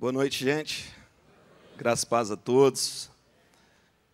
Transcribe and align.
Boa 0.00 0.12
noite, 0.12 0.44
gente. 0.44 0.94
Graças 1.76 2.04
e 2.04 2.06
paz 2.06 2.30
a 2.30 2.36
todos. 2.36 3.10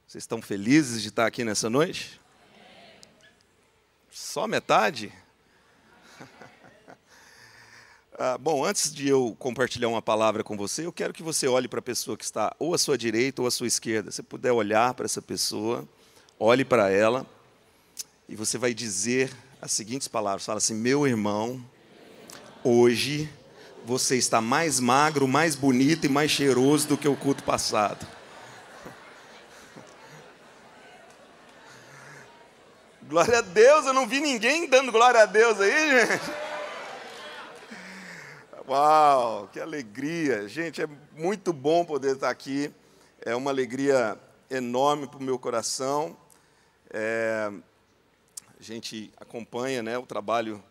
Vocês 0.06 0.24
estão 0.24 0.40
felizes 0.40 1.02
de 1.02 1.08
estar 1.08 1.26
aqui 1.26 1.44
nessa 1.44 1.68
noite? 1.68 2.18
Só 4.10 4.46
metade? 4.46 5.12
ah, 8.18 8.38
bom, 8.38 8.64
antes 8.64 8.94
de 8.94 9.06
eu 9.10 9.36
compartilhar 9.38 9.88
uma 9.88 10.00
palavra 10.00 10.42
com 10.42 10.56
você, 10.56 10.86
eu 10.86 10.92
quero 10.92 11.12
que 11.12 11.22
você 11.22 11.46
olhe 11.46 11.68
para 11.68 11.80
a 11.80 11.82
pessoa 11.82 12.16
que 12.16 12.24
está 12.24 12.56
ou 12.58 12.72
à 12.72 12.78
sua 12.78 12.96
direita 12.96 13.42
ou 13.42 13.46
à 13.46 13.50
sua 13.50 13.66
esquerda. 13.66 14.10
Se 14.10 14.22
puder 14.22 14.52
olhar 14.52 14.94
para 14.94 15.04
essa 15.04 15.20
pessoa, 15.20 15.86
olhe 16.40 16.64
para 16.64 16.88
ela 16.88 17.26
e 18.26 18.34
você 18.34 18.56
vai 18.56 18.72
dizer 18.72 19.30
as 19.60 19.70
seguintes 19.70 20.08
palavras: 20.08 20.46
fala 20.46 20.56
assim, 20.56 20.74
meu 20.74 21.06
irmão, 21.06 21.62
hoje 22.64 23.28
você 23.84 24.16
está 24.16 24.40
mais 24.40 24.80
magro, 24.80 25.28
mais 25.28 25.54
bonito 25.54 26.06
e 26.06 26.08
mais 26.08 26.30
cheiroso 26.30 26.88
do 26.88 26.96
que 26.96 27.06
o 27.06 27.14
culto 27.14 27.44
passado. 27.44 28.06
Glória 33.06 33.40
a 33.40 33.42
Deus, 33.42 33.84
eu 33.84 33.92
não 33.92 34.08
vi 34.08 34.20
ninguém 34.20 34.66
dando 34.66 34.90
glória 34.90 35.20
a 35.22 35.26
Deus 35.26 35.60
aí, 35.60 36.08
gente. 36.08 36.32
Uau, 38.66 39.50
que 39.52 39.60
alegria. 39.60 40.48
Gente, 40.48 40.80
é 40.80 40.88
muito 41.14 41.52
bom 41.52 41.84
poder 41.84 42.14
estar 42.14 42.30
aqui. 42.30 42.72
É 43.20 43.36
uma 43.36 43.50
alegria 43.50 44.18
enorme 44.48 45.06
para 45.06 45.18
o 45.18 45.22
meu 45.22 45.38
coração. 45.38 46.16
É, 46.90 47.52
a 48.58 48.62
gente 48.62 49.12
acompanha 49.20 49.82
né, 49.82 49.98
o 49.98 50.06
trabalho 50.06 50.64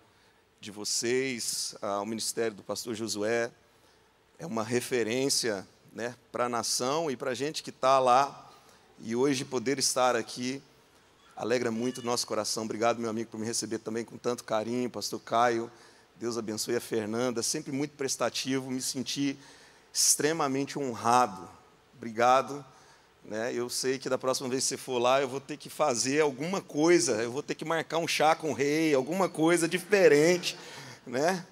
de 0.63 0.72
vocês, 0.72 1.76
ao 1.81 2.05
ministério 2.05 2.55
do 2.55 2.63
pastor 2.63 2.95
Josué, 2.95 3.52
é 4.40 4.45
uma 4.45 4.63
referência 4.63 5.67
né, 5.91 6.16
para 6.31 6.45
a 6.45 6.49
nação 6.49 7.12
e 7.12 7.17
para 7.17 7.31
a 7.31 7.34
gente 7.34 7.62
que 7.62 7.70
está 7.70 8.00
lá. 8.00 8.50
E 9.02 9.14
hoje 9.14 9.44
poder 9.44 9.78
estar 9.78 10.16
aqui 10.16 10.64
alegra 11.36 11.70
muito 11.70 11.97
o 11.97 12.05
nosso 12.05 12.25
coração. 12.25 12.64
Obrigado, 12.64 12.97
meu 12.97 13.09
amigo, 13.09 13.30
por 13.30 13.38
me 13.38 13.45
receber 13.45 13.80
também 13.80 14.05
com 14.05 14.17
tanto 14.17 14.45
carinho, 14.45 14.89
pastor 14.89 15.20
Caio. 15.20 15.70
Deus 16.16 16.38
abençoe 16.38 16.77
a 16.77 16.81
Fernanda, 16.81 17.44
sempre 17.44 17.73
muito 17.73 17.98
prestativo, 17.98 18.72
me 18.72 18.81
senti 18.81 19.38
extremamente 19.92 20.80
honrado. 20.80 21.45
Obrigado. 21.98 22.64
Né? 23.25 23.53
Eu 23.53 23.69
sei 23.69 23.97
que 23.97 24.09
da 24.09 24.17
próxima 24.17 24.49
vez 24.49 24.63
que 24.63 24.69
você 24.69 24.77
for 24.77 24.99
lá, 24.99 25.21
eu 25.21 25.27
vou 25.27 25.39
ter 25.39 25.57
que 25.57 25.69
fazer 25.69 26.21
alguma 26.21 26.61
coisa, 26.61 27.23
eu 27.23 27.31
vou 27.31 27.41
ter 27.41 27.55
que 27.55 27.63
marcar 27.63 27.97
um 27.97 28.07
chá 28.07 28.35
com 28.35 28.52
o 28.52 28.53
rei, 28.53 28.93
alguma 28.93 29.30
coisa 29.30 29.67
diferente. 29.67 30.57
Né? 31.07 31.45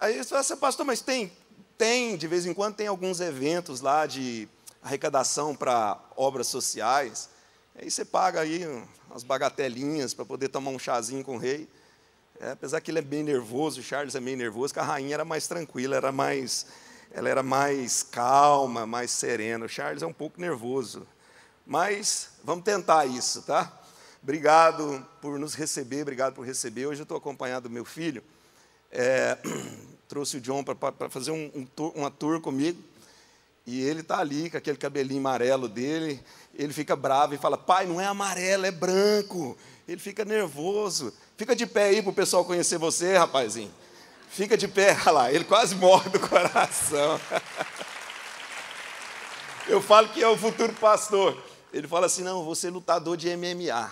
Aí 0.00 0.16
você 0.16 0.28
fala 0.28 0.40
assim, 0.40 0.56
pastor, 0.56 0.86
mas 0.86 1.00
tem, 1.00 1.32
tem, 1.76 2.16
de 2.16 2.28
vez 2.28 2.46
em 2.46 2.54
quando 2.54 2.76
tem 2.76 2.86
alguns 2.86 3.20
eventos 3.20 3.80
lá 3.80 4.06
de 4.06 4.48
arrecadação 4.82 5.54
para 5.54 5.98
obras 6.16 6.46
sociais. 6.46 7.28
Aí 7.74 7.90
você 7.90 8.04
paga 8.04 8.40
aí 8.40 8.64
umas 9.10 9.24
bagatelinhas 9.24 10.14
para 10.14 10.24
poder 10.24 10.48
tomar 10.48 10.70
um 10.70 10.78
chazinho 10.78 11.24
com 11.24 11.36
o 11.36 11.38
rei. 11.38 11.68
É, 12.40 12.50
apesar 12.50 12.80
que 12.80 12.90
ele 12.90 12.98
é 12.98 13.02
bem 13.02 13.22
nervoso, 13.22 13.80
o 13.80 13.82
Charles 13.82 14.14
é 14.14 14.20
meio 14.20 14.36
nervoso, 14.36 14.72
que 14.72 14.78
a 14.78 14.84
rainha 14.84 15.14
era 15.14 15.24
mais 15.24 15.48
tranquila, 15.48 15.96
era 15.96 16.12
mais 16.12 16.66
ela 17.10 17.28
era 17.28 17.42
mais 17.42 18.02
calma, 18.02 18.86
mais 18.86 19.10
serena. 19.10 19.64
O 19.64 19.68
Charles 19.68 20.02
é 20.02 20.06
um 20.06 20.12
pouco 20.12 20.40
nervoso. 20.40 21.06
Mas 21.66 22.30
vamos 22.44 22.64
tentar 22.64 23.06
isso, 23.06 23.42
tá? 23.42 23.72
Obrigado 24.22 25.06
por 25.20 25.38
nos 25.38 25.54
receber, 25.54 26.02
obrigado 26.02 26.34
por 26.34 26.44
receber. 26.44 26.86
Hoje 26.86 27.00
eu 27.00 27.04
estou 27.04 27.16
acompanhado 27.16 27.68
do 27.68 27.72
meu 27.72 27.84
filho. 27.84 28.22
É, 28.90 29.38
trouxe 30.08 30.36
o 30.36 30.40
John 30.40 30.62
para 30.62 31.08
fazer 31.08 31.30
um, 31.30 31.50
um 31.54 31.64
tour, 31.64 31.92
uma 31.94 32.10
tour 32.10 32.40
comigo. 32.40 32.82
E 33.66 33.82
ele 33.82 34.00
está 34.00 34.18
ali 34.18 34.48
com 34.48 34.56
aquele 34.56 34.78
cabelinho 34.78 35.20
amarelo 35.20 35.68
dele. 35.68 36.20
Ele 36.54 36.72
fica 36.72 36.94
bravo 36.94 37.34
e 37.34 37.38
fala: 37.38 37.58
Pai, 37.58 37.86
não 37.86 38.00
é 38.00 38.06
amarelo, 38.06 38.64
é 38.64 38.70
branco. 38.70 39.56
Ele 39.88 40.00
fica 40.00 40.24
nervoso. 40.24 41.12
Fica 41.36 41.54
de 41.54 41.66
pé 41.66 41.84
aí 41.84 42.02
para 42.02 42.10
o 42.10 42.14
pessoal 42.14 42.44
conhecer 42.44 42.78
você, 42.78 43.16
rapazinho. 43.16 43.72
Fica 44.28 44.56
de 44.56 44.68
pé, 44.68 44.96
olha 45.06 45.10
lá, 45.12 45.32
ele 45.32 45.44
quase 45.44 45.74
morre 45.74 46.10
do 46.10 46.20
coração. 46.20 47.20
Eu 49.68 49.80
falo 49.80 50.08
que 50.08 50.22
é 50.22 50.28
o 50.28 50.36
futuro 50.36 50.72
pastor. 50.74 51.42
Ele 51.72 51.88
fala 51.88 52.06
assim: 52.06 52.22
não, 52.22 52.54
ser 52.54 52.70
lutador 52.70 53.16
de 53.16 53.34
MMA. 53.36 53.64
Eu 53.66 53.90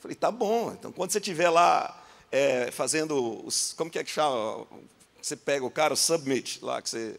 falei, 0.00 0.14
tá 0.16 0.30
bom, 0.30 0.72
então 0.72 0.92
quando 0.92 1.12
você 1.12 1.18
estiver 1.18 1.48
lá 1.48 2.02
é, 2.30 2.70
fazendo 2.72 3.46
os. 3.46 3.72
Como 3.74 3.90
que 3.90 3.98
é 3.98 4.04
que 4.04 4.10
chama? 4.10 4.66
Você 5.22 5.36
pega 5.36 5.64
o 5.64 5.70
cara, 5.70 5.94
o 5.94 5.96
submit, 5.96 6.62
lá 6.62 6.82
que 6.82 6.90
você. 6.90 7.18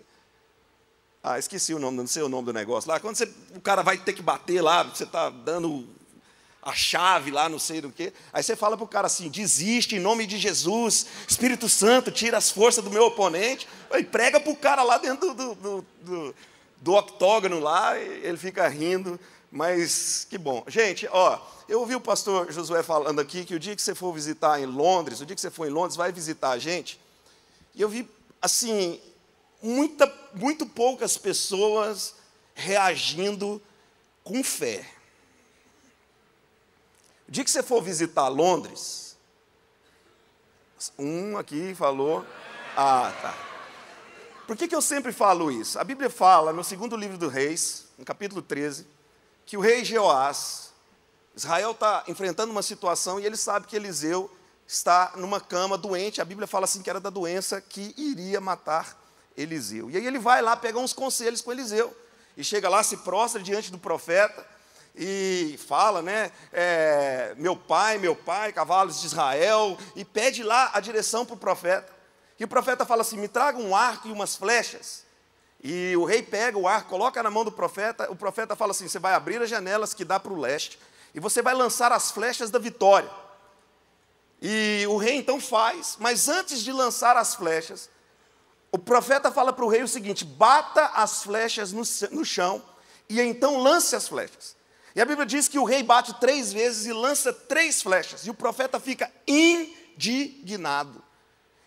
Ah, 1.23 1.39
esqueci 1.39 1.73
o 1.73 1.79
nome, 1.79 1.97
não 1.97 2.05
sei 2.05 2.21
o 2.21 2.29
nome 2.29 2.45
do 2.45 2.53
negócio 2.53 2.89
lá. 2.89 2.99
Quando 2.99 3.15
você, 3.15 3.31
o 3.55 3.61
cara 3.61 3.81
vai 3.81 3.97
ter 3.97 4.13
que 4.13 4.21
bater 4.21 4.61
lá, 4.61 4.83
você 4.83 5.05
está 5.05 5.29
dando 5.29 5.87
a 6.65 6.73
chave 6.73 7.29
lá, 7.29 7.47
não 7.47 7.59
sei 7.59 7.79
do 7.79 7.91
que. 7.91 8.11
Aí 8.33 8.41
você 8.41 8.55
fala 8.55 8.75
para 8.75 8.83
o 8.83 8.87
cara 8.87 9.05
assim: 9.05 9.29
desiste 9.29 9.95
em 9.95 9.99
nome 9.99 10.25
de 10.25 10.39
Jesus, 10.39 11.05
Espírito 11.27 11.69
Santo, 11.69 12.11
tira 12.11 12.39
as 12.39 12.49
forças 12.49 12.83
do 12.83 12.89
meu 12.89 13.05
oponente. 13.05 13.67
E 13.93 14.03
prega 14.03 14.39
para 14.39 14.51
o 14.51 14.55
cara 14.55 14.81
lá 14.81 14.97
dentro 14.97 15.35
do, 15.35 15.53
do, 15.53 15.85
do, 16.01 16.35
do 16.81 16.93
octógono 16.93 17.59
lá, 17.59 17.97
ele 17.99 18.37
fica 18.37 18.67
rindo. 18.67 19.19
Mas 19.51 20.25
que 20.27 20.37
bom. 20.37 20.65
Gente, 20.67 21.07
ó, 21.11 21.39
eu 21.69 21.79
ouvi 21.79 21.95
o 21.95 22.01
pastor 22.01 22.51
Josué 22.51 22.81
falando 22.81 23.21
aqui 23.21 23.45
que 23.45 23.55
o 23.55 23.59
dia 23.59 23.75
que 23.75 23.81
você 23.81 23.93
for 23.93 24.11
visitar 24.11 24.59
em 24.59 24.65
Londres, 24.65 25.21
o 25.21 25.25
dia 25.25 25.35
que 25.35 25.41
você 25.41 25.51
for 25.51 25.67
em 25.67 25.71
Londres, 25.71 25.95
vai 25.95 26.11
visitar 26.11 26.49
a 26.49 26.57
gente. 26.57 26.99
E 27.75 27.81
eu 27.81 27.87
vi, 27.87 28.09
assim, 28.41 28.99
muita, 29.61 30.11
muito 30.33 30.65
poucas 30.65 31.15
pessoas 31.15 32.15
reagindo 32.53 33.61
com 34.23 34.43
fé. 34.43 34.85
O 37.27 37.31
dia 37.31 37.43
que 37.43 37.49
você 37.49 37.63
for 37.63 37.81
visitar 37.81 38.27
Londres, 38.27 39.17
um 40.97 41.37
aqui 41.37 41.73
falou. 41.73 42.25
Ah, 42.77 43.11
tá. 43.21 43.33
Por 44.45 44.55
que, 44.55 44.67
que 44.67 44.75
eu 44.75 44.81
sempre 44.81 45.11
falo 45.11 45.51
isso? 45.51 45.79
A 45.79 45.83
Bíblia 45.83 46.09
fala 46.09 46.53
no 46.53 46.63
segundo 46.63 46.95
livro 46.95 47.17
do 47.17 47.27
Reis, 47.27 47.85
no 47.97 48.05
capítulo 48.05 48.43
13, 48.43 48.85
que 49.43 49.57
o 49.57 49.59
rei 49.59 49.83
Jeoás, 49.83 50.71
Israel 51.35 51.71
está 51.71 52.03
enfrentando 52.07 52.51
uma 52.51 52.61
situação 52.61 53.19
e 53.19 53.25
ele 53.25 53.37
sabe 53.37 53.65
que 53.65 53.75
Eliseu 53.75 54.29
está 54.67 55.13
numa 55.15 55.41
cama 55.41 55.77
doente. 55.77 56.21
A 56.21 56.25
Bíblia 56.25 56.47
fala 56.47 56.65
assim 56.65 56.83
que 56.83 56.89
era 56.89 56.99
da 56.99 57.09
doença 57.09 57.59
que 57.59 57.93
iria 57.97 58.39
matar 58.39 58.95
Eliseu. 59.35 59.89
E 59.89 59.97
aí 59.97 60.05
ele 60.05 60.19
vai 60.19 60.43
lá 60.43 60.55
pegar 60.55 60.79
uns 60.79 60.93
conselhos 60.93 61.41
com 61.41 61.51
Eliseu. 61.51 61.95
E 62.37 62.43
chega 62.43 62.69
lá, 62.69 62.83
se 62.83 62.97
prostra 62.97 63.41
diante 63.41 63.71
do 63.71 63.79
profeta 63.79 64.45
e 64.97 65.59
fala, 65.67 66.01
né? 66.01 66.31
É, 66.53 67.33
meu 67.37 67.55
pai, 67.55 67.97
meu 67.97 68.15
pai, 68.15 68.53
cavalos 68.53 69.01
de 69.01 69.07
Israel, 69.07 69.77
e 69.95 70.05
pede 70.05 70.41
lá 70.41 70.71
a 70.73 70.79
direção 70.79 71.25
para 71.25 71.35
o 71.35 71.37
profeta. 71.37 71.93
E 72.39 72.43
o 72.43 72.47
profeta 72.47 72.85
fala 72.85 73.01
assim: 73.01 73.17
me 73.17 73.27
traga 73.27 73.57
um 73.57 73.75
arco 73.75 74.07
e 74.07 74.11
umas 74.11 74.35
flechas. 74.35 75.03
E 75.63 75.95
o 75.97 76.05
rei 76.05 76.21
pega 76.21 76.57
o 76.57 76.67
arco, 76.67 76.89
coloca 76.89 77.21
na 77.21 77.29
mão 77.29 77.43
do 77.43 77.51
profeta. 77.51 78.09
O 78.11 78.15
profeta 78.15 78.55
fala 78.55 78.71
assim: 78.71 78.87
você 78.87 78.99
vai 78.99 79.13
abrir 79.13 79.41
as 79.41 79.49
janelas 79.49 79.93
que 79.93 80.05
dá 80.05 80.19
para 80.19 80.31
o 80.31 80.39
leste, 80.39 80.79
e 81.13 81.19
você 81.19 81.41
vai 81.41 81.53
lançar 81.53 81.91
as 81.91 82.11
flechas 82.11 82.49
da 82.49 82.59
vitória. 82.59 83.09
E 84.41 84.85
o 84.87 84.97
rei 84.97 85.15
então 85.15 85.41
faz, 85.41 85.97
mas 85.99 86.29
antes 86.29 86.61
de 86.61 86.71
lançar 86.71 87.17
as 87.17 87.35
flechas, 87.35 87.89
o 88.71 88.77
profeta 88.77 89.31
fala 89.31 89.51
para 89.51 89.65
o 89.65 89.69
rei 89.69 89.83
o 89.83 89.87
seguinte: 89.87 90.23
bata 90.23 90.85
as 90.93 91.23
flechas 91.23 91.73
no, 91.73 91.83
no 92.11 92.23
chão, 92.23 92.63
e 93.09 93.19
então 93.19 93.57
lance 93.57 93.95
as 93.95 94.07
flechas. 94.07 94.54
E 94.95 95.01
a 95.01 95.05
Bíblia 95.05 95.25
diz 95.25 95.49
que 95.49 95.59
o 95.59 95.65
rei 95.65 95.83
bate 95.83 96.13
três 96.21 96.53
vezes 96.53 96.85
e 96.85 96.93
lança 96.93 97.33
três 97.33 97.81
flechas. 97.81 98.25
E 98.25 98.29
o 98.29 98.33
profeta 98.33 98.79
fica 98.79 99.11
indignado. 99.27 101.03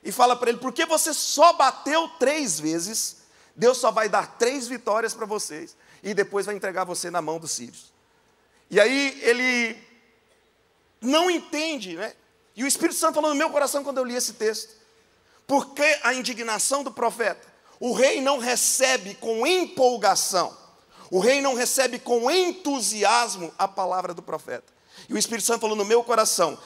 E 0.03 0.11
fala 0.11 0.35
para 0.35 0.49
ele: 0.49 0.59
por 0.59 0.73
que 0.73 0.87
você 0.87 1.13
só 1.13 1.53
bateu 1.53 2.09
três 2.19 2.59
vezes? 2.59 3.19
Deus 3.55 3.77
só 3.77 3.91
vai 3.91 4.09
dar 4.09 4.39
três 4.39 4.67
vitórias 4.67 5.13
para 5.13 5.27
vocês. 5.27 5.77
E 6.03 6.15
depois 6.15 6.47
vai 6.47 6.55
entregar 6.55 6.85
você 6.85 7.11
na 7.11 7.21
mão 7.21 7.39
dos 7.39 7.51
sírios. 7.51 7.93
E 8.71 8.81
aí 8.81 9.21
ele 9.23 9.77
não 11.01 11.31
entende, 11.31 11.97
né? 11.97 12.15
E 12.57 12.65
o 12.65 12.67
Espírito 12.67 12.99
Santo 12.99 13.17
falou 13.17 13.31
no 13.31 13.37
meu 13.37 13.51
coração 13.51 13.85
quando 13.85 13.99
eu 13.99 14.05
li 14.05 14.15
esse 14.15 14.35
texto. 14.35 14.75
Por 15.47 15.75
que 15.75 16.01
a 16.03 16.15
indignação 16.15 16.83
do 16.83 16.91
profeta? 16.91 17.47
O 17.79 17.93
rei 17.93 18.21
não 18.21 18.39
recebe 18.39 19.15
com 19.17 19.47
empolgação 19.47 20.57
o 21.11 21.19
rei 21.19 21.41
não 21.41 21.55
recebe 21.55 21.99
com 21.99 22.31
entusiasmo 22.31 23.53
a 23.59 23.67
palavra 23.67 24.13
do 24.13 24.23
profeta. 24.23 24.73
E 25.09 25.15
o 25.15 25.19
Espírito 25.19 25.47
Santo 25.47 25.61
falou 25.61 25.77
no 25.77 25.85
meu 25.85 26.03
coração: 26.03 26.59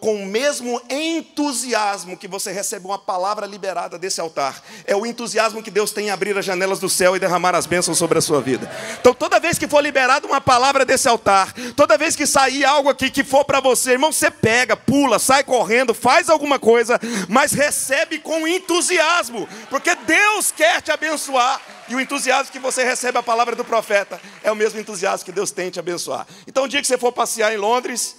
com 0.00 0.22
o 0.22 0.26
mesmo 0.26 0.80
entusiasmo 0.88 2.16
que 2.16 2.28
você 2.28 2.52
recebe 2.52 2.86
uma 2.86 2.98
palavra 2.98 3.46
liberada 3.46 3.98
desse 3.98 4.20
altar. 4.20 4.62
É 4.84 4.94
o 4.94 5.06
entusiasmo 5.06 5.62
que 5.62 5.70
Deus 5.70 5.90
tem 5.90 6.06
em 6.06 6.10
abrir 6.10 6.36
as 6.36 6.44
janelas 6.44 6.78
do 6.78 6.88
céu 6.88 7.16
e 7.16 7.18
derramar 7.18 7.54
as 7.54 7.66
bênçãos 7.66 7.98
sobre 7.98 8.18
a 8.18 8.20
sua 8.20 8.40
vida. 8.40 8.70
Então, 9.00 9.14
toda 9.14 9.40
vez 9.40 9.58
que 9.58 9.68
for 9.68 9.80
liberada 9.80 10.26
uma 10.26 10.40
palavra 10.40 10.84
desse 10.84 11.08
altar, 11.08 11.52
toda 11.74 11.98
vez 11.98 12.14
que 12.14 12.26
sair 12.26 12.64
algo 12.64 12.88
aqui 12.88 13.10
que 13.10 13.24
for 13.24 13.44
para 13.44 13.60
você, 13.60 13.92
irmão, 13.92 14.12
você 14.12 14.30
pega, 14.30 14.76
pula, 14.76 15.18
sai 15.18 15.42
correndo, 15.42 15.94
faz 15.94 16.28
alguma 16.28 16.58
coisa, 16.58 17.00
mas 17.28 17.52
recebe 17.52 18.18
com 18.18 18.46
entusiasmo, 18.46 19.48
porque 19.70 19.94
Deus 19.94 20.52
quer 20.52 20.80
te 20.80 20.90
abençoar. 20.90 21.60
E 21.88 21.94
o 21.94 22.00
entusiasmo 22.00 22.52
que 22.52 22.58
você 22.58 22.82
recebe 22.82 23.18
a 23.18 23.22
palavra 23.22 23.54
do 23.54 23.64
profeta 23.64 24.20
é 24.42 24.50
o 24.50 24.56
mesmo 24.56 24.80
entusiasmo 24.80 25.24
que 25.24 25.32
Deus 25.32 25.50
tem 25.52 25.70
te 25.70 25.78
abençoar. 25.78 26.26
Então, 26.46 26.64
o 26.64 26.68
dia 26.68 26.80
que 26.80 26.86
você 26.86 26.98
for 26.98 27.12
passear 27.12 27.52
em 27.52 27.56
Londres, 27.56 28.16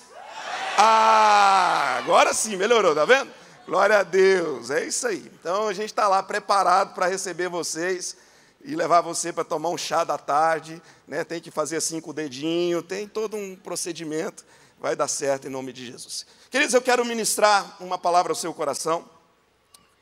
ah, 0.79 1.97
agora 1.97 2.35
sim, 2.35 2.55
melhorou, 2.55 2.93
tá 2.93 3.03
vendo? 3.03 3.31
Glória 3.65 3.97
a 3.97 4.03
Deus, 4.03 4.69
é 4.69 4.85
isso 4.85 5.07
aí. 5.07 5.29
Então 5.39 5.67
a 5.67 5.73
gente 5.73 5.87
está 5.87 6.07
lá 6.07 6.21
preparado 6.21 6.93
para 6.93 7.07
receber 7.07 7.49
vocês 7.49 8.15
e 8.63 8.75
levar 8.75 9.01
você 9.01 9.33
para 9.33 9.43
tomar 9.43 9.69
um 9.69 9.77
chá 9.77 10.03
da 10.03 10.19
tarde, 10.19 10.79
né? 11.07 11.23
Tem 11.23 11.41
que 11.41 11.49
fazer 11.49 11.77
assim 11.77 11.99
com 11.99 12.11
o 12.11 12.13
dedinho, 12.13 12.83
tem 12.83 13.07
todo 13.07 13.35
um 13.35 13.55
procedimento, 13.55 14.45
vai 14.79 14.95
dar 14.95 15.07
certo 15.07 15.47
em 15.47 15.49
nome 15.49 15.73
de 15.73 15.83
Jesus. 15.83 16.27
Queridos, 16.51 16.75
eu 16.75 16.81
quero 16.81 17.03
ministrar 17.03 17.75
uma 17.79 17.97
palavra 17.97 18.31
ao 18.31 18.35
seu 18.35 18.53
coração. 18.53 19.09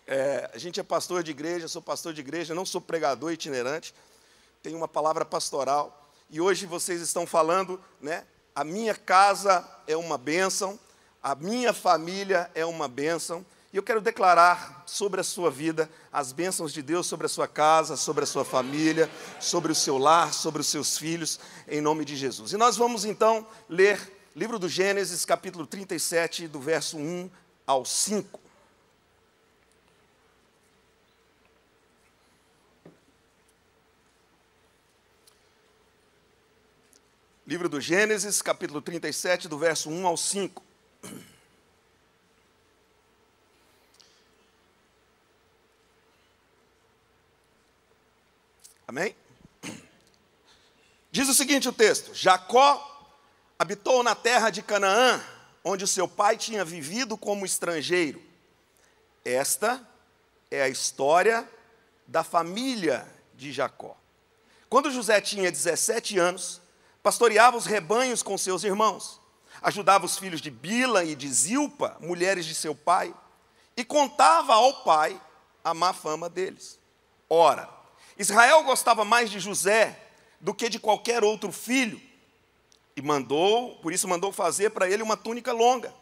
É, 0.06 0.52
a 0.54 0.58
gente 0.58 0.78
é 0.82 0.84
pastor 0.84 1.24
de 1.24 1.32
igreja, 1.32 1.70
sou 1.70 1.82
pastor 1.82 2.14
de 2.14 2.20
igreja, 2.20 2.54
não 2.54 2.66
sou 2.66 2.82
pregador 2.82 3.32
itinerante, 3.32 3.96
tenho 4.62 4.76
uma 4.76 4.90
palavra 4.90 5.24
pastoral. 5.24 6.12
E 6.30 6.42
hoje 6.42 6.66
vocês 6.66 7.00
estão 7.00 7.26
falando, 7.26 7.82
né? 8.02 8.26
A 8.56 8.64
minha 8.64 8.96
casa 8.96 9.68
é 9.86 9.98
uma 9.98 10.18
bênção, 10.18 10.80
a 11.22 11.36
minha 11.36 11.74
família 11.74 12.50
é 12.56 12.66
uma 12.66 12.88
bênção, 12.88 13.46
e 13.74 13.78
eu 13.78 13.84
quero 13.84 14.00
declarar 14.00 14.84
sobre 14.86 15.20
a 15.20 15.24
sua 15.24 15.52
vida 15.52 15.90
as 16.10 16.32
bênçãos 16.32 16.72
de 16.72 16.82
Deus 16.82 17.06
sobre 17.06 17.26
a 17.26 17.30
sua 17.30 17.50
casa, 17.50 17.98
sobre 17.98 18.24
a 18.24 18.28
sua 18.28 18.46
família, 18.46 19.10
sobre 19.42 19.74
o 19.74 19.76
seu 19.76 19.98
lar, 19.98 20.34
sobre 20.34 20.62
os 20.62 20.68
seus 20.68 20.98
filhos, 20.98 21.38
em 21.68 21.82
nome 21.82 22.06
de 22.06 22.16
Jesus. 22.16 22.54
E 22.54 22.58
nós 22.58 22.78
vamos 22.78 23.04
então 23.04 23.46
ler 23.68 24.00
livro 24.34 24.58
do 24.58 24.70
Gênesis, 24.70 25.26
capítulo 25.26 25.68
37, 25.68 26.48
do 26.48 26.62
verso 26.62 26.98
1 26.98 27.30
ao 27.68 27.84
5. 27.84 28.45
Livro 37.48 37.70
do 37.70 37.80
Gênesis, 37.80 38.42
capítulo 38.42 38.82
37, 38.82 39.48
do 39.48 39.56
verso 39.56 39.88
1 39.88 40.08
ao 40.08 40.18
5. 40.18 40.64
Amém? 48.88 49.16
Diz 51.12 51.30
o 51.30 51.36
seguinte 51.36 51.70
o 51.70 51.72
texto: 51.72 52.16
Jacó 52.16 53.14
habitou 53.60 54.02
na 54.02 54.16
terra 54.16 54.50
de 54.50 54.64
Canaã, 54.64 55.24
onde 55.64 55.86
seu 55.86 56.08
pai 56.08 56.38
tinha 56.38 56.66
vivido 56.66 57.16
como 57.16 57.46
estrangeiro. 57.46 58.20
Esta 59.24 59.88
é 60.50 60.64
a 60.64 60.68
história 60.68 61.48
da 62.08 62.24
família 62.24 63.08
de 63.36 63.52
Jacó. 63.52 63.96
Quando 64.68 64.90
José 64.90 65.22
tinha 65.22 65.52
17 65.52 66.18
anos, 66.18 66.65
pastoreava 67.06 67.56
os 67.56 67.68
rebanhos 67.68 68.24
com 68.24 68.36
seus 68.36 68.64
irmãos, 68.64 69.22
ajudava 69.62 70.08
os 70.08 70.18
filhos 70.18 70.42
de 70.42 70.50
Bila 70.50 71.04
e 71.04 71.16
de 71.16 71.32
Zilpa, 71.32 71.96
mulheres 72.00 72.48
de 72.48 72.56
seu 72.56 72.74
pai, 72.74 73.14
e 73.78 73.86
contava 73.86 74.56
ao 74.56 74.82
pai 74.82 75.22
a 75.64 75.72
má 75.72 75.94
fama 75.94 76.28
deles. 76.28 76.80
Ora, 77.30 77.70
Israel 78.18 78.64
gostava 78.64 79.06
mais 79.06 79.30
de 79.30 79.40
José 79.40 80.00
do 80.42 80.52
que 80.52 80.68
de 80.68 80.80
qualquer 80.80 81.24
outro 81.24 81.52
filho, 81.52 82.02
e 82.96 83.04
mandou, 83.04 83.76
por 83.84 83.94
isso 83.94 84.08
mandou 84.08 84.32
fazer 84.32 84.72
para 84.72 84.90
ele 84.90 85.04
uma 85.04 85.16
túnica 85.16 85.52
longa. 85.52 85.94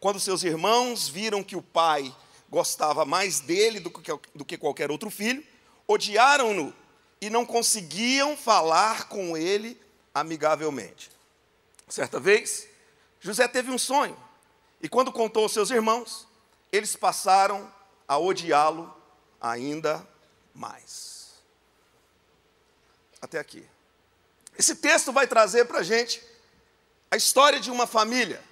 Quando 0.00 0.18
seus 0.18 0.42
irmãos 0.42 1.08
viram 1.08 1.44
que 1.44 1.54
o 1.54 1.62
pai 1.62 2.12
gostava 2.50 3.04
mais 3.04 3.38
dele 3.38 3.78
do 3.78 3.90
que, 3.90 4.12
do 4.34 4.44
que 4.44 4.58
qualquer 4.58 4.90
outro 4.90 5.08
filho, 5.08 5.46
odiaram-no 5.86 6.74
e 7.20 7.30
não 7.30 7.46
conseguiam 7.46 8.36
falar 8.36 9.06
com 9.06 9.36
ele 9.36 9.80
amigavelmente. 10.14 11.10
Certa 11.88 12.18
vez, 12.18 12.68
José 13.20 13.46
teve 13.48 13.70
um 13.70 13.78
sonho, 13.78 14.16
e 14.80 14.88
quando 14.88 15.12
contou 15.12 15.44
aos 15.44 15.52
seus 15.52 15.70
irmãos, 15.70 16.26
eles 16.70 16.96
passaram 16.96 17.72
a 18.08 18.18
odiá-lo 18.18 18.94
ainda 19.40 20.06
mais. 20.54 21.32
Até 23.20 23.38
aqui. 23.38 23.64
Esse 24.58 24.76
texto 24.76 25.12
vai 25.12 25.26
trazer 25.26 25.66
para 25.66 25.78
a 25.78 25.82
gente 25.82 26.22
a 27.10 27.16
história 27.16 27.60
de 27.60 27.70
uma 27.70 27.86
família. 27.86 28.42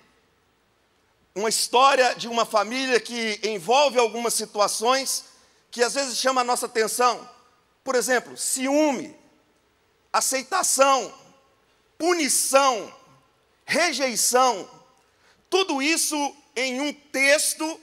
Uma 1.35 1.49
história 1.49 2.15
de 2.15 2.29
uma 2.29 2.45
família 2.45 3.01
que 3.01 3.41
envolve 3.43 3.99
algumas 3.99 4.35
situações 4.35 5.25
que 5.71 5.83
às 5.83 5.95
vezes 5.95 6.19
chama 6.19 6.41
a 6.41 6.45
nossa 6.45 6.67
atenção. 6.67 7.29
Por 7.83 7.95
exemplo, 7.95 8.37
ciúme, 8.37 9.17
aceitação, 10.13 11.13
punição, 12.01 12.91
rejeição, 13.67 14.67
tudo 15.51 15.83
isso 15.83 16.17
em 16.57 16.81
um 16.81 16.95
texto 16.95 17.79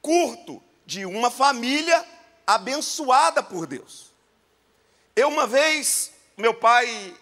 curto 0.00 0.62
de 0.86 1.04
uma 1.04 1.28
família 1.28 2.06
abençoada 2.46 3.42
por 3.42 3.66
Deus. 3.66 4.12
Eu, 5.16 5.26
uma 5.26 5.44
vez, 5.44 6.12
meu 6.36 6.54
pai 6.54 7.16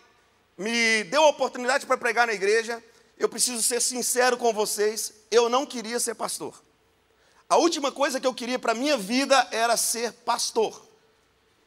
me 0.58 1.04
deu 1.04 1.24
a 1.24 1.28
oportunidade 1.28 1.86
para 1.86 1.96
pregar 1.96 2.26
na 2.26 2.34
igreja. 2.34 2.84
Eu 3.16 3.30
preciso 3.30 3.62
ser 3.62 3.80
sincero 3.80 4.36
com 4.36 4.52
vocês, 4.52 5.14
eu 5.30 5.48
não 5.48 5.64
queria 5.64 5.98
ser 5.98 6.14
pastor. 6.14 6.62
A 7.48 7.56
última 7.56 7.90
coisa 7.90 8.20
que 8.20 8.26
eu 8.26 8.34
queria 8.34 8.58
para 8.58 8.72
a 8.72 8.74
minha 8.74 8.98
vida 8.98 9.48
era 9.50 9.74
ser 9.78 10.12
pastor. 10.12 10.86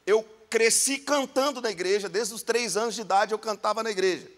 Eu 0.06 0.24
cresci 0.48 1.00
cantando 1.00 1.60
na 1.60 1.72
igreja, 1.72 2.08
desde 2.08 2.36
os 2.36 2.44
três 2.44 2.78
anos 2.78 2.94
de 2.94 3.02
idade 3.02 3.32
eu 3.32 3.40
cantava 3.40 3.82
na 3.82 3.90
igreja. 3.90 4.38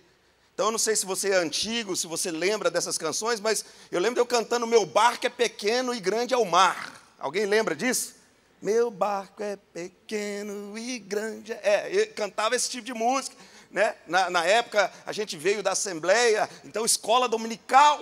Então 0.61 0.67
eu 0.67 0.73
não 0.73 0.77
sei 0.77 0.95
se 0.95 1.07
você 1.07 1.31
é 1.31 1.37
antigo, 1.37 1.95
se 1.95 2.05
você 2.05 2.29
lembra 2.29 2.69
dessas 2.69 2.95
canções, 2.95 3.39
mas 3.39 3.65
eu 3.91 3.99
lembro 3.99 4.13
de 4.13 4.21
eu 4.21 4.27
cantando 4.27 4.67
Meu 4.67 4.85
barco 4.85 5.25
é 5.25 5.29
pequeno 5.29 5.91
e 5.91 5.99
grande 5.99 6.35
é 6.35 6.37
o 6.37 6.45
mar. 6.45 7.01
Alguém 7.17 7.47
lembra 7.47 7.75
disso? 7.75 8.13
Meu 8.61 8.91
barco 8.91 9.41
é 9.41 9.55
pequeno 9.55 10.77
e 10.77 10.99
grande. 10.99 11.51
É, 11.51 11.89
eu 11.91 12.13
cantava 12.13 12.55
esse 12.55 12.69
tipo 12.69 12.85
de 12.85 12.93
música. 12.93 13.35
Né? 13.71 13.95
Na, 14.05 14.29
na 14.29 14.45
época 14.45 14.93
a 15.03 15.11
gente 15.11 15.35
veio 15.35 15.63
da 15.63 15.71
Assembleia, 15.71 16.47
então 16.63 16.85
escola 16.85 17.27
dominical. 17.27 17.99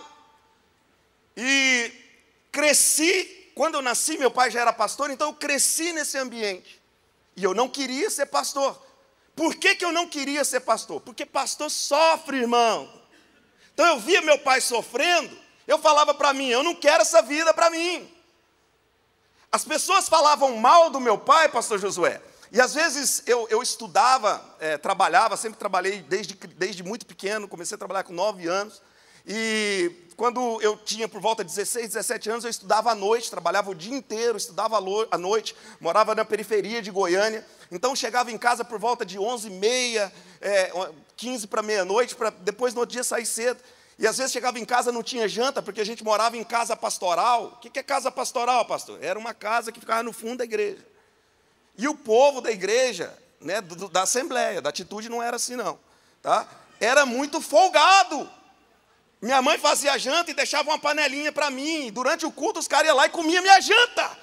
E 1.38 1.94
cresci, 2.52 3.54
quando 3.56 3.76
eu 3.76 3.82
nasci, 3.82 4.18
meu 4.18 4.32
pai 4.32 4.52
já 4.52 4.60
era 4.60 4.74
pastor, 4.74 5.10
então 5.10 5.30
eu 5.30 5.34
cresci 5.34 5.94
nesse 5.94 6.18
ambiente. 6.18 6.82
E 7.38 7.44
eu 7.46 7.54
não 7.54 7.70
queria 7.70 8.10
ser 8.10 8.26
pastor. 8.26 8.89
Por 9.40 9.56
que, 9.56 9.74
que 9.74 9.86
eu 9.86 9.94
não 9.94 10.06
queria 10.06 10.44
ser 10.44 10.60
pastor? 10.60 11.00
Porque 11.00 11.26
pastor 11.26 11.72
sofre, 11.72 12.40
irmão. 12.40 12.92
Então 13.74 13.86
eu 13.86 13.98
via 13.98 14.22
meu 14.22 14.38
pai 14.38 14.60
sofrendo, 14.60 15.34
eu 15.66 15.80
falava 15.80 16.14
para 16.14 16.34
mim, 16.34 16.50
eu 16.50 16.62
não 16.62 16.76
quero 16.76 17.04
essa 17.04 17.22
vida 17.22 17.54
para 17.54 17.70
mim. 17.70 18.14
As 19.50 19.64
pessoas 19.64 20.10
falavam 20.10 20.58
mal 20.58 20.90
do 20.90 21.00
meu 21.00 21.18
pai, 21.18 21.48
pastor 21.48 21.80
Josué, 21.80 22.22
e 22.52 22.60
às 22.60 22.74
vezes 22.74 23.24
eu, 23.26 23.48
eu 23.50 23.64
estudava, 23.64 24.44
é, 24.60 24.78
trabalhava, 24.78 25.38
sempre 25.38 25.58
trabalhei 25.58 26.02
desde, 26.02 26.34
desde 26.34 26.84
muito 26.84 27.06
pequeno, 27.06 27.48
comecei 27.48 27.76
a 27.76 27.80
trabalhar 27.80 28.04
com 28.04 28.12
nove 28.12 28.46
anos, 28.46 28.82
e 29.26 29.92
quando 30.20 30.62
eu 30.62 30.76
tinha 30.76 31.08
por 31.08 31.22
volta 31.22 31.46
de 31.46 31.50
16, 31.50 31.88
17 31.88 32.30
anos, 32.30 32.44
eu 32.44 32.50
estudava 32.50 32.92
à 32.92 32.96
noite, 32.96 33.32
trabalhava 33.32 33.72
o 33.72 33.76
dia 33.76 33.96
inteiro, 33.96 34.38
estudava 34.38 34.78
à 35.10 35.18
noite, 35.18 35.56
morava 35.80 36.14
na 36.14 36.26
periferia 36.26 36.82
de 36.82 36.92
Goiânia. 36.92 37.46
Então 37.72 37.96
chegava 37.96 38.30
em 38.30 38.38
casa 38.38 38.66
por 38.66 38.78
volta 38.78 39.06
de 39.06 39.18
11 39.18 39.48
e 39.48 39.52
meia, 39.52 40.12
é, 40.42 40.74
15 41.16 41.48
para 41.48 41.62
meia-noite, 41.62 42.16
para 42.16 42.32
depois 42.32 42.74
no 42.74 42.82
outro 42.82 42.92
dia 42.92 43.04
sair 43.04 43.26
cedo. 43.26 43.62
E 43.98 44.06
às 44.06 44.18
vezes 44.18 44.34
chegava 44.34 44.60
em 44.60 44.66
casa 44.66 44.92
não 44.92 45.04
tinha 45.04 45.28
janta, 45.28 45.62
porque 45.62 45.80
a 45.80 45.86
gente 45.86 46.04
morava 46.04 46.36
em 46.36 46.44
casa 46.44 46.76
pastoral. 46.76 47.54
O 47.56 47.70
que 47.70 47.80
é 47.80 47.84
casa 47.84 48.12
pastoral, 48.12 48.66
pastor? 48.66 49.02
Era 49.02 49.18
uma 49.18 49.34
casa 49.34 49.72
que 49.72 49.80
ficava 49.80 50.04
no 50.04 50.12
fundo 50.12 50.40
da 50.40 50.44
igreja. 50.44 50.86
E 51.78 51.88
o 51.88 51.96
povo 51.96 52.42
da 52.42 52.52
igreja, 52.52 53.18
né, 53.40 53.62
da 53.92 54.02
assembleia, 54.04 54.62
da 54.62 54.70
atitude 54.70 55.08
não 55.08 55.24
era 55.24 55.38
assim 55.38 55.56
não, 55.56 55.80
tá? 56.22 56.46
Era 56.78 57.06
muito 57.06 57.40
folgado. 57.40 58.30
Minha 59.22 59.42
mãe 59.42 59.58
fazia 59.58 59.98
janta 59.98 60.32
e 60.32 60.34
deixava 60.34 60.70
uma 60.70 60.80
panelinha 60.80 61.32
para 61.32 61.50
mim. 61.50 61.92
Durante 61.92 62.26
o 62.26 62.32
culto, 62.32 62.60
os 62.60 62.68
caras 62.68 62.88
iam 62.88 62.96
lá 62.96 63.06
e 63.06 63.10
comiam 63.10 63.42
minha 63.42 63.60
janta. 63.60 64.18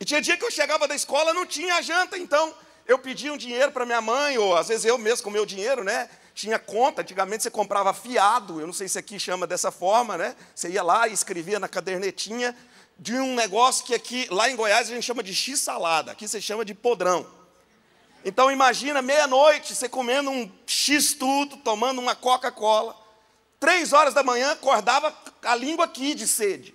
E 0.00 0.04
tinha 0.04 0.20
dia 0.20 0.36
que 0.36 0.44
eu 0.44 0.50
chegava 0.50 0.88
da 0.88 0.94
escola 0.94 1.34
não 1.34 1.46
tinha 1.46 1.80
janta, 1.82 2.18
então 2.18 2.54
eu 2.86 2.98
pedia 2.98 3.32
um 3.32 3.36
dinheiro 3.36 3.72
para 3.72 3.86
minha 3.86 4.00
mãe, 4.00 4.36
ou 4.38 4.56
às 4.56 4.68
vezes 4.68 4.84
eu 4.84 4.98
mesmo 4.98 5.24
com 5.24 5.30
meu 5.30 5.46
dinheiro, 5.46 5.84
né? 5.84 6.08
tinha 6.34 6.58
conta, 6.58 7.02
antigamente 7.02 7.44
você 7.44 7.50
comprava 7.50 7.94
fiado, 7.94 8.60
eu 8.60 8.66
não 8.66 8.74
sei 8.74 8.88
se 8.88 8.98
aqui 8.98 9.20
chama 9.20 9.46
dessa 9.46 9.70
forma, 9.70 10.18
né? 10.18 10.34
Você 10.52 10.68
ia 10.68 10.82
lá 10.82 11.06
e 11.06 11.12
escrevia 11.12 11.60
na 11.60 11.68
cadernetinha 11.68 12.54
de 12.98 13.14
um 13.14 13.34
negócio 13.34 13.84
que 13.84 13.94
aqui, 13.94 14.26
lá 14.30 14.50
em 14.50 14.56
Goiás, 14.56 14.90
a 14.90 14.94
gente 14.94 15.04
chama 15.04 15.22
de 15.22 15.34
x-salada, 15.34 16.10
aqui 16.10 16.26
você 16.26 16.40
chama 16.40 16.64
de 16.64 16.74
podrão. 16.74 17.24
Então 18.24 18.50
imagina, 18.50 19.00
meia-noite, 19.00 19.74
você 19.74 19.88
comendo 19.88 20.30
um 20.30 20.50
X 20.66 21.14
tudo, 21.14 21.56
tomando 21.58 22.00
uma 22.00 22.16
Coca-Cola. 22.16 22.96
Três 23.64 23.94
horas 23.94 24.12
da 24.12 24.22
manhã, 24.22 24.52
acordava 24.52 25.16
a 25.42 25.54
língua 25.54 25.86
aqui 25.86 26.14
de 26.14 26.28
sede. 26.28 26.74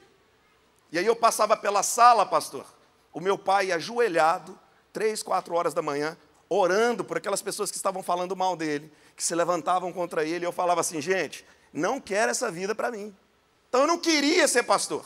E 0.91 0.97
aí 0.97 1.05
eu 1.05 1.15
passava 1.15 1.55
pela 1.55 1.83
sala, 1.83 2.25
pastor. 2.25 2.65
O 3.13 3.19
meu 3.19 3.37
pai 3.37 3.71
ajoelhado, 3.71 4.57
três, 4.91 5.21
quatro 5.21 5.53
horas 5.53 5.71
da 5.71 5.83
manhã, 5.83 6.17
orando 6.49 7.03
por 7.03 7.15
aquelas 7.15 7.43
pessoas 7.43 7.69
que 7.69 7.77
estavam 7.77 8.01
falando 8.01 8.35
mal 8.35 8.55
dele, 8.55 8.91
que 9.15 9.23
se 9.23 9.35
levantavam 9.35 9.93
contra 9.93 10.25
ele. 10.25 10.45
E 10.45 10.47
eu 10.47 10.51
falava 10.51 10.81
assim, 10.81 10.99
gente, 10.99 11.45
não 11.71 12.01
quero 12.01 12.31
essa 12.31 12.49
vida 12.49 12.73
para 12.73 12.89
mim. 12.89 13.15
Então 13.67 13.81
eu 13.81 13.87
não 13.87 13.99
queria 13.99 14.47
ser 14.47 14.63
pastor. 14.63 15.05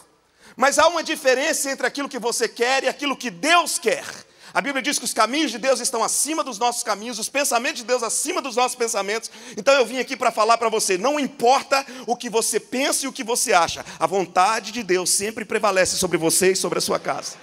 Mas 0.55 0.79
há 0.79 0.87
uma 0.87 1.03
diferença 1.03 1.69
entre 1.69 1.85
aquilo 1.85 2.07
que 2.07 2.17
você 2.17 2.47
quer 2.47 2.85
e 2.85 2.87
aquilo 2.87 3.17
que 3.17 3.29
Deus 3.29 3.77
quer. 3.77 4.05
A 4.53 4.62
Bíblia 4.62 4.83
diz 4.83 5.00
que 5.00 5.05
os 5.05 5.13
caminhos 5.13 5.50
de 5.50 5.57
Deus 5.57 5.79
estão 5.79 6.03
acima 6.03 6.43
dos 6.43 6.60
nossos 6.60 6.83
caminhos, 6.83 7.17
os 7.17 7.27
pensamentos 7.27 7.79
de 7.79 7.88
Deus 7.88 8.03
acima 8.03 8.39
dos 8.39 8.55
nossos 8.55 8.75
pensamentos. 8.75 9.31
Então 9.57 9.74
eu 9.74 9.86
vim 9.86 9.98
aqui 9.98 10.15
para 10.15 10.31
falar 10.31 10.60
para 10.60 10.69
você: 10.69 10.95
não 10.95 11.19
importa 11.19 11.83
o 12.05 12.15
que 12.15 12.29
você 12.29 12.60
pensa 12.60 13.05
e 13.05 13.07
o 13.07 13.13
que 13.13 13.24
você 13.24 13.51
acha, 13.51 13.83
a 14.00 14.05
vontade 14.05 14.72
de 14.72 14.83
Deus 14.83 15.10
sempre 15.10 15.43
prevalece 15.43 15.98
sobre 15.98 16.19
você 16.19 16.51
e 16.51 16.55
sobre 16.55 16.77
a 16.77 16.81
sua 16.81 17.00
casa. 17.00 17.36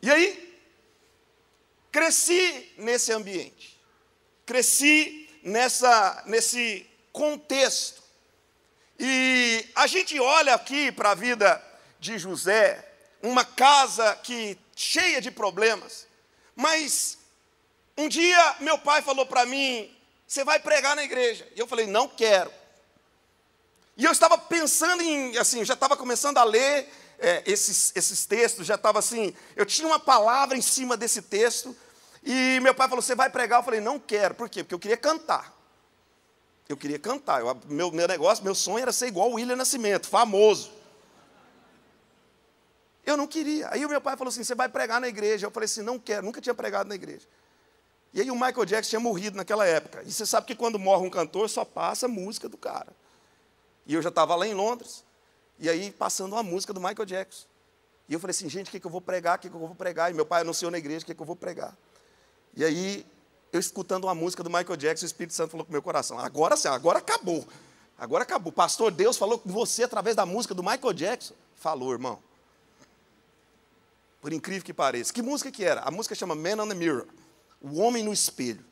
E 0.00 0.10
aí, 0.10 0.58
cresci 1.92 2.72
nesse 2.78 3.12
ambiente, 3.12 3.78
cresci 4.46 5.28
nessa, 5.42 6.22
nesse 6.26 6.86
contexto. 7.12 8.02
E 8.98 9.66
a 9.74 9.86
gente 9.86 10.18
olha 10.18 10.54
aqui 10.54 10.90
para 10.90 11.10
a 11.10 11.14
vida 11.14 11.62
de 12.00 12.18
José, 12.18 12.82
uma 13.22 13.44
casa 13.44 14.16
que 14.22 14.58
cheia 14.76 15.20
de 15.20 15.32
problemas. 15.32 16.06
Mas 16.54 17.18
um 17.96 18.08
dia 18.08 18.56
meu 18.60 18.78
pai 18.78 19.02
falou 19.02 19.26
para 19.26 19.44
mim: 19.44 19.92
"Você 20.28 20.44
vai 20.44 20.60
pregar 20.60 20.94
na 20.94 21.02
igreja?" 21.02 21.48
E 21.56 21.58
eu 21.58 21.66
falei: 21.66 21.86
"Não 21.86 22.06
quero". 22.06 22.52
E 23.96 24.04
eu 24.04 24.12
estava 24.12 24.36
pensando 24.36 25.02
em, 25.02 25.36
assim, 25.38 25.64
já 25.64 25.72
estava 25.74 25.96
começando 25.96 26.36
a 26.36 26.44
ler 26.44 26.86
é, 27.18 27.42
esses, 27.46 27.92
esses 27.96 28.26
textos, 28.26 28.66
já 28.66 28.74
estava 28.74 28.98
assim, 28.98 29.34
eu 29.56 29.64
tinha 29.64 29.88
uma 29.88 29.98
palavra 29.98 30.56
em 30.56 30.60
cima 30.60 30.98
desse 30.98 31.22
texto, 31.22 31.74
e 32.22 32.60
meu 32.60 32.74
pai 32.74 32.88
falou: 32.88 33.00
Você 33.00 33.14
vai 33.14 33.30
pregar? 33.30 33.60
Eu 33.60 33.64
falei: 33.64 33.80
Não 33.80 33.98
quero, 33.98 34.34
por 34.34 34.48
quê? 34.48 34.62
Porque 34.62 34.74
eu 34.74 34.78
queria 34.78 34.96
cantar. 34.96 35.54
Eu 36.68 36.76
queria 36.76 36.98
cantar. 36.98 37.40
Eu, 37.40 37.56
meu, 37.66 37.92
meu 37.92 38.08
negócio, 38.08 38.42
meu 38.42 38.54
sonho 38.54 38.82
era 38.82 38.92
ser 38.92 39.06
igual 39.06 39.30
o 39.30 39.34
William 39.34 39.56
Nascimento, 39.56 40.08
famoso. 40.08 40.72
Eu 43.06 43.16
não 43.16 43.28
queria. 43.28 43.68
Aí 43.70 43.86
o 43.86 43.88
meu 43.88 44.00
pai 44.00 44.16
falou 44.16 44.30
assim: 44.30 44.42
Você 44.42 44.54
vai 44.54 44.68
pregar 44.68 45.00
na 45.00 45.06
igreja? 45.06 45.46
Eu 45.46 45.50
falei 45.52 45.66
assim: 45.66 45.80
Não 45.80 45.96
quero, 45.96 46.26
nunca 46.26 46.40
tinha 46.40 46.54
pregado 46.54 46.88
na 46.88 46.96
igreja. 46.96 47.26
E 48.12 48.20
aí 48.20 48.30
o 48.30 48.34
Michael 48.34 48.64
Jackson 48.64 48.90
tinha 48.90 49.00
morrido 49.00 49.36
naquela 49.36 49.64
época. 49.64 50.02
E 50.04 50.10
você 50.10 50.26
sabe 50.26 50.46
que 50.46 50.56
quando 50.56 50.78
morre 50.78 51.06
um 51.06 51.10
cantor, 51.10 51.48
só 51.48 51.64
passa 51.64 52.06
a 52.06 52.08
música 52.08 52.48
do 52.48 52.56
cara. 52.56 52.88
E 53.86 53.94
eu 53.94 54.02
já 54.02 54.08
estava 54.08 54.34
lá 54.34 54.46
em 54.46 54.54
Londres. 54.54 55.04
E 55.58 55.68
aí 55.68 55.92
passando 55.92 56.32
uma 56.32 56.42
música 56.42 56.72
do 56.72 56.80
Michael 56.80 57.06
Jackson. 57.06 57.46
E 58.08 58.14
eu 58.14 58.18
falei 58.18 58.32
assim: 58.32 58.48
Gente, 58.48 58.68
o 58.68 58.70
que, 58.72 58.80
que 58.80 58.86
eu 58.86 58.90
vou 58.90 59.00
pregar? 59.00 59.38
O 59.38 59.40
que, 59.40 59.48
que 59.48 59.54
eu 59.54 59.60
vou 59.60 59.74
pregar? 59.74 60.10
E 60.10 60.14
meu 60.14 60.26
pai 60.26 60.40
anunciou 60.40 60.70
na 60.70 60.78
igreja: 60.78 61.04
O 61.04 61.06
que, 61.06 61.14
que 61.14 61.22
eu 61.22 61.26
vou 61.26 61.36
pregar? 61.36 61.76
E 62.56 62.64
aí 62.64 63.06
eu 63.52 63.60
escutando 63.60 64.04
uma 64.04 64.14
música 64.14 64.42
do 64.42 64.50
Michael 64.50 64.76
Jackson, 64.76 65.04
o 65.04 65.06
Espírito 65.06 65.34
Santo 65.34 65.50
falou 65.50 65.64
com 65.64 65.70
o 65.70 65.72
meu 65.72 65.82
coração: 65.82 66.18
Agora 66.18 66.56
sim, 66.56 66.66
agora 66.66 66.98
acabou. 66.98 67.46
Agora 67.96 68.24
acabou. 68.24 68.52
Pastor, 68.52 68.90
Deus 68.90 69.16
falou 69.16 69.38
com 69.38 69.48
você 69.50 69.84
através 69.84 70.16
da 70.16 70.26
música 70.26 70.54
do 70.54 70.62
Michael 70.62 70.92
Jackson. 70.92 71.34
Falou, 71.54 71.92
irmão. 71.92 72.18
Por 74.26 74.32
incrível 74.32 74.64
que 74.64 74.74
pareça. 74.74 75.12
Que 75.12 75.22
música 75.22 75.52
que 75.52 75.62
era? 75.62 75.82
A 75.82 75.90
música 75.92 76.12
chama 76.12 76.34
Man 76.34 76.60
on 76.60 76.66
the 76.66 76.74
Mirror. 76.74 77.06
O 77.60 77.78
Homem 77.78 78.02
no 78.02 78.12
Espelho. 78.12 78.64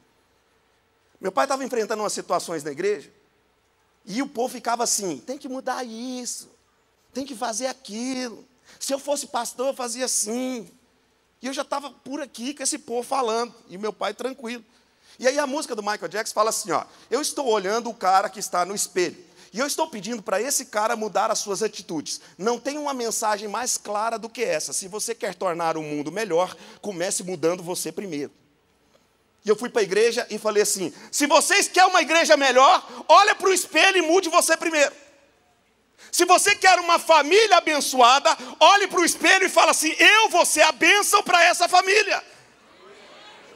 Meu 1.21 1.31
pai 1.31 1.45
estava 1.45 1.63
enfrentando 1.63 2.03
umas 2.03 2.13
situações 2.13 2.65
na 2.65 2.73
igreja. 2.73 3.09
E 4.05 4.21
o 4.21 4.27
povo 4.27 4.53
ficava 4.53 4.83
assim: 4.83 5.19
tem 5.19 5.39
que 5.39 5.49
mudar 5.49 5.85
isso. 5.85 6.51
Tem 7.13 7.25
que 7.25 7.37
fazer 7.37 7.69
aquilo. 7.69 8.45
Se 8.81 8.93
eu 8.93 8.99
fosse 8.99 9.29
pastor, 9.29 9.69
eu 9.69 9.75
fazia 9.75 10.07
assim. 10.07 10.69
E 11.41 11.47
eu 11.47 11.53
já 11.53 11.63
estava 11.63 11.89
por 11.89 12.21
aqui 12.21 12.53
com 12.53 12.65
esse 12.65 12.77
povo 12.77 13.05
falando. 13.05 13.55
E 13.69 13.79
meu 13.79 13.93
pai 13.93 14.13
tranquilo. 14.13 14.65
E 15.21 15.29
aí 15.29 15.39
a 15.39 15.47
música 15.47 15.77
do 15.77 15.85
Michael 15.85 16.09
Jackson 16.09 16.35
fala 16.35 16.51
assim: 16.51 16.73
ó, 16.73 16.85
eu 17.09 17.21
estou 17.21 17.47
olhando 17.47 17.89
o 17.89 17.95
cara 17.95 18.29
que 18.29 18.41
está 18.41 18.65
no 18.65 18.75
espelho. 18.75 19.25
E 19.55 19.61
eu 19.61 19.69
estou 19.69 19.87
pedindo 19.87 20.21
para 20.21 20.43
esse 20.43 20.65
cara 20.65 20.97
mudar 20.97 21.31
as 21.31 21.39
suas 21.39 21.63
atitudes. 21.63 22.21
Não 22.37 22.59
tem 22.59 22.77
uma 22.77 22.93
mensagem 22.93 23.47
mais 23.47 23.79
clara 23.79 24.19
do 24.19 24.29
que 24.29 24.43
essa. 24.43 24.73
Se 24.73 24.89
você 24.89 25.15
quer 25.15 25.33
tornar 25.33 25.77
o 25.77 25.83
mundo 25.83 26.11
melhor, 26.11 26.57
comece 26.83 27.23
mudando 27.23 27.63
você 27.63 27.93
primeiro. 27.93 28.33
E 29.45 29.49
eu 29.49 29.55
fui 29.55 29.69
para 29.69 29.81
a 29.81 29.85
igreja 29.85 30.27
e 30.29 30.41
falei 30.41 30.65
assim: 30.65 30.93
se 31.09 31.29
vocês 31.29 31.69
querem 31.69 31.89
uma 31.89 32.03
igreja 32.03 32.37
melhor, 32.37 32.85
olha 33.07 33.33
para 33.33 33.49
o 33.49 33.53
espelho 33.53 33.99
e 33.99 34.03
mude 34.03 34.29
você 34.29 34.57
primeiro. 34.57 34.93
Se 36.11 36.25
você 36.25 36.57
quer 36.57 36.81
uma 36.81 36.99
família 36.99 37.59
abençoada, 37.59 38.37
olhe 38.59 38.89
para 38.89 38.99
o 38.99 39.05
espelho 39.05 39.47
e 39.47 39.49
fala 39.49 39.71
assim: 39.71 39.95
eu 39.97 40.31
vou 40.31 40.45
ser 40.45 40.63
a 40.63 40.73
bênção 40.73 41.23
para 41.23 41.41
essa 41.45 41.69
família. 41.69 42.21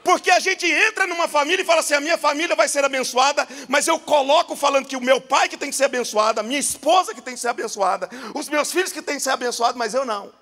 Porque 0.08 0.30
a 0.30 0.40
gente 0.40 0.64
entra 0.64 1.06
numa 1.06 1.28
família 1.28 1.62
e 1.62 1.66
fala 1.66 1.80
assim: 1.80 1.92
a 1.92 2.00
minha 2.00 2.16
família 2.16 2.56
vai 2.56 2.66
ser 2.66 2.82
abençoada, 2.82 3.46
mas 3.68 3.86
eu 3.86 4.00
coloco 4.00 4.56
falando 4.56 4.86
que 4.86 4.96
o 4.96 5.02
meu 5.02 5.20
pai 5.20 5.50
que 5.50 5.56
tem 5.58 5.68
que 5.68 5.76
ser 5.76 5.84
abençoado, 5.84 6.40
a 6.40 6.42
minha 6.42 6.58
esposa 6.58 7.12
que 7.12 7.20
tem 7.20 7.34
que 7.34 7.40
ser 7.40 7.48
abençoada, 7.48 8.08
os 8.34 8.48
meus 8.48 8.72
filhos 8.72 8.90
que 8.90 9.02
têm 9.02 9.16
que 9.16 9.22
ser 9.22 9.28
abençoados, 9.28 9.76
mas 9.76 9.92
eu 9.92 10.06
não. 10.06 10.32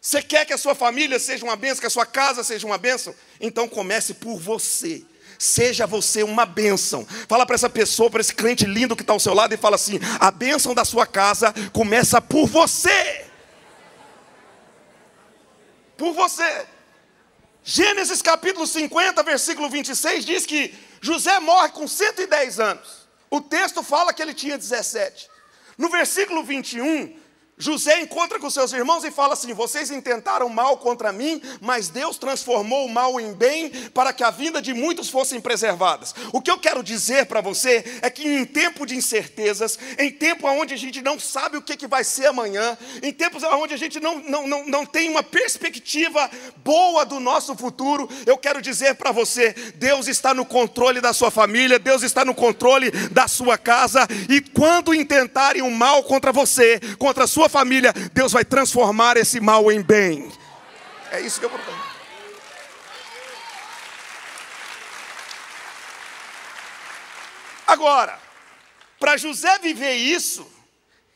Você 0.00 0.20
quer 0.20 0.44
que 0.44 0.52
a 0.52 0.58
sua 0.58 0.74
família 0.74 1.16
seja 1.20 1.44
uma 1.44 1.54
bênção, 1.54 1.78
que 1.78 1.86
a 1.86 1.90
sua 1.90 2.04
casa 2.04 2.42
seja 2.42 2.66
uma 2.66 2.76
bênção? 2.76 3.14
Então 3.40 3.68
comece 3.68 4.14
por 4.14 4.36
você. 4.36 5.04
Seja 5.38 5.86
você 5.86 6.24
uma 6.24 6.44
bênção. 6.44 7.06
Fala 7.28 7.46
para 7.46 7.54
essa 7.54 7.70
pessoa, 7.70 8.10
para 8.10 8.20
esse 8.20 8.34
cliente 8.34 8.64
lindo 8.64 8.96
que 8.96 9.02
está 9.02 9.12
ao 9.12 9.20
seu 9.20 9.32
lado 9.32 9.54
e 9.54 9.56
fala 9.56 9.76
assim: 9.76 10.00
a 10.18 10.32
bênção 10.32 10.74
da 10.74 10.84
sua 10.84 11.06
casa 11.06 11.54
começa 11.72 12.20
por 12.20 12.48
você. 12.48 13.26
Por 15.96 16.12
você. 16.12 16.66
Gênesis 17.70 18.22
capítulo 18.22 18.66
50, 18.66 19.22
versículo 19.24 19.68
26 19.68 20.24
diz 20.24 20.46
que 20.46 20.72
José 21.02 21.38
morre 21.38 21.68
com 21.68 21.86
110 21.86 22.58
anos. 22.58 23.06
O 23.28 23.42
texto 23.42 23.82
fala 23.82 24.14
que 24.14 24.22
ele 24.22 24.32
tinha 24.32 24.56
17. 24.56 25.28
No 25.76 25.90
versículo 25.90 26.42
21, 26.42 27.14
José 27.58 28.00
encontra 28.00 28.38
com 28.38 28.48
seus 28.48 28.72
irmãos 28.72 29.02
e 29.04 29.10
fala 29.10 29.34
assim: 29.34 29.52
Vocês 29.52 29.90
intentaram 29.90 30.48
mal 30.48 30.76
contra 30.76 31.12
mim, 31.12 31.42
mas 31.60 31.88
Deus 31.88 32.16
transformou 32.16 32.86
o 32.86 32.88
mal 32.88 33.20
em 33.20 33.32
bem 33.32 33.70
para 33.92 34.12
que 34.12 34.22
a 34.22 34.30
vida 34.30 34.62
de 34.62 34.72
muitos 34.72 35.10
fossem 35.10 35.40
preservadas. 35.40 36.14
O 36.32 36.40
que 36.40 36.50
eu 36.50 36.58
quero 36.58 36.82
dizer 36.82 37.26
para 37.26 37.40
você 37.40 37.84
é 38.00 38.08
que 38.08 38.26
em 38.26 38.44
tempo 38.44 38.86
de 38.86 38.94
incertezas, 38.94 39.76
em 39.98 40.10
tempo 40.10 40.46
onde 40.46 40.72
a 40.72 40.76
gente 40.76 41.02
não 41.02 41.18
sabe 41.18 41.56
o 41.56 41.62
que, 41.62 41.76
que 41.76 41.88
vai 41.88 42.04
ser 42.04 42.26
amanhã, 42.26 42.78
em 43.02 43.12
tempos 43.12 43.42
onde 43.42 43.74
a 43.74 43.76
gente 43.76 43.98
não, 43.98 44.20
não, 44.20 44.46
não, 44.46 44.66
não 44.66 44.86
tem 44.86 45.10
uma 45.10 45.22
perspectiva 45.22 46.30
boa 46.58 47.04
do 47.04 47.18
nosso 47.18 47.56
futuro, 47.56 48.08
eu 48.24 48.38
quero 48.38 48.62
dizer 48.62 48.94
para 48.94 49.10
você: 49.10 49.52
Deus 49.74 50.06
está 50.06 50.32
no 50.32 50.44
controle 50.44 51.00
da 51.00 51.12
sua 51.12 51.30
família, 51.30 51.78
Deus 51.78 52.04
está 52.04 52.24
no 52.24 52.34
controle 52.34 52.90
da 53.08 53.26
sua 53.26 53.58
casa, 53.58 54.06
e 54.28 54.40
quando 54.40 54.94
intentarem 54.94 55.62
o 55.62 55.70
mal 55.70 56.04
contra 56.04 56.30
você, 56.30 56.78
contra 56.98 57.24
a 57.24 57.26
sua 57.26 57.47
família, 57.48 57.92
Deus 58.12 58.32
vai 58.32 58.44
transformar 58.44 59.16
esse 59.16 59.40
mal 59.40 59.70
em 59.70 59.82
bem. 59.82 60.30
É 61.10 61.20
isso 61.20 61.40
que 61.40 61.46
eu 61.46 61.50
proponho. 61.50 61.88
Agora, 67.66 68.18
para 68.98 69.16
José 69.16 69.58
viver 69.58 69.92
isso 69.92 70.50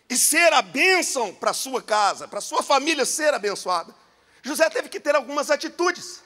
e 0.08 0.16
ser 0.16 0.52
a 0.52 0.60
bênção 0.60 1.34
para 1.34 1.52
sua 1.52 1.82
casa, 1.82 2.28
para 2.28 2.40
sua 2.40 2.62
família 2.62 3.06
ser 3.06 3.32
abençoada, 3.32 3.94
José 4.42 4.68
teve 4.68 4.88
que 4.88 5.00
ter 5.00 5.14
algumas 5.14 5.50
atitudes. 5.50 6.22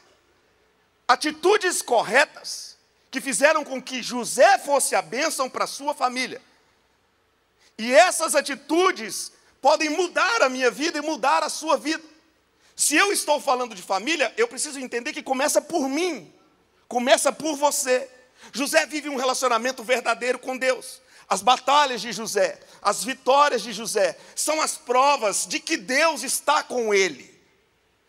Atitudes 1.07 1.81
corretas 1.83 2.77
que 3.11 3.21
fizeram 3.21 3.65
com 3.65 3.81
que 3.81 4.03
José 4.03 4.59
fosse 4.59 4.95
a 4.97 5.03
bênção 5.03 5.49
para 5.49 5.67
sua 5.67 5.95
família. 5.95 6.43
E 7.79 7.95
essas 7.95 8.35
atitudes 8.35 9.31
podem 9.61 9.91
mudar 9.91 10.43
a 10.43 10.49
minha 10.49 10.71
vida 10.71 10.99
e 10.99 11.03
mudar 11.03 11.43
a 11.43 11.49
sua 11.49 11.77
vida. 11.77 12.03
Se 12.75 12.95
eu 12.95 13.13
estou 13.13 13.41
falando 13.41 13.75
de 13.75 13.83
família, 13.83 14.33
eu 14.37 14.47
preciso 14.47 14.79
entender 14.79 15.13
que 15.13 15.23
começa 15.23 15.61
por 15.61 15.89
mim, 15.89 16.33
começa 16.87 17.33
por 17.33 17.57
você. 17.57 18.09
José 18.53 18.85
vive 18.87 19.09
um 19.09 19.17
relacionamento 19.17 19.83
verdadeiro 19.83 20.39
com 20.39 20.57
Deus. 20.57 21.01
As 21.29 21.43
batalhas 21.43 22.01
de 22.01 22.13
José, 22.13 22.61
as 22.81 23.03
vitórias 23.03 23.63
de 23.63 23.73
José, 23.73 24.17
são 24.35 24.61
as 24.61 24.77
provas 24.77 25.47
de 25.47 25.59
que 25.59 25.77
Deus 25.77 26.23
está 26.23 26.63
com 26.63 26.95
ele. 26.95 27.35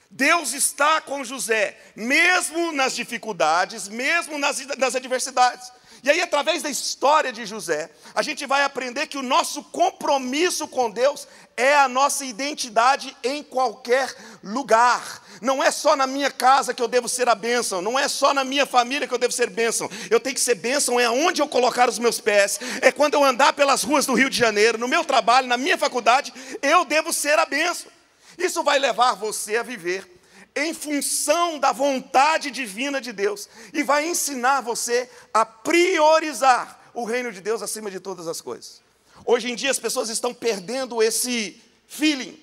Deus 0.09 0.53
está 0.53 1.01
com 1.01 1.23
José, 1.23 1.77
mesmo 1.95 2.71
nas 2.71 2.95
dificuldades, 2.95 3.87
mesmo 3.87 4.37
nas, 4.37 4.65
nas 4.77 4.95
adversidades. 4.95 5.71
E 6.07 6.09
aí, 6.09 6.21
através 6.21 6.63
da 6.63 6.69
história 6.69 7.33
de 7.33 7.45
José, 7.45 7.89
a 8.15 8.21
gente 8.21 8.45
vai 8.45 8.63
aprender 8.63 9.07
que 9.07 9.17
o 9.17 9.21
nosso 9.21 9.61
compromisso 9.61 10.65
com 10.65 10.89
Deus 10.89 11.27
é 11.57 11.75
a 11.75 11.89
nossa 11.89 12.23
identidade 12.23 13.13
em 13.21 13.43
qualquer 13.43 14.15
lugar. 14.41 15.21
Não 15.41 15.61
é 15.61 15.69
só 15.69 15.97
na 15.97 16.07
minha 16.07 16.31
casa 16.31 16.73
que 16.73 16.81
eu 16.81 16.87
devo 16.87 17.09
ser 17.09 17.27
a 17.27 17.35
bênção, 17.35 17.81
não 17.81 17.99
é 17.99 18.07
só 18.07 18.33
na 18.33 18.45
minha 18.45 18.65
família 18.65 19.05
que 19.05 19.13
eu 19.13 19.17
devo 19.17 19.33
ser 19.33 19.49
bênção. 19.49 19.91
Eu 20.09 20.21
tenho 20.21 20.33
que 20.33 20.39
ser 20.39 20.55
bênção 20.55 20.97
é 20.97 21.09
onde 21.09 21.41
eu 21.41 21.47
colocar 21.49 21.89
os 21.89 21.99
meus 21.99 22.21
pés, 22.21 22.57
é 22.81 22.89
quando 22.89 23.15
eu 23.15 23.23
andar 23.25 23.51
pelas 23.51 23.83
ruas 23.83 24.05
do 24.05 24.13
Rio 24.13 24.29
de 24.29 24.37
Janeiro, 24.37 24.77
no 24.77 24.87
meu 24.87 25.03
trabalho, 25.03 25.45
na 25.45 25.57
minha 25.57 25.77
faculdade, 25.77 26.33
eu 26.61 26.85
devo 26.85 27.11
ser 27.11 27.37
a 27.37 27.45
bênção. 27.45 27.91
Isso 28.37 28.63
vai 28.63 28.79
levar 28.79 29.15
você 29.15 29.57
a 29.57 29.63
viver 29.63 30.16
em 30.57 30.73
função 30.73 31.59
da 31.59 31.71
vontade 31.71 32.49
divina 32.49 32.99
de 32.99 33.13
Deus 33.13 33.47
e 33.71 33.83
vai 33.83 34.07
ensinar 34.07 34.61
você 34.61 35.09
a 35.33 35.45
priorizar 35.45 36.91
o 36.93 37.03
reino 37.03 37.31
de 37.31 37.41
Deus 37.41 37.61
acima 37.61 37.91
de 37.91 37.99
todas 37.99 38.27
as 38.27 38.41
coisas. 38.41 38.81
Hoje 39.23 39.51
em 39.51 39.55
dia 39.55 39.69
as 39.69 39.79
pessoas 39.79 40.09
estão 40.09 40.33
perdendo 40.33 41.01
esse 41.01 41.61
feeling 41.85 42.39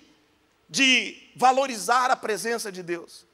de 0.68 1.30
valorizar 1.34 2.10
a 2.10 2.16
presença 2.16 2.70
de 2.70 2.82
Deus. 2.82 3.26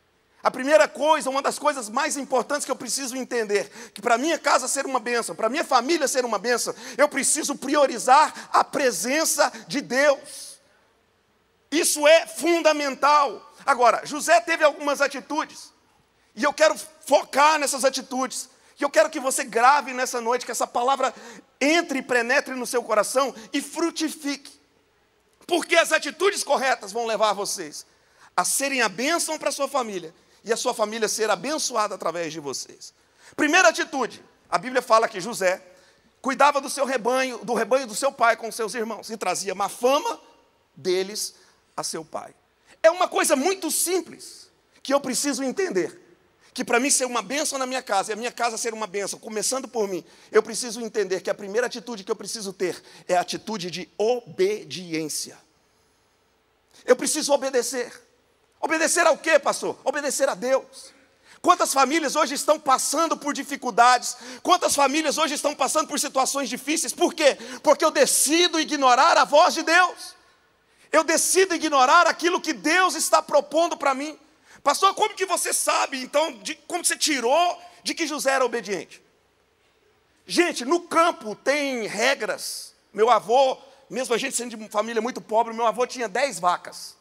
A 0.42 0.50
primeira 0.50 0.88
coisa, 0.88 1.28
uma 1.28 1.42
das 1.42 1.58
coisas 1.58 1.90
mais 1.90 2.16
importantes 2.16 2.64
que 2.64 2.70
eu 2.70 2.76
preciso 2.76 3.14
entender, 3.14 3.70
que 3.92 4.00
para 4.00 4.16
minha 4.16 4.38
casa 4.38 4.66
ser 4.66 4.86
uma 4.86 4.98
bênção, 4.98 5.34
para 5.34 5.50
minha 5.50 5.64
família 5.64 6.08
ser 6.08 6.24
uma 6.24 6.38
bênção, 6.38 6.74
eu 6.96 7.06
preciso 7.08 7.54
priorizar 7.54 8.48
a 8.50 8.64
presença 8.64 9.52
de 9.68 9.82
Deus. 9.82 10.49
Isso 11.70 12.06
é 12.06 12.26
fundamental. 12.26 13.52
Agora, 13.64 14.04
José 14.04 14.40
teve 14.40 14.64
algumas 14.64 15.00
atitudes, 15.00 15.72
e 16.34 16.42
eu 16.42 16.52
quero 16.52 16.76
focar 17.06 17.58
nessas 17.58 17.84
atitudes, 17.84 18.48
e 18.78 18.82
eu 18.82 18.90
quero 18.90 19.10
que 19.10 19.20
você 19.20 19.44
grave 19.44 19.92
nessa 19.92 20.20
noite, 20.20 20.44
que 20.44 20.52
essa 20.52 20.66
palavra 20.66 21.14
entre 21.60 21.98
e 21.98 22.02
penetre 22.02 22.54
no 22.54 22.66
seu 22.66 22.82
coração 22.82 23.34
e 23.52 23.60
frutifique. 23.60 24.58
Porque 25.46 25.76
as 25.76 25.92
atitudes 25.92 26.42
corretas 26.42 26.90
vão 26.90 27.06
levar 27.06 27.34
vocês 27.34 27.84
a 28.36 28.44
serem 28.44 28.80
a 28.80 28.88
bênção 28.88 29.38
para 29.38 29.50
a 29.50 29.52
sua 29.52 29.68
família 29.68 30.14
e 30.42 30.52
a 30.52 30.56
sua 30.56 30.72
família 30.72 31.08
ser 31.08 31.28
abençoada 31.28 31.94
através 31.94 32.32
de 32.32 32.40
vocês. 32.40 32.94
Primeira 33.36 33.68
atitude, 33.68 34.24
a 34.48 34.56
Bíblia 34.56 34.80
fala 34.80 35.08
que 35.08 35.20
José 35.20 35.62
cuidava 36.22 36.60
do 36.60 36.70
seu 36.70 36.84
rebanho, 36.84 37.38
do 37.38 37.54
rebanho 37.54 37.86
do 37.86 37.94
seu 37.94 38.10
pai 38.10 38.36
com 38.36 38.50
seus 38.50 38.74
irmãos 38.74 39.10
e 39.10 39.16
trazia 39.16 39.54
má 39.54 39.68
fama 39.68 40.20
deles 40.74 41.34
a 41.80 41.84
seu 41.84 42.04
pai. 42.04 42.34
É 42.82 42.90
uma 42.90 43.08
coisa 43.08 43.36
muito 43.36 43.70
simples 43.70 44.50
que 44.82 44.92
eu 44.92 45.00
preciso 45.00 45.42
entender. 45.42 45.98
Que 46.52 46.64
para 46.64 46.80
mim 46.80 46.90
ser 46.90 47.04
uma 47.04 47.22
bênção 47.22 47.58
na 47.58 47.66
minha 47.66 47.82
casa 47.82 48.10
e 48.10 48.12
a 48.12 48.16
minha 48.16 48.32
casa 48.32 48.56
ser 48.56 48.74
uma 48.74 48.86
bênção, 48.86 49.18
começando 49.18 49.68
por 49.68 49.86
mim, 49.86 50.04
eu 50.32 50.42
preciso 50.42 50.80
entender 50.80 51.20
que 51.20 51.30
a 51.30 51.34
primeira 51.34 51.66
atitude 51.66 52.02
que 52.02 52.10
eu 52.10 52.16
preciso 52.16 52.52
ter 52.52 52.82
é 53.06 53.16
a 53.16 53.20
atitude 53.20 53.70
de 53.70 53.88
obediência. 53.96 55.38
Eu 56.84 56.96
preciso 56.96 57.32
obedecer. 57.32 57.92
Obedecer 58.60 59.06
ao 59.06 59.16
quê, 59.16 59.38
pastor? 59.38 59.78
Obedecer 59.84 60.28
a 60.28 60.34
Deus. 60.34 60.92
Quantas 61.40 61.72
famílias 61.72 62.16
hoje 62.16 62.34
estão 62.34 62.60
passando 62.60 63.16
por 63.16 63.32
dificuldades? 63.32 64.16
Quantas 64.42 64.74
famílias 64.74 65.16
hoje 65.16 65.34
estão 65.34 65.54
passando 65.54 65.88
por 65.88 65.98
situações 65.98 66.48
difíceis? 66.50 66.92
Por 66.92 67.14
quê? 67.14 67.38
Porque 67.62 67.84
eu 67.84 67.90
decido 67.90 68.60
ignorar 68.60 69.16
a 69.16 69.24
voz 69.24 69.54
de 69.54 69.62
Deus. 69.62 70.19
Eu 70.92 71.04
decido 71.04 71.54
ignorar 71.54 72.06
aquilo 72.06 72.40
que 72.40 72.52
Deus 72.52 72.94
está 72.94 73.22
propondo 73.22 73.76
para 73.76 73.94
mim. 73.94 74.18
Pastor, 74.62 74.94
como 74.94 75.14
que 75.14 75.24
você 75.24 75.52
sabe, 75.52 76.02
então, 76.02 76.32
de, 76.38 76.54
como 76.66 76.84
você 76.84 76.96
tirou 76.96 77.58
de 77.82 77.94
que 77.94 78.06
José 78.06 78.32
era 78.32 78.44
obediente? 78.44 79.02
Gente, 80.26 80.64
no 80.64 80.80
campo 80.82 81.34
tem 81.34 81.86
regras. 81.86 82.74
Meu 82.92 83.08
avô, 83.08 83.56
mesmo 83.88 84.14
a 84.14 84.18
gente 84.18 84.36
sendo 84.36 84.56
de 84.56 84.68
família 84.68 85.00
muito 85.00 85.20
pobre, 85.20 85.54
meu 85.54 85.66
avô 85.66 85.86
tinha 85.86 86.08
10 86.08 86.38
vacas. 86.38 86.96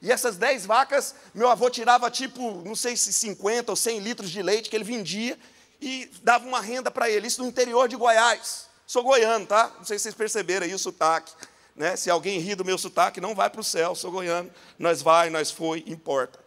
E 0.00 0.10
essas 0.10 0.36
10 0.36 0.66
vacas, 0.66 1.14
meu 1.32 1.48
avô 1.48 1.70
tirava 1.70 2.10
tipo, 2.10 2.62
não 2.64 2.74
sei 2.74 2.96
se 2.96 3.12
50 3.12 3.70
ou 3.70 3.76
100 3.76 3.98
litros 4.00 4.30
de 4.30 4.42
leite 4.42 4.68
que 4.68 4.74
ele 4.74 4.84
vendia 4.84 5.38
e 5.80 6.10
dava 6.22 6.46
uma 6.46 6.60
renda 6.60 6.90
para 6.90 7.08
ele. 7.10 7.26
Isso 7.26 7.42
no 7.42 7.48
interior 7.48 7.88
de 7.88 7.96
Goiás. 7.96 8.66
Sou 8.86 9.02
goiano, 9.02 9.46
tá? 9.46 9.70
Não 9.78 9.84
sei 9.84 9.98
se 9.98 10.02
vocês 10.02 10.14
perceberam 10.14 10.66
aí 10.66 10.74
o 10.74 10.78
sotaque. 10.78 11.32
Né? 11.74 11.96
Se 11.96 12.10
alguém 12.10 12.38
ri 12.38 12.54
do 12.54 12.64
meu 12.64 12.76
sotaque, 12.76 13.20
não 13.20 13.34
vai 13.34 13.48
para 13.48 13.60
o 13.60 13.64
céu, 13.64 13.94
sou 13.94 14.10
goiano, 14.10 14.50
nós 14.78 15.02
vai, 15.02 15.30
nós 15.30 15.50
foi, 15.50 15.84
importa. 15.86 16.38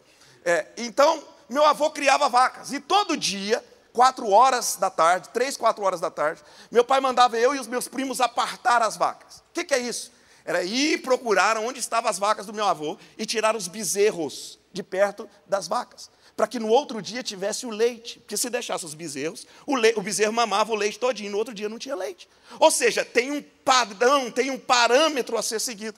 É, 0.44 0.67
então, 0.77 1.24
meu 1.50 1.65
avô 1.65 1.89
criava 1.89 2.29
vacas, 2.29 2.72
e 2.72 2.79
todo 2.79 3.17
dia, 3.17 3.63
quatro 3.91 4.29
horas 4.29 4.75
da 4.75 4.89
tarde, 4.89 5.30
três, 5.30 5.58
quatro 5.58 5.84
horas 5.84 6.00
da 6.00 6.12
tarde, 6.12 6.41
meu 6.71 6.84
pai 6.84 7.00
mandava 7.00 7.38
eu 7.38 7.56
e 7.56 7.60
os 7.60 7.67
meus 7.67 7.88
primos 7.88 8.21
apartar 8.21 8.82
as 8.82 8.95
vacas. 8.95 9.38
O 9.38 9.54
que, 9.54 9.63
que 9.63 9.73
é 9.73 9.80
isso? 9.80 10.12
Era 10.43 10.63
ir 10.63 11.02
procurar 11.02 11.58
onde 11.58 11.80
estavam 11.80 12.10
as 12.10 12.19
vacas 12.19 12.45
do 12.45 12.54
meu 12.54 12.65
avô 12.65 12.97
e 13.17 13.26
tirar 13.26 13.56
os 13.56 13.67
bezerros 13.67 14.60
de 14.71 14.84
perto 14.84 15.28
das 15.47 15.67
vacas 15.67 16.12
para 16.36 16.48
que 16.48 16.60
no 16.60 16.67
outro 16.67 17.02
dia 17.02 17.24
tivesse 17.24 17.65
o 17.65 17.69
leite. 17.69 18.19
Porque 18.19 18.36
se 18.36 18.50
deixasse 18.50 18.86
os 18.86 18.93
bezerros, 18.93 19.48
o, 19.65 19.76
le... 19.76 19.93
o 19.95 20.02
bezerro 20.02 20.34
mamava 20.34 20.71
o 20.71 20.76
leite 20.76 21.00
todinho, 21.00 21.32
no 21.32 21.38
outro 21.38 21.54
dia 21.54 21.69
não 21.69 21.80
tinha 21.80 21.95
leite. 21.95 22.28
Ou 22.60 22.69
seja, 22.69 23.06
tem 23.06 23.32
um 23.32 23.41
padrão, 23.63 24.30
tem 24.30 24.52
um 24.52 24.60
parâmetro 24.60 25.38
a 25.38 25.41
ser 25.41 25.60
seguido. 25.60 25.98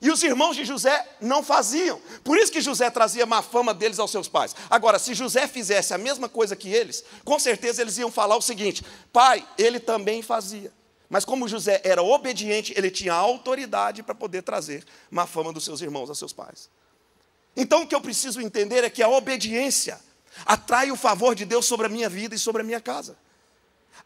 E 0.00 0.10
os 0.10 0.22
irmãos 0.22 0.54
de 0.54 0.64
José 0.64 1.06
não 1.20 1.42
faziam. 1.42 2.00
Por 2.22 2.36
isso 2.36 2.52
que 2.52 2.60
José 2.60 2.90
trazia 2.90 3.24
má 3.24 3.40
fama 3.42 3.72
deles 3.72 3.98
aos 3.98 4.10
seus 4.10 4.28
pais. 4.28 4.54
Agora, 4.68 4.98
se 4.98 5.14
José 5.14 5.46
fizesse 5.48 5.94
a 5.94 5.98
mesma 5.98 6.28
coisa 6.28 6.54
que 6.54 6.68
eles, 6.68 7.02
com 7.24 7.38
certeza 7.38 7.80
eles 7.80 7.96
iam 7.96 8.10
falar 8.10 8.36
o 8.36 8.42
seguinte: 8.42 8.84
pai, 9.12 9.46
ele 9.56 9.80
também 9.80 10.20
fazia. 10.22 10.70
Mas 11.08 11.24
como 11.24 11.48
José 11.48 11.80
era 11.84 12.02
obediente, 12.02 12.74
ele 12.76 12.90
tinha 12.90 13.14
autoridade 13.14 14.02
para 14.02 14.14
poder 14.14 14.42
trazer 14.42 14.84
má 15.10 15.26
fama 15.26 15.52
dos 15.52 15.64
seus 15.64 15.80
irmãos 15.80 16.08
aos 16.08 16.18
seus 16.18 16.32
pais. 16.32 16.68
Então 17.56 17.82
o 17.82 17.86
que 17.86 17.94
eu 17.94 18.00
preciso 18.00 18.40
entender 18.40 18.84
é 18.84 18.90
que 18.90 19.02
a 19.02 19.08
obediência 19.08 19.98
atrai 20.44 20.90
o 20.90 20.96
favor 20.96 21.34
de 21.34 21.44
Deus 21.44 21.64
sobre 21.64 21.86
a 21.86 21.88
minha 21.88 22.08
vida 22.08 22.34
e 22.34 22.38
sobre 22.38 22.62
a 22.62 22.64
minha 22.64 22.80
casa. 22.80 23.16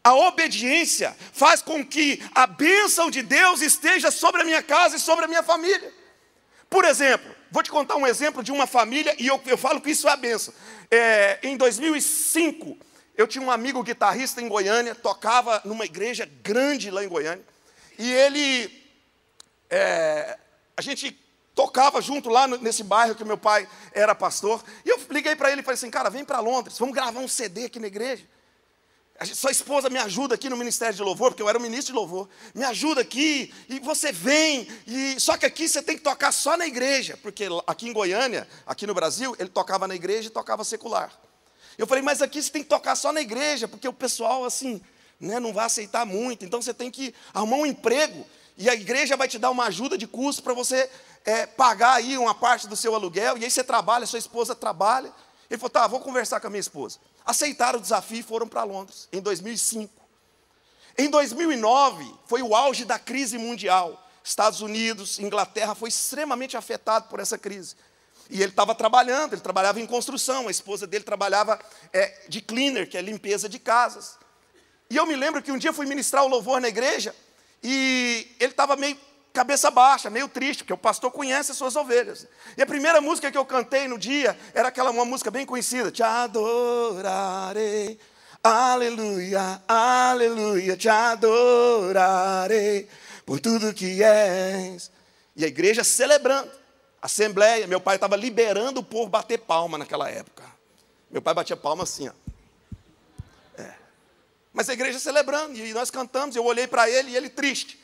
A 0.03 0.15
obediência 0.15 1.15
faz 1.33 1.61
com 1.61 1.85
que 1.85 2.23
a 2.33 2.47
bênção 2.47 3.11
de 3.11 3.21
Deus 3.21 3.61
esteja 3.61 4.09
sobre 4.09 4.41
a 4.41 4.45
minha 4.45 4.63
casa 4.63 4.95
e 4.95 4.99
sobre 4.99 5.25
a 5.25 5.27
minha 5.27 5.43
família. 5.43 5.93
Por 6.69 6.85
exemplo, 6.85 7.35
vou 7.51 7.61
te 7.61 7.69
contar 7.69 7.97
um 7.97 8.07
exemplo 8.07 8.41
de 8.41 8.51
uma 8.51 8.65
família, 8.65 9.13
e 9.19 9.27
eu, 9.27 9.39
eu 9.45 9.57
falo 9.57 9.81
que 9.81 9.91
isso 9.91 10.07
é 10.07 10.11
a 10.11 10.15
bênção. 10.15 10.53
É, 10.89 11.37
em 11.43 11.57
2005, 11.57 12.77
eu 13.15 13.27
tinha 13.27 13.43
um 13.43 13.51
amigo 13.51 13.83
guitarrista 13.83 14.41
em 14.41 14.47
Goiânia, 14.47 14.95
tocava 14.95 15.61
numa 15.65 15.85
igreja 15.85 16.27
grande 16.41 16.89
lá 16.89 17.03
em 17.03 17.09
Goiânia, 17.09 17.43
e 17.99 18.11
ele. 18.11 18.81
É, 19.69 20.37
a 20.75 20.81
gente 20.81 21.19
tocava 21.55 22.01
junto 22.01 22.29
lá 22.29 22.47
nesse 22.47 22.83
bairro 22.83 23.15
que 23.15 23.23
meu 23.23 23.37
pai 23.37 23.67
era 23.93 24.15
pastor. 24.15 24.63
E 24.85 24.89
eu 24.89 24.99
liguei 25.09 25.35
para 25.35 25.51
ele 25.51 25.61
e 25.61 25.63
falei 25.63 25.75
assim: 25.75 25.89
cara, 25.89 26.09
vem 26.09 26.23
para 26.23 26.39
Londres, 26.39 26.77
vamos 26.77 26.95
gravar 26.95 27.19
um 27.19 27.27
CD 27.27 27.65
aqui 27.65 27.79
na 27.79 27.87
igreja. 27.87 28.23
sua 29.33 29.51
esposa 29.51 29.89
me 29.89 29.99
ajuda 29.99 30.35
aqui 30.35 30.49
no 30.49 30.57
Ministério 30.57 30.95
de 30.95 31.01
Louvor, 31.01 31.31
porque 31.31 31.43
eu 31.43 31.49
era 31.49 31.57
o 31.57 31.61
ministro 31.61 31.93
de 31.93 31.99
Louvor. 31.99 32.27
Me 32.55 32.63
ajuda 32.63 33.01
aqui, 33.01 33.53
e 33.69 33.79
você 33.79 34.11
vem. 34.11 34.67
E 34.87 35.19
Só 35.19 35.37
que 35.37 35.45
aqui 35.45 35.67
você 35.67 35.81
tem 35.81 35.97
que 35.97 36.03
tocar 36.03 36.31
só 36.31 36.55
na 36.55 36.65
igreja, 36.65 37.17
porque 37.21 37.47
aqui 37.67 37.87
em 37.87 37.93
Goiânia, 37.93 38.47
aqui 38.65 38.87
no 38.87 38.93
Brasil, 38.93 39.35
ele 39.39 39.49
tocava 39.49 39.87
na 39.87 39.95
igreja 39.95 40.27
e 40.27 40.31
tocava 40.31 40.63
secular. 40.63 41.11
Eu 41.77 41.87
falei, 41.87 42.03
mas 42.03 42.21
aqui 42.21 42.41
você 42.41 42.51
tem 42.51 42.63
que 42.63 42.69
tocar 42.69 42.95
só 42.95 43.11
na 43.11 43.21
igreja, 43.21 43.67
porque 43.67 43.87
o 43.87 43.93
pessoal, 43.93 44.45
assim, 44.45 44.81
né, 45.19 45.39
não 45.39 45.53
vai 45.53 45.65
aceitar 45.65 46.05
muito. 46.05 46.43
Então 46.43 46.61
você 46.61 46.73
tem 46.73 46.91
que 46.91 47.13
arrumar 47.33 47.57
um 47.57 47.65
emprego. 47.65 48.25
E 48.57 48.69
a 48.69 48.75
igreja 48.75 49.15
vai 49.15 49.27
te 49.27 49.39
dar 49.39 49.49
uma 49.49 49.65
ajuda 49.65 49.97
de 49.97 50.05
custo 50.05 50.43
para 50.43 50.53
você 50.53 50.89
é, 51.25 51.45
pagar 51.45 51.93
aí 51.93 52.17
uma 52.17 52.33
parte 52.33 52.67
do 52.67 52.75
seu 52.75 52.95
aluguel, 52.95 53.37
e 53.37 53.43
aí 53.43 53.51
você 53.51 53.63
trabalha, 53.63 54.05
sua 54.05 54.19
esposa 54.19 54.55
trabalha. 54.55 55.11
Ele 55.49 55.57
falou, 55.57 55.69
tá, 55.69 55.87
vou 55.87 55.99
conversar 55.99 56.39
com 56.39 56.47
a 56.47 56.49
minha 56.49 56.59
esposa. 56.59 56.99
Aceitaram 57.25 57.77
o 57.79 57.81
desafio 57.81 58.19
e 58.19 58.23
foram 58.23 58.47
para 58.47 58.63
Londres, 58.63 59.07
em 59.11 59.21
2005. 59.21 60.01
Em 60.97 61.09
2009, 61.09 62.13
foi 62.25 62.41
o 62.41 62.55
auge 62.55 62.85
da 62.85 62.97
crise 62.97 63.37
mundial. 63.37 64.01
Estados 64.23 64.61
Unidos, 64.61 65.19
Inglaterra 65.19 65.73
foi 65.73 65.89
extremamente 65.89 66.55
afetado 66.55 67.07
por 67.09 67.19
essa 67.19 67.37
crise. 67.37 67.75
E 68.29 68.41
ele 68.41 68.51
estava 68.51 68.73
trabalhando, 68.73 69.33
ele 69.33 69.41
trabalhava 69.41 69.79
em 69.79 69.85
construção, 69.85 70.47
a 70.47 70.51
esposa 70.51 70.87
dele 70.87 71.03
trabalhava 71.03 71.59
é, 71.91 72.25
de 72.29 72.41
cleaner, 72.41 72.89
que 72.89 72.97
é 72.97 73.01
limpeza 73.01 73.49
de 73.49 73.59
casas. 73.59 74.17
E 74.89 74.95
eu 74.95 75.05
me 75.05 75.15
lembro 75.15 75.41
que 75.41 75.51
um 75.51 75.57
dia 75.57 75.73
fui 75.73 75.85
ministrar 75.85 76.23
o 76.23 76.27
louvor 76.27 76.61
na 76.61 76.67
igreja, 76.67 77.15
e 77.63 78.35
ele 78.39 78.51
estava 78.51 78.75
meio 78.75 78.97
cabeça 79.31 79.71
baixa, 79.71 80.09
meio 80.09 80.27
triste, 80.27 80.63
porque 80.63 80.73
o 80.73 80.77
pastor 80.77 81.11
conhece 81.11 81.51
as 81.51 81.57
suas 81.57 81.75
ovelhas. 81.75 82.27
E 82.57 82.61
a 82.61 82.65
primeira 82.65 82.99
música 82.99 83.31
que 83.31 83.37
eu 83.37 83.45
cantei 83.45 83.87
no 83.87 83.97
dia 83.97 84.37
era 84.53 84.67
aquela 84.67 84.91
uma 84.91 85.05
música 85.05 85.31
bem 85.31 85.45
conhecida, 85.45 85.91
Te 85.91 86.03
adorarei, 86.03 87.99
aleluia, 88.43 89.61
aleluia, 89.67 90.75
te 90.75 90.89
adorarei 90.89 92.87
por 93.25 93.39
tudo 93.39 93.73
que 93.73 94.03
és. 94.03 94.91
E 95.35 95.45
a 95.45 95.47
igreja 95.47 95.83
celebrando. 95.83 96.61
Assembleia, 97.01 97.65
meu 97.65 97.81
pai 97.81 97.95
estava 97.95 98.15
liberando 98.15 98.79
o 98.79 98.83
povo 98.83 99.09
bater 99.09 99.39
palma 99.39 99.75
naquela 99.75 100.07
época. 100.07 100.43
Meu 101.09 101.19
pai 101.19 101.33
batia 101.33 101.57
palma 101.57 101.83
assim, 101.83 102.07
ó. 102.07 102.11
É. 103.57 103.73
Mas 104.53 104.69
a 104.69 104.73
igreja 104.73 104.99
celebrando, 104.99 105.57
e 105.57 105.73
nós 105.73 105.89
cantamos, 105.89 106.35
eu 106.35 106.45
olhei 106.45 106.67
para 106.67 106.87
ele 106.87 107.09
e 107.11 107.17
ele 107.17 107.27
triste. 107.27 107.80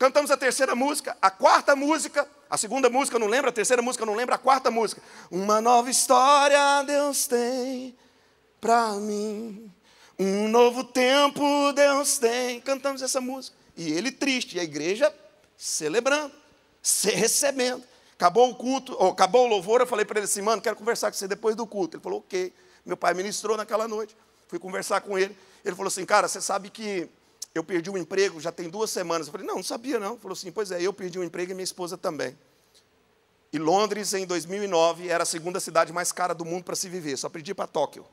Cantamos 0.00 0.30
a 0.30 0.36
terceira 0.38 0.74
música, 0.74 1.14
a 1.20 1.30
quarta 1.30 1.76
música, 1.76 2.26
a 2.48 2.56
segunda 2.56 2.88
música 2.88 3.18
não 3.18 3.26
lembra, 3.26 3.50
a 3.50 3.52
terceira 3.52 3.82
música 3.82 4.06
não 4.06 4.14
lembra, 4.14 4.36
a 4.36 4.38
quarta 4.38 4.70
música. 4.70 5.02
Uma 5.30 5.60
nova 5.60 5.90
história 5.90 6.82
Deus 6.84 7.26
tem 7.26 7.94
para 8.58 8.94
mim. 8.94 9.70
Um 10.18 10.48
novo 10.48 10.84
tempo 10.84 11.42
Deus 11.74 12.16
tem. 12.16 12.62
Cantamos 12.62 13.02
essa 13.02 13.20
música. 13.20 13.54
E 13.76 13.92
ele 13.92 14.10
triste, 14.10 14.56
e 14.56 14.60
a 14.60 14.64
igreja 14.64 15.14
celebrando, 15.54 16.32
se 16.80 17.10
recebendo. 17.10 17.84
Acabou 18.14 18.48
o 18.48 18.54
culto, 18.54 18.96
ou 18.98 19.10
acabou 19.10 19.44
o 19.44 19.48
louvor, 19.48 19.82
eu 19.82 19.86
falei 19.86 20.06
para 20.06 20.18
ele 20.18 20.24
assim, 20.24 20.40
mano, 20.40 20.62
quero 20.62 20.76
conversar 20.76 21.10
com 21.10 21.18
você 21.18 21.28
depois 21.28 21.54
do 21.54 21.66
culto. 21.66 21.98
Ele 21.98 22.02
falou, 22.02 22.20
ok. 22.20 22.50
Meu 22.86 22.96
pai 22.96 23.12
ministrou 23.12 23.54
naquela 23.54 23.86
noite. 23.86 24.16
Fui 24.48 24.58
conversar 24.58 25.02
com 25.02 25.18
ele. 25.18 25.36
Ele 25.62 25.76
falou 25.76 25.88
assim, 25.88 26.06
cara, 26.06 26.26
você 26.26 26.40
sabe 26.40 26.70
que 26.70 27.06
eu 27.54 27.64
perdi 27.64 27.90
um 27.90 27.96
emprego 27.96 28.40
já 28.40 28.52
tem 28.52 28.68
duas 28.68 28.90
semanas. 28.90 29.26
Eu 29.26 29.32
falei, 29.32 29.46
não, 29.46 29.56
não 29.56 29.62
sabia 29.62 29.98
não. 29.98 30.12
Ele 30.12 30.20
falou 30.20 30.34
assim, 30.34 30.52
pois 30.52 30.70
é, 30.70 30.80
eu 30.80 30.92
perdi 30.92 31.18
um 31.18 31.24
emprego 31.24 31.52
e 31.52 31.54
minha 31.54 31.64
esposa 31.64 31.98
também. 31.98 32.38
E 33.52 33.58
Londres, 33.58 34.14
em 34.14 34.24
2009, 34.26 35.08
era 35.08 35.24
a 35.24 35.26
segunda 35.26 35.58
cidade 35.58 35.92
mais 35.92 36.12
cara 36.12 36.34
do 36.34 36.44
mundo 36.44 36.64
para 36.64 36.76
se 36.76 36.88
viver. 36.88 37.16
Só 37.16 37.28
perdi 37.28 37.52
para 37.52 37.66
Tóquio. 37.66 38.06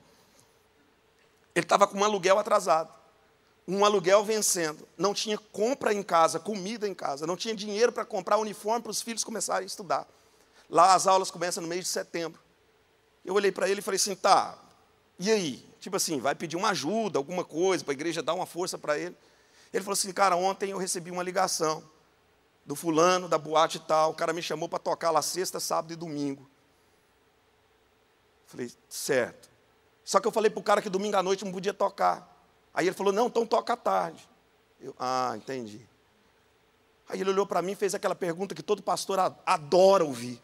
Ele 1.53 1.63
estava 1.63 1.87
com 1.87 1.99
um 1.99 2.03
aluguel 2.03 2.39
atrasado 2.39 2.97
um 3.67 3.83
aluguel 3.83 4.23
vencendo, 4.23 4.87
não 4.97 5.13
tinha 5.13 5.37
compra 5.37 5.93
em 5.93 6.01
casa, 6.01 6.39
comida 6.39 6.87
em 6.87 6.93
casa, 6.93 7.27
não 7.27 7.35
tinha 7.35 7.53
dinheiro 7.53 7.91
para 7.91 8.05
comprar 8.05 8.37
uniforme 8.37 8.81
para 8.81 8.91
os 8.91 9.01
filhos 9.01 9.25
começarem 9.25 9.63
a 9.63 9.67
estudar. 9.67 10.07
Lá 10.69 10.93
as 10.93 11.05
aulas 11.05 11.29
começam 11.29 11.61
no 11.61 11.67
mês 11.67 11.83
de 11.83 11.89
setembro. 11.89 12.39
Eu 13.25 13.33
olhei 13.33 13.51
para 13.51 13.69
ele 13.69 13.81
e 13.81 13.83
falei 13.83 13.97
assim: 13.97 14.15
tá, 14.15 14.57
e 15.19 15.29
aí? 15.29 15.65
Tipo 15.87 15.95
assim, 15.95 16.19
vai 16.19 16.35
pedir 16.35 16.57
uma 16.57 16.71
ajuda, 16.71 17.17
alguma 17.17 17.45
coisa, 17.45 17.81
para 17.81 17.93
a 17.93 17.95
igreja 17.95 18.21
dar 18.21 18.33
uma 18.33 18.45
força 18.45 18.77
para 18.77 18.99
ele. 18.99 19.15
Ele 19.71 19.81
falou 19.81 19.93
assim: 19.93 20.11
cara, 20.11 20.35
ontem 20.35 20.71
eu 20.71 20.77
recebi 20.77 21.09
uma 21.09 21.23
ligação 21.23 21.81
do 22.65 22.75
fulano, 22.75 23.29
da 23.29 23.37
boate 23.37 23.77
e 23.77 23.79
tal. 23.79 24.11
O 24.11 24.13
cara 24.13 24.33
me 24.33 24.41
chamou 24.41 24.67
para 24.67 24.79
tocar 24.79 25.11
lá 25.11 25.21
sexta, 25.21 25.61
sábado 25.61 25.93
e 25.93 25.95
domingo. 25.95 26.45
Falei, 28.47 28.69
certo. 28.89 29.49
Só 30.03 30.19
que 30.19 30.27
eu 30.27 30.31
falei 30.31 30.51
para 30.51 30.59
o 30.59 30.63
cara 30.63 30.81
que 30.81 30.89
domingo 30.89 31.15
à 31.15 31.23
noite 31.23 31.45
não 31.45 31.53
podia 31.53 31.73
tocar. 31.73 32.37
Aí 32.73 32.85
ele 32.85 32.93
falou: 32.93 33.13
Não, 33.13 33.27
então 33.27 33.45
toca 33.45 33.71
à 33.71 33.77
tarde. 33.77 34.27
Eu, 34.81 34.93
ah, 34.99 35.35
entendi. 35.37 35.87
Aí 37.07 37.21
ele 37.21 37.29
olhou 37.29 37.47
para 37.47 37.61
mim 37.61 37.71
e 37.71 37.75
fez 37.75 37.95
aquela 37.95 38.13
pergunta 38.13 38.53
que 38.53 38.61
todo 38.61 38.83
pastor 38.83 39.19
adora 39.45 40.03
ouvir. 40.03 40.37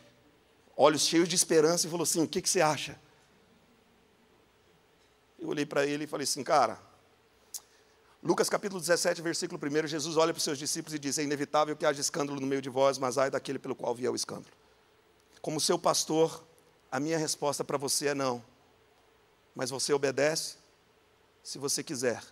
Olhos 0.78 1.02
cheios 1.02 1.28
de 1.28 1.36
esperança 1.36 1.86
e 1.86 1.90
falou 1.90 2.04
assim: 2.04 2.24
O 2.24 2.28
que, 2.30 2.42
que 2.42 2.50
você 2.50 2.62
acha? 2.62 2.98
Eu 5.44 5.50
olhei 5.50 5.66
para 5.66 5.86
ele 5.86 6.06
e 6.06 6.08
falei 6.08 6.24
assim: 6.24 6.42
Cara, 6.42 6.80
Lucas 8.24 8.48
capítulo 8.48 8.80
17, 8.80 9.22
versículo 9.22 9.60
1, 9.62 9.88
Jesus 9.88 10.16
olha 10.16 10.34
para 10.34 10.38
os 10.38 10.44
seus 10.44 10.58
discípulos 10.58 10.94
e 10.94 11.00
diz: 11.00 11.18
É 11.18 11.24
inevitável 11.24 11.76
que 11.76 11.86
haja 11.86 12.00
escândalo 12.00 12.40
no 12.40 12.48
meio 12.48 12.62
de 12.62 12.70
vós, 12.70 12.98
mas 12.98 13.18
ai 13.18 13.30
daquele 13.30 13.60
pelo 13.60 13.76
qual 13.76 13.94
vier 13.94 14.10
o 14.10 14.16
escândalo. 14.16 14.56
Como 15.42 15.60
seu 15.60 15.78
pastor, 15.78 16.42
a 16.90 16.98
minha 16.98 17.18
resposta 17.18 17.62
para 17.62 17.78
você 17.78 18.08
é 18.08 18.14
não. 18.16 18.42
Mas 19.54 19.70
você 19.70 19.92
obedece 19.92 20.56
se 21.44 21.58
você 21.58 21.84
quiser, 21.84 22.24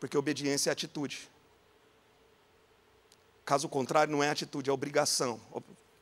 porque 0.00 0.18
obediência 0.18 0.70
é 0.70 0.72
atitude. 0.72 1.30
Caso 3.44 3.68
contrário, 3.68 4.10
não 4.10 4.20
é 4.20 4.30
atitude, 4.30 4.68
é 4.68 4.72
obrigação. 4.72 5.40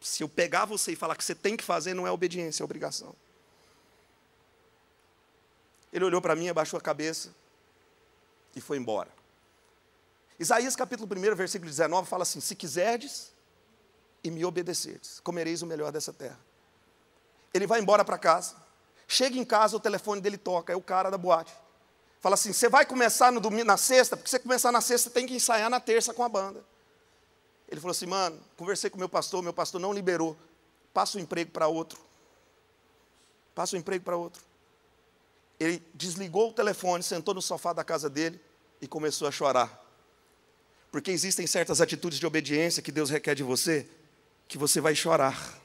Se 0.00 0.22
eu 0.22 0.28
pegar 0.30 0.64
você 0.64 0.92
e 0.92 0.96
falar 0.96 1.16
que 1.16 1.24
você 1.24 1.34
tem 1.34 1.54
que 1.54 1.62
fazer, 1.62 1.92
não 1.92 2.06
é 2.06 2.10
obediência, 2.10 2.62
é 2.62 2.64
obrigação. 2.64 3.14
Ele 5.94 6.04
olhou 6.04 6.20
para 6.20 6.34
mim, 6.34 6.48
abaixou 6.48 6.76
a 6.76 6.80
cabeça 6.80 7.32
e 8.56 8.60
foi 8.60 8.76
embora. 8.76 9.08
Isaías 10.38 10.74
capítulo 10.74 11.08
1, 11.08 11.36
versículo 11.36 11.70
19 11.70 12.08
fala 12.08 12.24
assim: 12.24 12.40
Se 12.40 12.56
quiserdes 12.56 13.32
e 14.24 14.30
me 14.30 14.44
obedecerdes, 14.44 15.20
comereis 15.20 15.62
o 15.62 15.66
melhor 15.66 15.92
dessa 15.92 16.12
terra. 16.12 16.38
Ele 17.54 17.66
vai 17.66 17.80
embora 17.80 18.04
para 18.04 18.18
casa. 18.18 18.56
Chega 19.06 19.38
em 19.38 19.44
casa, 19.44 19.76
o 19.76 19.80
telefone 19.80 20.20
dele 20.20 20.36
toca, 20.36 20.72
é 20.72 20.76
o 20.76 20.82
cara 20.82 21.10
da 21.10 21.16
boate. 21.16 21.54
Fala 22.20 22.34
assim: 22.34 22.52
você 22.52 22.68
vai 22.68 22.84
começar 22.84 23.30
no 23.30 23.40
domingo, 23.40 23.66
na 23.66 23.76
sexta, 23.76 24.16
porque 24.16 24.28
você 24.28 24.40
começar 24.40 24.72
na 24.72 24.80
sexta 24.80 25.10
tem 25.10 25.26
que 25.26 25.34
ensaiar 25.34 25.70
na 25.70 25.78
terça 25.78 26.12
com 26.12 26.24
a 26.24 26.28
banda. 26.28 26.64
Ele 27.68 27.80
falou 27.80 27.92
assim, 27.92 28.06
mano, 28.06 28.40
conversei 28.56 28.90
com 28.90 28.98
meu 28.98 29.08
pastor, 29.08 29.42
meu 29.42 29.52
pastor 29.52 29.80
não 29.80 29.92
liberou. 29.92 30.36
Passa 30.92 31.18
o 31.18 31.20
emprego 31.20 31.50
para 31.50 31.66
outro. 31.66 31.98
Passa 33.54 33.76
o 33.76 33.78
emprego 33.78 34.04
para 34.04 34.16
outro. 34.16 34.42
Ele 35.58 35.82
desligou 35.94 36.50
o 36.50 36.52
telefone, 36.52 37.02
sentou 37.02 37.34
no 37.34 37.42
sofá 37.42 37.72
da 37.72 37.84
casa 37.84 38.10
dele 38.10 38.40
e 38.80 38.86
começou 38.86 39.28
a 39.28 39.30
chorar. 39.30 39.82
Porque 40.90 41.10
existem 41.10 41.46
certas 41.46 41.80
atitudes 41.80 42.18
de 42.18 42.26
obediência 42.26 42.82
que 42.82 42.92
Deus 42.92 43.10
requer 43.10 43.34
de 43.34 43.42
você, 43.42 43.88
que 44.46 44.58
você 44.58 44.80
vai 44.80 44.94
chorar. 44.94 45.60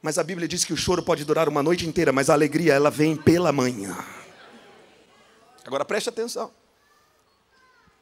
Mas 0.00 0.18
a 0.18 0.24
Bíblia 0.24 0.46
diz 0.46 0.64
que 0.64 0.72
o 0.72 0.76
choro 0.76 1.02
pode 1.02 1.24
durar 1.24 1.48
uma 1.48 1.62
noite 1.62 1.86
inteira, 1.86 2.12
mas 2.12 2.30
a 2.30 2.34
alegria 2.34 2.74
ela 2.74 2.90
vem 2.90 3.16
pela 3.16 3.52
manhã. 3.52 3.96
Agora 5.64 5.84
preste 5.84 6.08
atenção. 6.08 6.52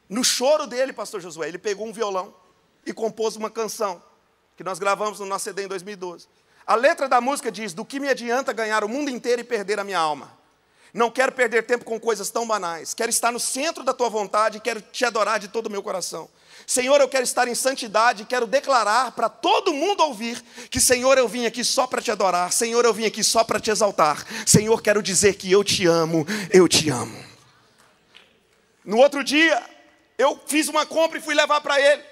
No 0.07 0.23
choro 0.23 0.67
dele, 0.67 0.93
pastor 0.93 1.19
Josué, 1.19 1.47
ele 1.47 1.57
pegou 1.57 1.87
um 1.87 1.91
violão 1.91 2.33
e 2.85 2.93
compôs 2.93 3.35
uma 3.35 3.49
canção 3.49 4.01
que 4.55 4.63
nós 4.63 4.79
gravamos 4.79 5.19
no 5.19 5.25
nosso 5.25 5.45
CD 5.45 5.63
em 5.63 5.67
2012. 5.67 6.27
A 6.65 6.75
letra 6.75 7.09
da 7.09 7.19
música 7.19 7.51
diz: 7.51 7.73
Do 7.73 7.83
que 7.83 7.99
me 7.99 8.07
adianta 8.07 8.53
ganhar 8.53 8.83
o 8.83 8.89
mundo 8.89 9.09
inteiro 9.09 9.41
e 9.41 9.43
perder 9.43 9.79
a 9.79 9.83
minha 9.83 9.99
alma? 9.99 10.36
Não 10.93 11.11
quero 11.11 11.31
perder 11.31 11.63
tempo 11.63 11.85
com 11.85 11.99
coisas 11.99 12.29
tão 12.29 12.47
banais. 12.47 12.93
Quero 12.93 13.09
estar 13.09 13.31
no 13.31 13.39
centro 13.39 13.83
da 13.83 13.93
tua 13.93 14.09
vontade 14.09 14.57
e 14.57 14.61
quero 14.61 14.81
te 14.81 15.05
adorar 15.05 15.39
de 15.39 15.47
todo 15.47 15.67
o 15.67 15.69
meu 15.69 15.83
coração. 15.83 16.29
Senhor, 16.65 16.99
eu 16.99 17.07
quero 17.07 17.23
estar 17.23 17.47
em 17.47 17.55
santidade, 17.55 18.25
quero 18.25 18.45
declarar 18.45 19.11
para 19.11 19.29
todo 19.29 19.73
mundo 19.73 20.01
ouvir 20.01 20.43
que, 20.69 20.81
Senhor, 20.81 21.17
eu 21.17 21.27
vim 21.27 21.45
aqui 21.45 21.63
só 21.63 21.87
para 21.87 22.01
te 22.01 22.11
adorar. 22.11 22.51
Senhor, 22.51 22.83
eu 22.83 22.93
vim 22.93 23.05
aqui 23.05 23.23
só 23.23 23.43
para 23.43 23.59
te 23.59 23.69
exaltar. 23.69 24.25
Senhor, 24.45 24.81
quero 24.81 25.01
dizer 25.01 25.35
que 25.35 25.51
eu 25.51 25.63
te 25.63 25.85
amo, 25.85 26.25
eu 26.51 26.67
te 26.67 26.89
amo. 26.89 27.17
No 28.83 28.97
outro 28.97 29.23
dia, 29.23 29.61
eu 30.17 30.39
fiz 30.47 30.67
uma 30.67 30.85
compra 30.85 31.19
e 31.19 31.21
fui 31.21 31.35
levar 31.35 31.61
para 31.61 31.79
ele. 31.79 32.03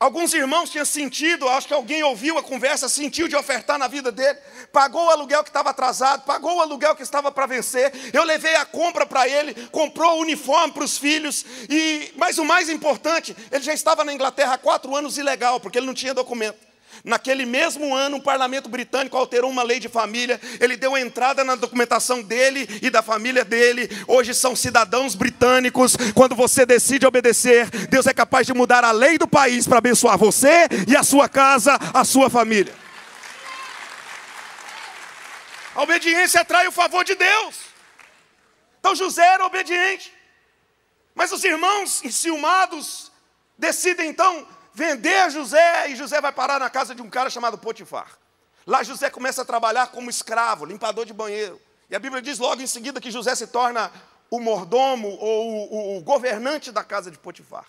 Alguns 0.00 0.32
irmãos 0.32 0.70
tinham 0.70 0.84
sentido, 0.84 1.48
acho 1.48 1.66
que 1.66 1.74
alguém 1.74 2.04
ouviu 2.04 2.38
a 2.38 2.42
conversa, 2.42 2.88
sentiu 2.88 3.26
de 3.26 3.34
ofertar 3.34 3.80
na 3.80 3.88
vida 3.88 4.12
dele, 4.12 4.38
pagou 4.72 5.06
o 5.06 5.10
aluguel 5.10 5.42
que 5.42 5.50
estava 5.50 5.70
atrasado, 5.70 6.22
pagou 6.24 6.56
o 6.56 6.60
aluguel 6.60 6.94
que 6.94 7.02
estava 7.02 7.32
para 7.32 7.46
vencer. 7.46 7.92
Eu 8.12 8.22
levei 8.22 8.54
a 8.54 8.64
compra 8.64 9.04
para 9.04 9.28
ele, 9.28 9.54
comprou 9.72 10.18
o 10.18 10.20
uniforme 10.20 10.72
para 10.72 10.84
os 10.84 10.96
filhos, 10.96 11.44
e 11.68 12.12
mas 12.14 12.38
o 12.38 12.44
mais 12.44 12.68
importante, 12.68 13.36
ele 13.50 13.64
já 13.64 13.74
estava 13.74 14.04
na 14.04 14.14
Inglaterra 14.14 14.54
há 14.54 14.58
quatro 14.58 14.94
anos 14.94 15.18
ilegal, 15.18 15.58
porque 15.58 15.78
ele 15.78 15.86
não 15.86 15.94
tinha 15.94 16.14
documento. 16.14 16.67
Naquele 17.04 17.46
mesmo 17.46 17.94
ano, 17.94 18.16
o 18.16 18.22
parlamento 18.22 18.68
britânico 18.68 19.16
alterou 19.16 19.50
uma 19.50 19.62
lei 19.62 19.78
de 19.78 19.88
família, 19.88 20.40
ele 20.60 20.76
deu 20.76 20.96
entrada 20.96 21.44
na 21.44 21.54
documentação 21.54 22.22
dele 22.22 22.68
e 22.82 22.90
da 22.90 23.02
família 23.02 23.44
dele. 23.44 23.88
Hoje 24.06 24.34
são 24.34 24.56
cidadãos 24.56 25.14
britânicos. 25.14 25.96
Quando 26.14 26.34
você 26.34 26.66
decide 26.66 27.06
obedecer, 27.06 27.68
Deus 27.88 28.06
é 28.06 28.14
capaz 28.14 28.46
de 28.46 28.54
mudar 28.54 28.84
a 28.84 28.90
lei 28.90 29.18
do 29.18 29.28
país 29.28 29.66
para 29.66 29.78
abençoar 29.78 30.18
você 30.18 30.68
e 30.86 30.96
a 30.96 31.02
sua 31.02 31.28
casa, 31.28 31.78
a 31.94 32.04
sua 32.04 32.28
família. 32.28 32.74
A 35.74 35.82
obediência 35.82 36.40
atrai 36.40 36.66
o 36.66 36.72
favor 36.72 37.04
de 37.04 37.14
Deus. 37.14 37.56
Então 38.80 38.96
José 38.96 39.24
era 39.24 39.46
obediente. 39.46 40.12
Mas 41.14 41.30
os 41.32 41.44
irmãos 41.44 42.04
enciumados 42.04 43.12
decidem 43.56 44.10
então 44.10 44.46
vender 44.78 45.28
José, 45.30 45.90
e 45.90 45.96
José 45.96 46.20
vai 46.20 46.32
parar 46.32 46.60
na 46.60 46.70
casa 46.70 46.94
de 46.94 47.02
um 47.02 47.10
cara 47.10 47.28
chamado 47.28 47.58
Potifar. 47.58 48.16
Lá 48.64 48.84
José 48.84 49.10
começa 49.10 49.42
a 49.42 49.44
trabalhar 49.44 49.88
como 49.88 50.08
escravo, 50.08 50.64
limpador 50.64 51.04
de 51.04 51.12
banheiro. 51.12 51.60
E 51.90 51.96
a 51.96 51.98
Bíblia 51.98 52.22
diz 52.22 52.38
logo 52.38 52.62
em 52.62 52.66
seguida 52.66 53.00
que 53.00 53.10
José 53.10 53.34
se 53.34 53.48
torna 53.48 53.90
o 54.30 54.38
mordomo 54.38 55.08
ou 55.08 55.50
o, 55.50 55.74
o, 55.74 55.96
o 55.96 56.00
governante 56.02 56.70
da 56.70 56.84
casa 56.84 57.10
de 57.10 57.18
Potifar. 57.18 57.66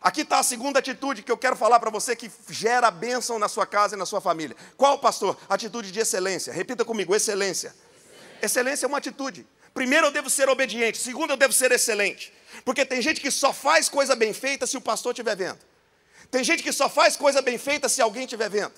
Aqui 0.00 0.22
está 0.22 0.38
a 0.38 0.42
segunda 0.42 0.78
atitude 0.78 1.22
que 1.22 1.30
eu 1.30 1.36
quero 1.36 1.54
falar 1.54 1.78
para 1.78 1.90
você 1.90 2.16
que 2.16 2.30
gera 2.48 2.90
bênção 2.90 3.38
na 3.38 3.48
sua 3.48 3.66
casa 3.66 3.94
e 3.94 3.98
na 3.98 4.06
sua 4.06 4.20
família. 4.20 4.56
Qual, 4.76 4.98
pastor? 4.98 5.36
Atitude 5.48 5.92
de 5.92 6.00
excelência. 6.00 6.52
Repita 6.52 6.84
comigo: 6.84 7.14
excelência. 7.14 7.68
Excelência, 7.68 8.46
excelência 8.46 8.86
é 8.86 8.88
uma 8.88 8.98
atitude. 8.98 9.46
Primeiro, 9.74 10.06
eu 10.06 10.10
devo 10.10 10.30
ser 10.30 10.48
obediente. 10.48 10.98
Segundo, 10.98 11.30
eu 11.30 11.36
devo 11.36 11.52
ser 11.52 11.70
excelente. 11.72 12.32
Porque 12.64 12.86
tem 12.86 13.02
gente 13.02 13.20
que 13.20 13.30
só 13.30 13.52
faz 13.52 13.88
coisa 13.88 14.16
bem 14.16 14.32
feita 14.32 14.66
se 14.66 14.76
o 14.76 14.80
pastor 14.80 15.12
estiver 15.12 15.36
vendo. 15.36 15.71
Tem 16.32 16.42
gente 16.42 16.62
que 16.62 16.72
só 16.72 16.88
faz 16.88 17.14
coisa 17.14 17.42
bem 17.42 17.58
feita 17.58 17.90
se 17.90 18.00
alguém 18.00 18.24
estiver 18.24 18.48
vendo. 18.48 18.72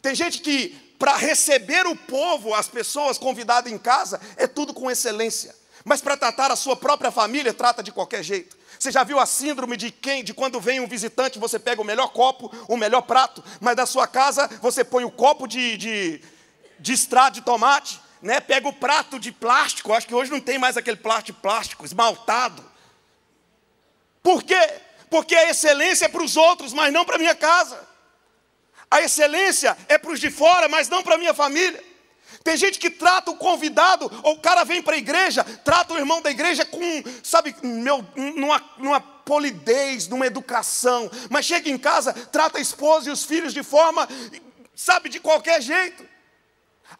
Tem 0.00 0.14
gente 0.14 0.40
que, 0.40 0.70
para 0.98 1.14
receber 1.14 1.86
o 1.86 1.94
povo, 1.94 2.54
as 2.54 2.68
pessoas 2.68 3.18
convidadas 3.18 3.70
em 3.70 3.76
casa, 3.76 4.18
é 4.34 4.46
tudo 4.46 4.72
com 4.72 4.90
excelência. 4.90 5.54
Mas 5.84 6.00
para 6.00 6.16
tratar 6.16 6.50
a 6.50 6.56
sua 6.56 6.74
própria 6.74 7.10
família, 7.10 7.52
trata 7.52 7.82
de 7.82 7.92
qualquer 7.92 8.22
jeito. 8.22 8.56
Você 8.78 8.90
já 8.90 9.04
viu 9.04 9.20
a 9.20 9.26
síndrome 9.26 9.76
de 9.76 9.90
quem, 9.90 10.24
de 10.24 10.32
quando 10.32 10.58
vem 10.58 10.80
um 10.80 10.86
visitante, 10.88 11.38
você 11.38 11.58
pega 11.58 11.82
o 11.82 11.84
melhor 11.84 12.08
copo, 12.08 12.50
o 12.66 12.78
melhor 12.78 13.02
prato, 13.02 13.44
mas 13.60 13.76
na 13.76 13.84
sua 13.84 14.06
casa 14.06 14.48
você 14.62 14.82
põe 14.82 15.04
o 15.04 15.10
copo 15.10 15.46
de, 15.46 15.76
de, 15.76 16.22
de 16.80 16.92
estrada 16.94 17.32
de 17.32 17.42
tomate, 17.42 18.00
né? 18.22 18.40
pega 18.40 18.66
o 18.68 18.72
prato 18.72 19.18
de 19.18 19.30
plástico, 19.30 19.92
acho 19.92 20.06
que 20.06 20.14
hoje 20.14 20.30
não 20.30 20.40
tem 20.40 20.58
mais 20.58 20.78
aquele 20.78 20.96
plástico 20.96 21.40
plástico, 21.42 21.84
esmaltado. 21.84 22.64
Por 24.22 24.42
quê? 24.42 24.85
Porque 25.10 25.34
a 25.34 25.50
excelência 25.50 26.06
é 26.06 26.08
para 26.08 26.22
os 26.22 26.36
outros, 26.36 26.72
mas 26.72 26.92
não 26.92 27.04
para 27.04 27.18
minha 27.18 27.34
casa. 27.34 27.86
A 28.90 29.00
excelência 29.02 29.76
é 29.88 29.98
para 29.98 30.12
os 30.12 30.20
de 30.20 30.30
fora, 30.30 30.68
mas 30.68 30.88
não 30.88 31.02
para 31.02 31.18
minha 31.18 31.34
família. 31.34 31.82
Tem 32.42 32.56
gente 32.56 32.78
que 32.78 32.90
trata 32.90 33.30
o 33.30 33.36
convidado, 33.36 34.10
ou 34.22 34.34
o 34.34 34.40
cara 34.40 34.64
vem 34.64 34.80
para 34.80 34.94
a 34.94 34.98
igreja, 34.98 35.42
trata 35.64 35.94
o 35.94 35.98
irmão 35.98 36.22
da 36.22 36.30
igreja 36.30 36.64
com, 36.64 37.02
sabe, 37.22 37.54
meu, 37.62 38.06
numa, 38.14 38.64
numa 38.78 39.00
polidez, 39.00 40.06
numa 40.06 40.26
educação, 40.26 41.10
mas 41.28 41.44
chega 41.44 41.68
em 41.68 41.76
casa, 41.76 42.12
trata 42.12 42.58
a 42.58 42.60
esposa 42.60 43.08
e 43.08 43.12
os 43.12 43.24
filhos 43.24 43.52
de 43.52 43.64
forma, 43.64 44.08
sabe, 44.76 45.08
de 45.08 45.18
qualquer 45.18 45.60
jeito. 45.60 46.06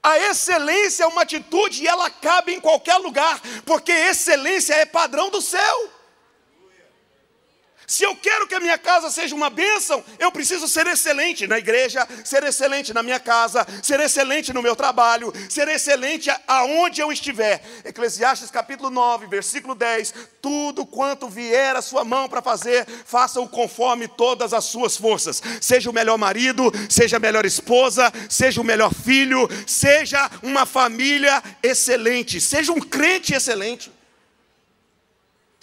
A 0.02 0.18
excelência 0.18 1.04
é 1.04 1.06
uma 1.06 1.22
atitude 1.22 1.82
e 1.82 1.86
ela 1.86 2.10
cabe 2.10 2.52
em 2.52 2.60
qualquer 2.60 2.96
lugar, 2.96 3.40
porque 3.64 3.92
excelência 3.92 4.74
é 4.74 4.84
padrão 4.84 5.30
do 5.30 5.40
céu. 5.40 5.92
Se 7.86 8.02
eu 8.02 8.16
quero 8.16 8.48
que 8.48 8.54
a 8.54 8.60
minha 8.60 8.76
casa 8.76 9.10
seja 9.10 9.34
uma 9.34 9.48
bênção, 9.48 10.02
eu 10.18 10.32
preciso 10.32 10.66
ser 10.66 10.86
excelente 10.88 11.46
na 11.46 11.58
igreja, 11.58 12.06
ser 12.24 12.42
excelente 12.42 12.92
na 12.92 13.02
minha 13.02 13.20
casa, 13.20 13.64
ser 13.80 14.00
excelente 14.00 14.52
no 14.52 14.60
meu 14.60 14.74
trabalho, 14.74 15.32
ser 15.48 15.68
excelente 15.68 16.28
aonde 16.48 17.00
eu 17.00 17.12
estiver. 17.12 17.62
Eclesiastes 17.84 18.50
capítulo 18.50 18.90
9, 18.90 19.28
versículo 19.28 19.74
10: 19.74 20.14
Tudo 20.42 20.84
quanto 20.84 21.28
vier 21.28 21.76
a 21.76 21.82
sua 21.82 22.04
mão 22.04 22.28
para 22.28 22.42
fazer, 22.42 22.84
faça-o 23.04 23.48
conforme 23.48 24.08
todas 24.08 24.52
as 24.52 24.64
suas 24.64 24.96
forças. 24.96 25.40
Seja 25.60 25.88
o 25.88 25.94
melhor 25.94 26.18
marido, 26.18 26.72
seja 26.90 27.18
a 27.18 27.20
melhor 27.20 27.46
esposa, 27.46 28.12
seja 28.28 28.60
o 28.60 28.64
melhor 28.64 28.92
filho, 28.92 29.48
seja 29.64 30.28
uma 30.42 30.66
família 30.66 31.40
excelente, 31.62 32.40
seja 32.40 32.72
um 32.72 32.80
crente 32.80 33.32
excelente. 33.32 33.95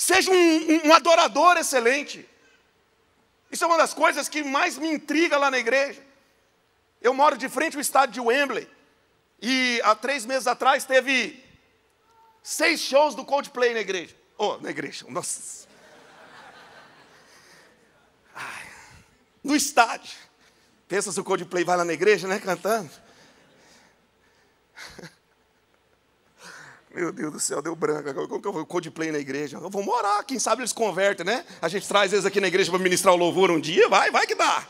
Seja 0.04 0.30
um, 0.30 0.88
um, 0.88 0.94
adorador 0.94 1.56
excelente. 1.56 2.28
Isso 3.50 3.64
é 3.64 3.68
uma 3.68 3.78
das 3.78 3.94
coisas 3.94 4.28
que 4.28 4.44
mais 4.44 4.78
me 4.78 4.90
intriga 4.92 5.38
lá 5.38 5.50
na 5.50 5.58
igreja. 5.58 6.06
Eu 7.02 7.14
moro 7.14 7.38
de 7.38 7.48
frente 7.48 7.78
ao 7.78 7.82
estádio 7.82 8.16
de 8.16 8.20
Wembley. 8.20 8.70
E 9.42 9.80
há 9.82 9.96
três 9.96 10.26
meses 10.26 10.46
atrás 10.46 10.84
teve 10.84 11.42
seis 12.42 12.82
shows 12.82 13.16
do 13.16 13.24
Coldplay 13.24 13.74
na 13.74 13.80
igreja. 13.80 14.14
Oh, 14.38 14.58
na 14.58 14.72
igreja, 14.72 15.06
nossa. 15.08 15.70
Ai, 18.36 18.68
no 19.42 19.56
estádio. 19.56 20.18
Pensa 20.86 21.14
se 21.14 21.20
o 21.22 21.24
Coldplay 21.24 21.64
vai 21.64 21.78
lá 21.78 21.86
na 21.86 21.94
igreja, 21.94 22.28
né, 22.28 22.42
cantando. 22.42 22.92
Meu 26.94 27.12
Deus 27.12 27.34
do 27.34 27.40
céu, 27.40 27.60
deu 27.60 27.76
branca. 27.76 28.14
Como 28.14 28.40
que 28.40 28.48
eu 28.48 28.54
vou 28.54 28.66
Coldplay 28.66 29.12
na 29.12 29.18
igreja? 29.18 29.58
Eu 29.58 29.70
vou 29.70 29.82
morar, 29.82 30.24
quem 30.24 30.38
sabe 30.38 30.62
eles 30.62 30.72
convertem, 30.72 31.26
né? 31.26 31.44
A 31.60 31.68
gente 31.68 31.88
traz 31.88 32.14
eles 32.14 32.24
aqui 32.24 32.40
na 32.40 32.48
igreja 32.48 32.70
para 32.70 32.80
ministrar 32.80 33.16
o 33.16 33.18
louvor 33.18 33.50
um 33.50 33.60
dia, 33.60 33.90
vai, 33.90 34.12
vai 34.12 34.28
que 34.28 34.36
dá. 34.36 34.68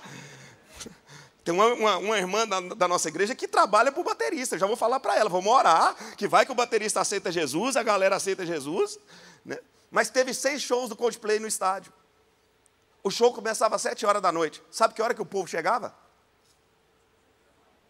Tem 1.43 1.53
uma, 1.53 1.67
uma, 1.73 1.97
uma 1.97 2.17
irmã 2.17 2.47
da, 2.47 2.61
da, 2.61 2.87
nossa 2.87 3.09
igreja 3.09 3.35
que 3.35 3.45
trabalha 3.45 3.91
para 3.91 3.99
o 3.99 4.03
baterista. 4.03 4.57
Já 4.57 4.65
vou 4.65 4.77
falar 4.77 5.01
para 5.01 5.17
ela, 5.17 5.29
vamos 5.29 5.51
orar, 5.51 5.93
que 6.15 6.25
vai 6.25 6.45
que 6.45 6.51
o 6.53 6.55
baterista 6.55 7.01
aceita 7.01 7.29
Jesus, 7.29 7.75
a 7.75 7.83
galera 7.83 8.15
aceita 8.15 8.45
Jesus. 8.45 8.97
Né? 9.43 9.59
Mas 9.91 10.09
teve 10.09 10.33
seis 10.33 10.61
shows 10.61 10.87
do 10.87 10.95
Coldplay 10.95 11.39
no 11.39 11.47
estádio. 11.47 11.91
O 13.03 13.11
show 13.11 13.33
começava 13.33 13.75
às 13.75 13.81
sete 13.81 14.05
horas 14.05 14.21
da 14.21 14.31
noite. 14.31 14.63
Sabe 14.71 14.93
que 14.93 15.01
hora 15.01 15.13
que 15.13 15.21
o 15.21 15.25
povo 15.25 15.45
chegava? 15.45 15.93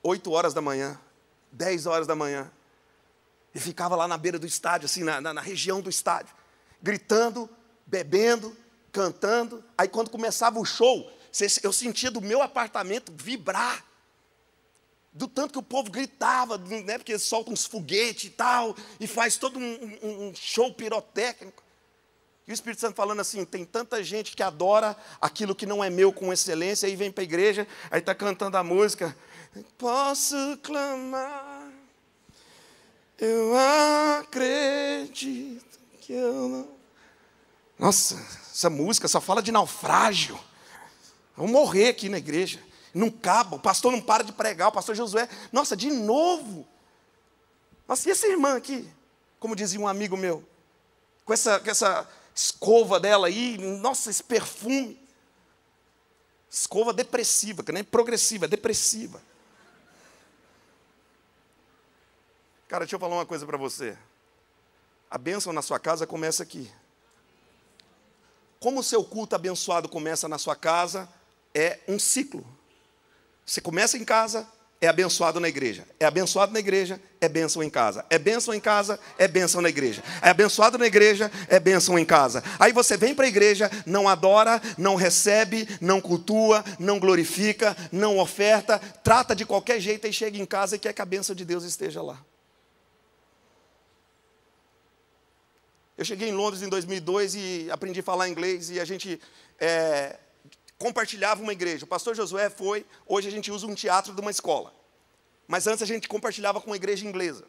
Oito 0.02 0.32
horas 0.32 0.56
da 0.56 0.62
manhã, 0.62 1.00
dez 1.52 1.86
horas 1.86 2.08
da 2.08 2.16
manhã. 2.16 2.52
E 3.54 3.60
ficava 3.60 3.96
lá 3.96 4.08
na 4.08 4.18
beira 4.18 4.40
do 4.40 4.48
estádio, 4.48 4.86
assim, 4.86 5.04
na, 5.04 5.22
na, 5.22 5.34
na 5.34 5.42
região 5.42 5.82
do 5.82 5.90
estádio, 5.90 6.34
gritando, 6.82 7.50
bebendo, 7.86 8.56
cantando. 8.92 9.64
Aí 9.78 9.88
quando 9.88 10.10
começava 10.10 10.60
o 10.60 10.66
show, 10.66 11.12
eu 11.62 11.72
sentia 11.74 12.10
do 12.10 12.22
meu 12.22 12.42
apartamento 12.42 13.14
vibrar. 13.16 13.86
Do 15.12 15.28
tanto 15.28 15.54
que 15.54 15.60
o 15.60 15.64
povo 15.64 15.92
gritava, 15.92 16.58
né, 16.58 16.98
porque 16.98 17.20
solta 17.20 17.52
uns 17.52 17.66
foguetes 17.66 18.26
e 18.26 18.30
tal, 18.32 18.76
e 19.00 19.06
faz 19.06 19.38
todo 19.38 19.60
um, 19.60 20.00
um, 20.02 20.28
um 20.28 20.36
show 20.36 20.74
pirotécnico. 20.74 21.62
E 22.48 22.52
o 22.52 22.54
Espírito 22.54 22.82
Santo 22.82 22.96
falando 22.96 23.20
assim: 23.20 23.46
tem 23.46 23.64
tanta 23.64 24.04
gente 24.04 24.36
que 24.36 24.44
adora 24.44 24.98
aquilo 25.22 25.56
que 25.56 25.66
não 25.66 25.84
é 25.84 25.90
meu 25.90 26.12
com 26.12 26.34
excelência, 26.34 26.88
aí 26.88 26.96
vem 26.96 27.12
para 27.12 27.22
a 27.22 27.26
igreja, 27.26 27.68
aí 27.92 28.00
está 28.00 28.14
cantando 28.14 28.58
a 28.58 28.64
música. 28.64 29.16
Posso 29.78 30.36
clamar 30.64 31.43
eu 33.18 33.54
acredito 34.20 35.80
que 36.02 36.14
eu 36.14 36.50
não. 36.50 36.68
Nossa, 37.78 38.16
essa 38.52 38.70
música 38.70 39.08
só 39.08 39.20
fala 39.20 39.42
de 39.42 39.52
naufrágio. 39.52 40.40
Vamos 41.36 41.52
morrer 41.52 41.90
aqui 41.90 42.10
na 42.10 42.18
igreja. 42.18 42.60
Não 42.94 43.10
caba, 43.10 43.56
o 43.56 43.60
pastor 43.60 43.92
não 43.92 44.02
para 44.02 44.24
de 44.24 44.32
pregar, 44.32 44.70
o 44.70 44.72
pastor 44.72 44.96
Josué. 44.96 45.28
Nossa, 45.52 45.76
de 45.76 45.90
novo. 45.90 46.68
Nossa, 47.88 48.08
e 48.08 48.12
essa 48.12 48.28
irmã 48.28 48.56
aqui? 48.56 48.88
Como 49.40 49.56
dizia 49.56 49.80
um 49.80 49.88
amigo 49.88 50.16
meu, 50.16 50.44
com 51.26 51.34
essa, 51.34 51.60
com 51.60 51.70
essa 51.70 52.08
escova 52.34 53.00
dela 53.00 53.28
aí, 53.28 53.58
nossa, 53.58 54.10
esse 54.10 54.24
perfume. 54.24 55.00
Escova 56.50 56.94
depressiva, 56.94 57.64
que 57.64 57.72
nem 57.72 57.84
progressiva, 57.84 58.46
é 58.46 58.48
depressiva. 58.48 59.22
Cara, 62.74 62.86
deixa 62.86 62.96
eu 62.96 63.00
falar 63.00 63.18
uma 63.18 63.26
coisa 63.28 63.46
para 63.46 63.56
você. 63.56 63.96
A 65.08 65.16
bênção 65.16 65.54
na 65.54 65.62
sua 65.62 65.78
casa 65.78 66.08
começa 66.08 66.42
aqui. 66.42 66.72
Como 68.60 68.80
o 68.80 68.84
seu 68.84 69.04
culto 69.04 69.36
abençoado 69.36 69.88
começa 69.88 70.28
na 70.28 70.40
sua 70.40 70.56
casa, 70.56 71.08
é 71.54 71.82
um 71.88 72.00
ciclo. 72.00 72.44
Você 73.46 73.62
começa 73.62 73.96
em 73.96 74.04
casa, 74.04 74.48
é 74.82 74.88
abençoado 74.88 75.40
na 75.40 75.48
igreja. 75.48 75.88
É 76.00 76.06
abençoado 76.08 76.52
na 76.52 76.58
igreja, 76.58 77.00
é 77.22 77.30
bênção 77.30 77.62
em 77.62 77.70
casa. 77.70 78.08
É 78.10 78.18
bênção 78.18 78.56
em 78.56 78.60
casa, 78.60 79.00
é 79.20 79.28
bênção 79.28 79.62
na 79.62 79.70
igreja. 79.70 80.04
É 80.20 80.30
abençoado 80.30 80.80
na 80.80 80.88
igreja, 80.88 81.32
é 81.50 81.60
bênção 81.60 82.00
em 82.00 82.06
casa. 82.06 82.44
Aí 82.58 82.74
você 82.74 82.98
vem 82.98 83.14
para 83.14 83.26
a 83.26 83.30
igreja, 83.30 83.70
não 83.86 84.10
adora, 84.10 84.60
não 84.80 84.96
recebe, 84.96 85.70
não 85.80 86.02
cultua, 86.02 86.66
não 86.80 87.00
glorifica, 87.00 87.78
não 87.92 88.18
oferta, 88.18 88.80
trata 89.04 89.36
de 89.36 89.46
qualquer 89.46 89.80
jeito 89.80 90.08
e 90.08 90.12
chega 90.12 90.40
em 90.40 90.46
casa 90.48 90.76
e 90.76 90.80
quer 90.80 90.92
que 90.92 91.04
a 91.04 91.06
bênção 91.06 91.36
de 91.36 91.46
Deus 91.46 91.64
esteja 91.64 92.02
lá. 92.02 92.18
Eu 95.98 96.04
cheguei 96.04 96.30
em 96.30 96.34
Londres 96.34 96.64
em 96.64 96.70
2002 96.70 97.36
e 97.36 97.68
aprendi 97.72 98.00
a 98.00 98.04
falar 98.04 98.28
inglês 98.28 98.70
e 98.72 98.80
a 98.80 98.86
gente 98.86 99.22
é, 99.60 100.18
compartilhava 100.78 101.42
uma 101.42 101.54
igreja. 101.54 101.86
O 101.86 101.88
pastor 101.88 102.16
Josué 102.16 102.50
foi, 102.50 102.86
hoje 103.06 103.28
a 103.28 103.32
gente 103.32 103.52
usa 103.52 103.68
um 103.68 103.76
teatro 103.76 104.14
de 104.14 104.20
uma 104.20 104.32
escola. 104.32 104.74
Mas 105.48 105.68
antes 105.68 105.84
a 105.84 105.86
gente 105.86 106.08
compartilhava 106.08 106.60
com 106.60 106.68
uma 106.68 106.76
igreja 106.76 107.06
inglesa. 107.06 107.46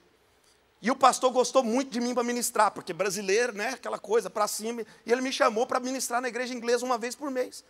E 0.82 0.90
o 0.90 0.96
pastor 0.96 1.32
gostou 1.32 1.64
muito 1.64 1.90
de 1.90 1.98
mim 1.98 2.12
para 2.12 2.22
ministrar, 2.22 2.70
porque 2.70 2.92
brasileiro, 2.92 3.54
né, 3.54 3.70
aquela 3.70 3.98
coisa 3.98 4.28
para 4.28 4.46
cima, 4.46 4.82
e 5.06 5.10
ele 5.10 5.22
me 5.22 5.32
chamou 5.32 5.66
para 5.66 5.80
ministrar 5.80 6.20
na 6.20 6.28
igreja 6.28 6.52
inglesa 6.52 6.84
uma 6.84 6.98
vez 6.98 7.14
por 7.14 7.30
mês. 7.30 7.64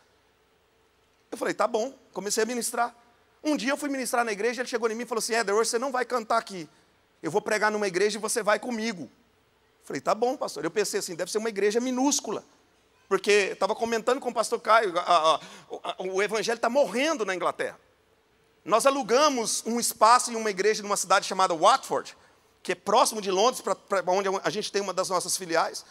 Eu 1.31 1.39
falei, 1.39 1.55
tá 1.55 1.69
bom, 1.69 1.97
comecei 2.13 2.43
a 2.43 2.47
ministrar. 2.47 2.93
Um 3.45 3.57
dia 3.57 3.71
eu 3.71 3.77
fui 3.77 3.89
ministrar 3.89 4.25
na 4.25 4.33
igreja, 4.33 4.63
ele 4.63 4.69
chegou 4.69 4.91
em 4.91 4.95
mim 4.95 5.05
e 5.05 5.07
falou 5.07 5.21
assim: 5.21 5.35
Éder, 5.35 5.55
hoje 5.55 5.71
você 5.71 5.79
não 5.79 5.93
vai 5.93 6.05
cantar 6.05 6.39
aqui. 6.39 6.69
Eu 7.23 7.31
vou 7.31 7.43
pregar 7.43 7.71
numa 7.71 7.87
igreja 7.87 8.19
e 8.19 8.21
você 8.21 8.43
vai 8.43 8.59
comigo. 8.59 9.11
Falei, 9.85 10.01
tá 10.01 10.15
bom, 10.15 10.37
pastor. 10.37 10.65
Eu 10.65 10.71
pensei 10.71 11.01
assim, 11.01 11.15
deve 11.15 11.31
ser 11.31 11.39
uma 11.39 11.49
igreja 11.49 11.81
minúscula. 11.81 12.45
Porque 13.09 13.51
estava 13.53 13.75
comentando 13.75 14.19
com 14.19 14.31
o 14.31 14.35
pastor 14.35 14.61
Caio, 14.61 14.99
a, 14.99 15.03
a, 15.03 15.35
a, 15.37 15.97
o 15.99 16.23
evangelho 16.23 16.57
está 16.57 16.71
morrendo 16.71 17.25
na 17.25 17.35
Inglaterra. 17.35 17.79
Nós 18.65 18.87
alugamos 18.87 19.63
um 19.67 19.79
espaço 19.79 20.33
em 20.33 20.37
uma 20.37 20.49
igreja 20.49 20.83
numa 20.83 20.97
cidade 20.97 21.27
chamada 21.27 21.55
Watford, 21.55 22.17
que 22.63 22.73
é 22.73 22.75
próximo 22.75 23.21
de 23.21 23.31
Londres, 23.31 23.61
para 23.61 24.03
onde 24.11 24.29
a 24.43 24.49
gente 24.49 24.73
tem 24.73 24.81
uma 24.81 24.95
das 24.95 25.11
nossas 25.11 25.37
filiais. 25.37 25.85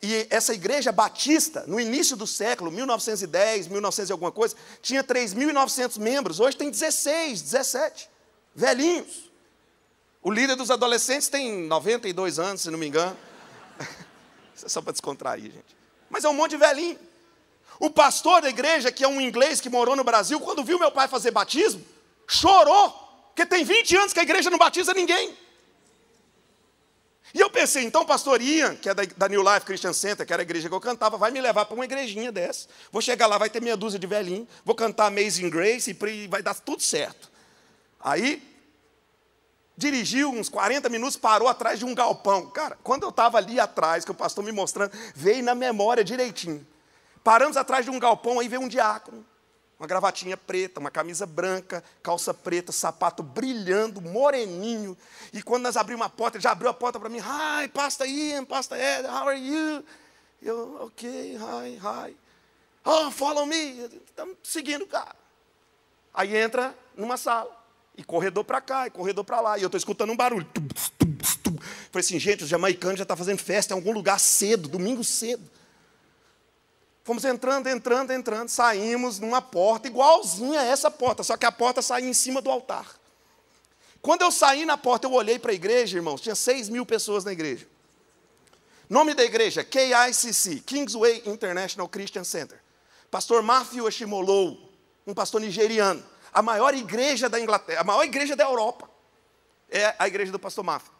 E 0.00 0.28
essa 0.30 0.54
igreja 0.54 0.92
batista, 0.92 1.64
no 1.66 1.80
início 1.80 2.16
do 2.16 2.26
século, 2.26 2.70
1910, 2.70 3.66
1900 3.66 4.08
e 4.08 4.12
alguma 4.12 4.30
coisa, 4.30 4.54
tinha 4.80 5.02
3.900 5.02 5.98
membros. 5.98 6.38
Hoje 6.38 6.56
tem 6.56 6.70
16, 6.70 7.42
17, 7.42 8.08
velhinhos. 8.54 9.28
O 10.22 10.30
líder 10.30 10.54
dos 10.54 10.70
adolescentes 10.70 11.28
tem 11.28 11.66
92 11.66 12.38
anos, 12.38 12.62
se 12.62 12.70
não 12.70 12.78
me 12.78 12.86
engano. 12.86 13.16
Isso 14.54 14.66
é 14.66 14.68
só 14.68 14.82
para 14.82 14.92
descontrair, 14.92 15.44
gente. 15.44 15.76
Mas 16.08 16.24
é 16.24 16.28
um 16.28 16.34
monte 16.34 16.50
de 16.50 16.56
velhinho. 16.56 16.98
O 17.78 17.88
pastor 17.88 18.42
da 18.42 18.50
igreja, 18.50 18.92
que 18.92 19.02
é 19.02 19.08
um 19.08 19.20
inglês 19.20 19.60
que 19.60 19.70
morou 19.70 19.96
no 19.96 20.04
Brasil, 20.04 20.38
quando 20.40 20.62
viu 20.62 20.78
meu 20.78 20.90
pai 20.90 21.08
fazer 21.08 21.30
batismo, 21.30 21.84
chorou, 22.28 22.90
porque 23.28 23.46
tem 23.46 23.64
20 23.64 23.96
anos 23.96 24.12
que 24.12 24.20
a 24.20 24.22
igreja 24.22 24.50
não 24.50 24.58
batiza 24.58 24.92
ninguém. 24.92 25.34
E 27.32 27.40
eu 27.40 27.48
pensei, 27.48 27.84
então, 27.84 28.04
pastor 28.04 28.42
Ian, 28.42 28.74
que 28.74 28.88
é 28.88 28.94
da, 28.94 29.28
New 29.28 29.42
Life 29.42 29.64
Christian 29.64 29.92
Center, 29.92 30.26
que 30.26 30.32
era 30.32 30.42
a 30.42 30.44
igreja 30.44 30.68
que 30.68 30.74
eu 30.74 30.80
cantava, 30.80 31.16
vai 31.16 31.30
me 31.30 31.40
levar 31.40 31.64
para 31.64 31.74
uma 31.74 31.84
igrejinha 31.84 32.32
dessa. 32.32 32.68
Vou 32.90 33.00
chegar 33.00 33.28
lá, 33.28 33.38
vai 33.38 33.48
ter 33.48 33.62
meia 33.62 33.76
dúzia 33.76 33.98
de 33.98 34.06
velhinho, 34.06 34.48
vou 34.64 34.74
cantar 34.74 35.06
Amazing 35.06 35.48
Grace 35.48 35.90
e 35.90 36.26
vai 36.26 36.42
dar 36.42 36.54
tudo 36.54 36.82
certo. 36.82 37.30
Aí, 38.00 38.42
dirigiu 39.80 40.30
uns 40.30 40.48
40 40.48 40.88
minutos, 40.88 41.16
parou 41.16 41.48
atrás 41.48 41.78
de 41.78 41.84
um 41.84 41.94
galpão. 41.94 42.46
Cara, 42.50 42.78
quando 42.82 43.02
eu 43.02 43.08
estava 43.08 43.38
ali 43.38 43.58
atrás, 43.58 44.04
que 44.04 44.10
o 44.10 44.14
pastor 44.14 44.44
me 44.44 44.52
mostrando, 44.52 44.92
veio 45.14 45.42
na 45.42 45.54
memória 45.54 46.04
direitinho. 46.04 46.64
Paramos 47.24 47.56
atrás 47.56 47.84
de 47.84 47.90
um 47.90 47.98
galpão, 47.98 48.38
aí 48.38 48.48
veio 48.48 48.62
um 48.62 48.68
diácono 48.68 49.24
uma 49.80 49.86
gravatinha 49.86 50.36
preta, 50.36 50.78
uma 50.78 50.90
camisa 50.90 51.24
branca, 51.24 51.82
calça 52.02 52.34
preta, 52.34 52.70
sapato 52.70 53.22
brilhando, 53.22 54.02
moreninho. 54.02 54.94
E 55.32 55.42
quando 55.42 55.62
nós 55.62 55.74
abrimos 55.74 56.04
a 56.04 56.10
porta, 56.10 56.36
ele 56.36 56.42
já 56.42 56.50
abriu 56.50 56.68
a 56.68 56.74
porta 56.74 57.00
para 57.00 57.08
mim. 57.08 57.18
Hi, 57.18 57.66
pasta 57.68 58.06
Ian, 58.06 58.44
pasta 58.44 58.76
Ed, 58.76 59.06
how 59.06 59.26
are 59.26 59.40
you? 59.40 59.82
Eu, 60.42 60.82
ok, 60.82 61.38
hi, 61.38 61.78
hi. 61.78 62.16
Oh, 62.84 63.10
follow 63.10 63.46
me. 63.46 63.88
Estamos 64.06 64.36
seguindo 64.42 64.86
cara. 64.86 65.16
Aí 66.12 66.36
entra 66.36 66.76
numa 66.94 67.16
sala. 67.16 67.50
E 68.00 68.02
corredor 68.02 68.44
para 68.44 68.62
cá, 68.62 68.86
e 68.86 68.90
corredor 68.90 69.22
para 69.22 69.42
lá. 69.42 69.58
E 69.58 69.62
eu 69.62 69.66
estou 69.66 69.76
escutando 69.76 70.10
um 70.10 70.16
barulho. 70.16 70.46
Falei 71.92 72.02
assim, 72.02 72.18
gente, 72.18 72.44
os 72.44 72.48
jamaicanos 72.48 72.96
já 72.96 73.02
estão 73.02 73.14
tá 73.14 73.18
fazendo 73.18 73.38
festa 73.38 73.74
em 73.74 73.76
algum 73.76 73.92
lugar 73.92 74.18
cedo, 74.18 74.70
domingo 74.70 75.04
cedo. 75.04 75.42
Fomos 77.04 77.26
entrando, 77.26 77.66
entrando, 77.66 78.10
entrando, 78.10 78.48
saímos 78.48 79.18
numa 79.18 79.42
porta 79.42 79.86
igualzinha 79.86 80.60
a 80.60 80.64
essa 80.64 80.90
porta, 80.90 81.22
só 81.22 81.36
que 81.36 81.44
a 81.44 81.52
porta 81.52 81.82
saía 81.82 82.08
em 82.08 82.14
cima 82.14 82.40
do 82.40 82.50
altar. 82.50 82.86
Quando 84.00 84.22
eu 84.22 84.30
saí 84.30 84.64
na 84.64 84.78
porta, 84.78 85.06
eu 85.06 85.12
olhei 85.12 85.38
para 85.38 85.52
a 85.52 85.54
igreja, 85.54 85.98
irmãos, 85.98 86.22
tinha 86.22 86.34
6 86.34 86.70
mil 86.70 86.86
pessoas 86.86 87.22
na 87.22 87.32
igreja. 87.32 87.68
Nome 88.88 89.12
da 89.12 89.22
igreja, 89.22 89.62
KICC, 89.62 90.60
Kingsway 90.60 91.22
International 91.26 91.86
Christian 91.86 92.24
Center. 92.24 92.58
Pastor 93.10 93.42
Matthew 93.42 93.86
Ashimolou, 93.86 94.72
um 95.06 95.12
pastor 95.12 95.42
nigeriano. 95.42 96.02
A 96.32 96.42
maior 96.42 96.74
igreja 96.74 97.28
da 97.28 97.40
Inglaterra, 97.40 97.80
a 97.80 97.84
maior 97.84 98.04
igreja 98.04 98.36
da 98.36 98.44
Europa. 98.44 98.88
É 99.70 99.94
a 99.98 100.08
igreja 100.08 100.32
do 100.32 100.38
pastor 100.38 100.64
Matthew. 100.64 100.92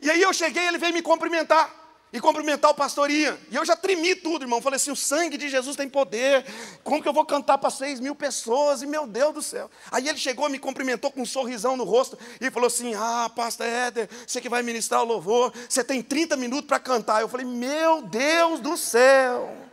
E 0.00 0.10
aí 0.10 0.20
eu 0.20 0.32
cheguei, 0.32 0.66
ele 0.66 0.78
veio 0.78 0.92
me 0.92 1.02
cumprimentar 1.02 1.80
e 2.12 2.20
cumprimentar 2.20 2.70
o 2.70 2.74
pastoria. 2.74 3.38
E 3.50 3.56
eu 3.56 3.64
já 3.64 3.76
tremi 3.76 4.14
tudo, 4.16 4.44
irmão. 4.44 4.60
Falei 4.60 4.76
assim: 4.76 4.90
o 4.90 4.96
sangue 4.96 5.36
de 5.36 5.48
Jesus 5.48 5.76
tem 5.76 5.88
poder. 5.88 6.44
Como 6.82 7.02
que 7.02 7.08
eu 7.08 7.12
vou 7.12 7.24
cantar 7.24 7.58
para 7.58 7.70
seis 7.70 8.00
mil 8.00 8.14
pessoas? 8.14 8.82
E 8.82 8.86
meu 8.86 9.06
Deus 9.06 9.34
do 9.34 9.42
céu. 9.42 9.70
Aí 9.90 10.08
ele 10.08 10.18
chegou, 10.18 10.48
me 10.48 10.58
cumprimentou 10.58 11.10
com 11.10 11.22
um 11.22 11.26
sorrisão 11.26 11.76
no 11.76 11.84
rosto 11.84 12.18
e 12.40 12.50
falou 12.50 12.66
assim: 12.66 12.94
Ah, 12.94 13.30
pastor 13.34 13.66
Éder, 13.66 14.08
você 14.26 14.40
que 14.40 14.48
vai 14.48 14.62
ministrar 14.62 15.02
o 15.02 15.06
louvor, 15.06 15.52
você 15.68 15.84
tem 15.84 16.02
30 16.02 16.36
minutos 16.36 16.66
para 16.66 16.80
cantar. 16.80 17.20
Eu 17.20 17.28
falei: 17.28 17.46
Meu 17.46 18.02
Deus 18.02 18.60
do 18.60 18.76
céu. 18.76 19.69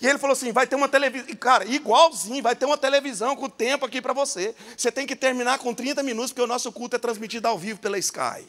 E 0.00 0.06
ele 0.06 0.18
falou 0.18 0.32
assim: 0.32 0.52
vai 0.52 0.66
ter 0.66 0.76
uma 0.76 0.88
televisão. 0.88 1.34
Cara, 1.36 1.64
igualzinho, 1.64 2.42
vai 2.42 2.54
ter 2.54 2.66
uma 2.66 2.76
televisão 2.76 3.34
com 3.34 3.48
tempo 3.48 3.86
aqui 3.86 4.02
para 4.02 4.12
você. 4.12 4.54
Você 4.76 4.92
tem 4.92 5.06
que 5.06 5.16
terminar 5.16 5.58
com 5.58 5.72
30 5.72 6.02
minutos, 6.02 6.32
porque 6.32 6.42
o 6.42 6.46
nosso 6.46 6.70
culto 6.70 6.96
é 6.96 6.98
transmitido 6.98 7.48
ao 7.48 7.58
vivo 7.58 7.80
pela 7.80 7.98
Sky. 7.98 8.46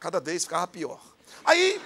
Cada 0.00 0.20
vez 0.20 0.44
ficava 0.44 0.66
pior. 0.66 1.00
Aí 1.44 1.80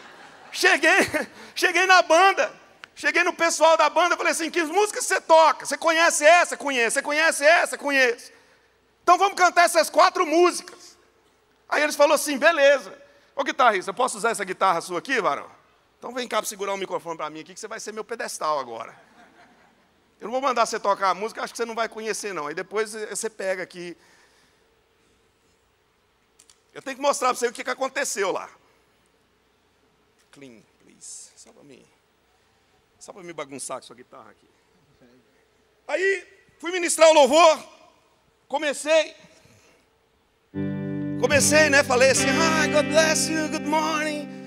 cheguei, 0.52 0.98
cheguei 1.54 1.86
na 1.86 2.02
banda, 2.02 2.52
cheguei 2.94 3.24
no 3.24 3.32
pessoal 3.32 3.76
da 3.76 3.90
banda, 3.90 4.16
falei 4.16 4.32
assim: 4.32 4.50
que 4.50 4.62
músicas 4.62 5.04
você 5.04 5.20
toca? 5.20 5.66
Você 5.66 5.76
conhece 5.76 6.24
essa? 6.24 6.56
Conhece. 6.56 6.94
Você 6.94 7.02
conhece 7.02 7.44
essa? 7.44 7.76
Conheço. 7.76 8.30
Então 9.02 9.18
vamos 9.18 9.36
cantar 9.36 9.64
essas 9.64 9.90
quatro 9.90 10.24
músicas. 10.24 10.96
Aí 11.68 11.82
eles 11.82 11.96
falaram 11.96 12.14
assim: 12.14 12.38
beleza. 12.38 12.96
Ô 13.34 13.42
guitarrista, 13.42 13.92
posso 13.92 14.18
usar 14.18 14.30
essa 14.30 14.44
guitarra 14.44 14.80
sua 14.80 14.98
aqui, 14.98 15.20
varão? 15.20 15.57
Então 15.98 16.12
vem 16.14 16.28
cá 16.28 16.38
para 16.38 16.48
segurar 16.48 16.74
o 16.74 16.76
microfone 16.76 17.16
para 17.16 17.28
mim 17.30 17.40
aqui, 17.40 17.54
que 17.54 17.60
você 17.60 17.68
vai 17.68 17.80
ser 17.80 17.92
meu 17.92 18.04
pedestal 18.04 18.58
agora. 18.58 18.98
Eu 20.20 20.26
não 20.26 20.32
vou 20.32 20.40
mandar 20.40 20.66
você 20.66 20.78
tocar 20.78 21.10
a 21.10 21.14
música, 21.14 21.42
acho 21.42 21.52
que 21.52 21.56
você 21.56 21.64
não 21.64 21.74
vai 21.74 21.88
conhecer, 21.88 22.32
não. 22.32 22.46
Aí 22.46 22.54
depois 22.54 22.92
você 22.92 23.28
pega 23.28 23.62
aqui. 23.62 23.96
Eu 26.72 26.82
tenho 26.82 26.96
que 26.96 27.02
mostrar 27.02 27.28
para 27.28 27.36
você 27.36 27.48
o 27.48 27.52
que 27.52 27.68
aconteceu 27.68 28.32
lá 28.32 28.50
clean, 30.38 30.62
please. 30.84 31.30
Só 31.36 31.52
para 31.52 31.64
mim. 31.64 31.82
Só 32.98 33.12
para 33.12 33.22
me 33.22 33.32
bagunçar 33.32 33.80
com 33.80 33.86
sua 33.86 33.96
guitarra 33.96 34.30
aqui. 34.30 34.48
Aí, 35.86 36.26
fui 36.58 36.70
ministrar 36.70 37.08
o 37.10 37.14
louvor. 37.14 37.58
Comecei. 38.46 39.14
Comecei, 41.20 41.68
né? 41.70 41.82
Falei 41.82 42.10
assim, 42.10 42.26
hi, 42.26 42.68
God 42.72 42.86
bless 42.86 43.30
you, 43.30 43.48
good 43.48 43.66
morning. 43.66 44.37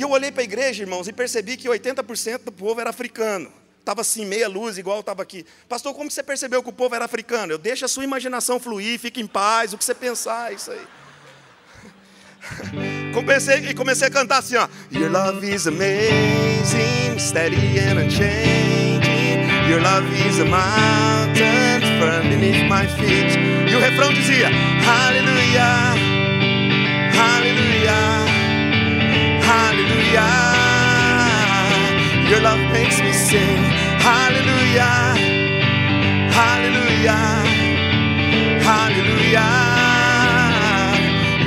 E 0.00 0.02
eu 0.02 0.08
olhei 0.08 0.32
para 0.32 0.42
a 0.42 0.44
igreja, 0.44 0.82
irmãos, 0.82 1.08
e 1.08 1.12
percebi 1.12 1.58
que 1.58 1.68
80% 1.68 2.44
do 2.44 2.50
povo 2.50 2.80
era 2.80 2.88
africano. 2.88 3.52
Estava 3.80 4.00
assim, 4.00 4.24
meia 4.24 4.48
luz, 4.48 4.78
igual 4.78 5.00
estava 5.00 5.20
aqui. 5.20 5.44
Pastor, 5.68 5.92
como 5.92 6.10
você 6.10 6.22
percebeu 6.22 6.62
que 6.62 6.70
o 6.70 6.72
povo 6.72 6.94
era 6.94 7.04
africano? 7.04 7.52
Eu 7.52 7.58
deixo 7.58 7.84
a 7.84 7.88
sua 7.88 8.02
imaginação 8.02 8.58
fluir, 8.58 8.98
fique 8.98 9.20
em 9.20 9.26
paz, 9.26 9.74
o 9.74 9.76
que 9.76 9.84
você 9.84 9.94
pensar, 9.94 10.52
é 10.52 10.54
isso 10.54 10.70
aí. 10.70 10.80
Comecei, 13.12 13.56
e 13.56 13.74
comecei 13.74 14.08
a 14.08 14.10
cantar 14.10 14.38
assim, 14.38 14.56
ó. 14.56 14.66
Your 14.90 15.10
love 15.10 15.46
is 15.46 15.66
amazing, 15.66 17.18
steady 17.18 17.78
and 17.78 17.98
unchanging. 18.02 19.68
Your 19.68 19.82
love 19.82 20.06
is 20.26 20.40
a 20.40 20.46
mountain 20.46 21.80
firm 22.00 22.30
beneath 22.30 22.64
my 22.70 22.86
feet. 22.96 23.38
E 23.70 23.76
o 23.76 23.78
refrão 23.78 24.10
dizia: 24.14 24.48
Aleluia, 24.48 26.09
Aleluia. 29.50 30.28
Your 32.30 32.40
love 32.40 32.60
makes 32.72 33.00
me 33.02 33.12
sing. 33.12 33.62
Aleluia, 34.00 34.90
Aleluia, 36.48 37.18
Aleluia. 38.78 39.48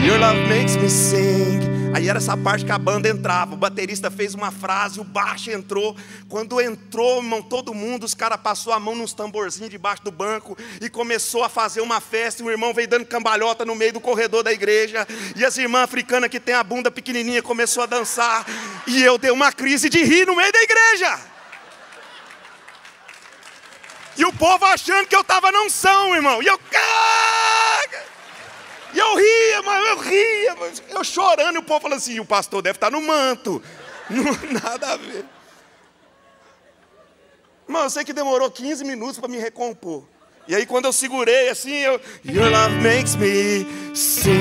Your 0.05 0.19
love 0.19 0.47
makes 0.49 0.75
me 0.77 0.89
sing. 0.89 1.72
Aí 1.93 2.09
era 2.09 2.17
essa 2.17 2.35
parte 2.35 2.65
que 2.65 2.71
a 2.71 2.77
banda 2.79 3.07
entrava. 3.07 3.53
O 3.53 3.57
baterista 3.57 4.09
fez 4.09 4.33
uma 4.33 4.51
frase, 4.51 4.99
o 4.99 5.03
baixo 5.03 5.51
entrou. 5.51 5.95
Quando 6.27 6.59
entrou, 6.59 7.17
irmão, 7.17 7.39
todo 7.39 7.71
mundo, 7.71 8.03
os 8.03 8.15
caras 8.15 8.39
passou 8.41 8.73
a 8.73 8.79
mão 8.79 8.95
nos 8.95 9.13
tamborzinhos 9.13 9.69
debaixo 9.69 10.03
do 10.03 10.11
banco 10.11 10.57
e 10.81 10.89
começou 10.89 11.43
a 11.43 11.49
fazer 11.49 11.81
uma 11.81 12.01
festa. 12.01 12.41
E 12.41 12.45
o 12.45 12.49
irmão 12.49 12.73
veio 12.73 12.87
dando 12.87 13.05
cambalhota 13.05 13.63
no 13.63 13.75
meio 13.75 13.93
do 13.93 14.01
corredor 14.01 14.41
da 14.41 14.51
igreja. 14.51 15.07
E 15.35 15.45
as 15.45 15.55
irmãs 15.55 15.83
africanas 15.83 16.31
que 16.31 16.39
tem 16.39 16.55
a 16.55 16.63
bunda 16.63 16.89
pequenininha 16.89 17.43
começou 17.43 17.83
a 17.83 17.85
dançar. 17.85 18.43
E 18.87 19.03
eu 19.03 19.19
dei 19.19 19.29
uma 19.29 19.51
crise 19.51 19.87
de 19.87 20.03
rir 20.03 20.25
no 20.25 20.35
meio 20.35 20.51
da 20.51 20.61
igreja. 20.63 21.19
E 24.17 24.25
o 24.25 24.33
povo 24.33 24.65
achando 24.65 25.07
que 25.07 25.15
eu 25.15 25.21
estava 25.21 25.51
na 25.51 25.61
unção, 25.61 26.15
irmão. 26.15 26.41
E 26.41 26.47
eu. 26.47 26.59
E 28.93 28.99
eu 28.99 29.15
ria, 29.15 29.61
mas 29.63 29.89
eu 29.89 29.97
ria, 29.99 30.55
mas 30.55 30.83
eu 30.89 31.03
chorando, 31.03 31.55
e 31.55 31.59
o 31.59 31.63
povo 31.63 31.81
falando 31.81 31.97
assim: 31.97 32.19
o 32.19 32.25
pastor 32.25 32.61
deve 32.61 32.77
estar 32.77 32.91
no 32.91 33.01
manto. 33.01 33.61
Não, 34.09 34.61
nada 34.61 34.93
a 34.93 34.97
ver. 34.97 35.25
Irmão, 37.67 37.83
eu 37.83 37.89
sei 37.89 38.03
que 38.03 38.13
demorou 38.13 38.51
15 38.51 38.83
minutos 38.83 39.17
para 39.17 39.29
me 39.29 39.37
recompor. 39.37 40.03
E 40.47 40.53
aí 40.53 40.65
quando 40.65 40.85
eu 40.85 40.93
segurei 40.93 41.49
assim, 41.49 41.75
eu. 41.75 41.99
Your 42.25 42.49
love 42.49 42.75
makes 42.81 43.15
me 43.15 43.65
sing. 43.95 44.31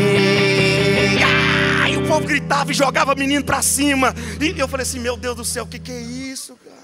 Ah! 1.24 1.88
E 1.88 1.96
o 1.96 2.06
povo 2.06 2.26
gritava 2.26 2.70
e 2.70 2.74
jogava 2.74 3.14
menino 3.14 3.44
para 3.44 3.62
cima. 3.62 4.14
E 4.40 4.58
eu 4.58 4.68
falei 4.68 4.82
assim, 4.82 4.98
meu 4.98 5.16
Deus 5.16 5.36
do 5.36 5.44
céu, 5.44 5.64
o 5.64 5.68
que, 5.68 5.78
que 5.78 5.92
é 5.92 6.00
isso, 6.00 6.56
cara? 6.56 6.82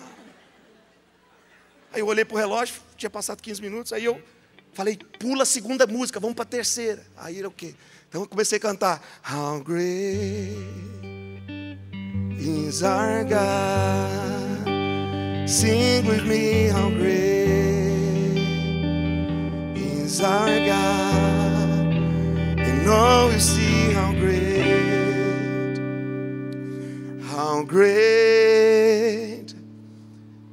Aí 1.93 2.01
eu 2.01 2.07
olhei 2.07 2.25
para 2.25 2.35
o 2.35 2.39
relógio, 2.39 2.77
tinha 2.97 3.11
passado 3.11 3.43
15 3.43 3.61
minutos, 3.61 3.93
aí 3.93 4.05
eu 4.05 4.23
Falei, 4.73 4.99
pula 5.19 5.43
a 5.43 5.47
segunda 5.47 5.87
música, 5.87 6.21
vamos 6.21 6.37
para 6.37 6.45
a 6.45 6.47
terceira. 6.47 7.05
Aí 7.17 7.39
era 7.39 7.49
o 7.49 7.51
quê? 7.51 7.75
Então 8.09 8.23
eu 8.23 8.29
comecei 8.29 8.59
a 8.59 8.61
cantar. 8.61 9.03
How 9.23 9.61
great 9.61 10.57
is 12.39 12.83
our 12.83 13.25
God. 13.25 14.69
Sing 15.49 16.07
with 16.07 16.25
me, 16.25 16.69
how 16.69 16.91
great 16.91 18.37
is 19.77 20.21
our 20.21 20.47
God. 20.67 21.95
And 22.61 22.89
all 22.89 23.33
you 23.33 23.41
see 23.41 23.93
how 23.93 24.09
how 27.39 27.63
great 27.63 29.55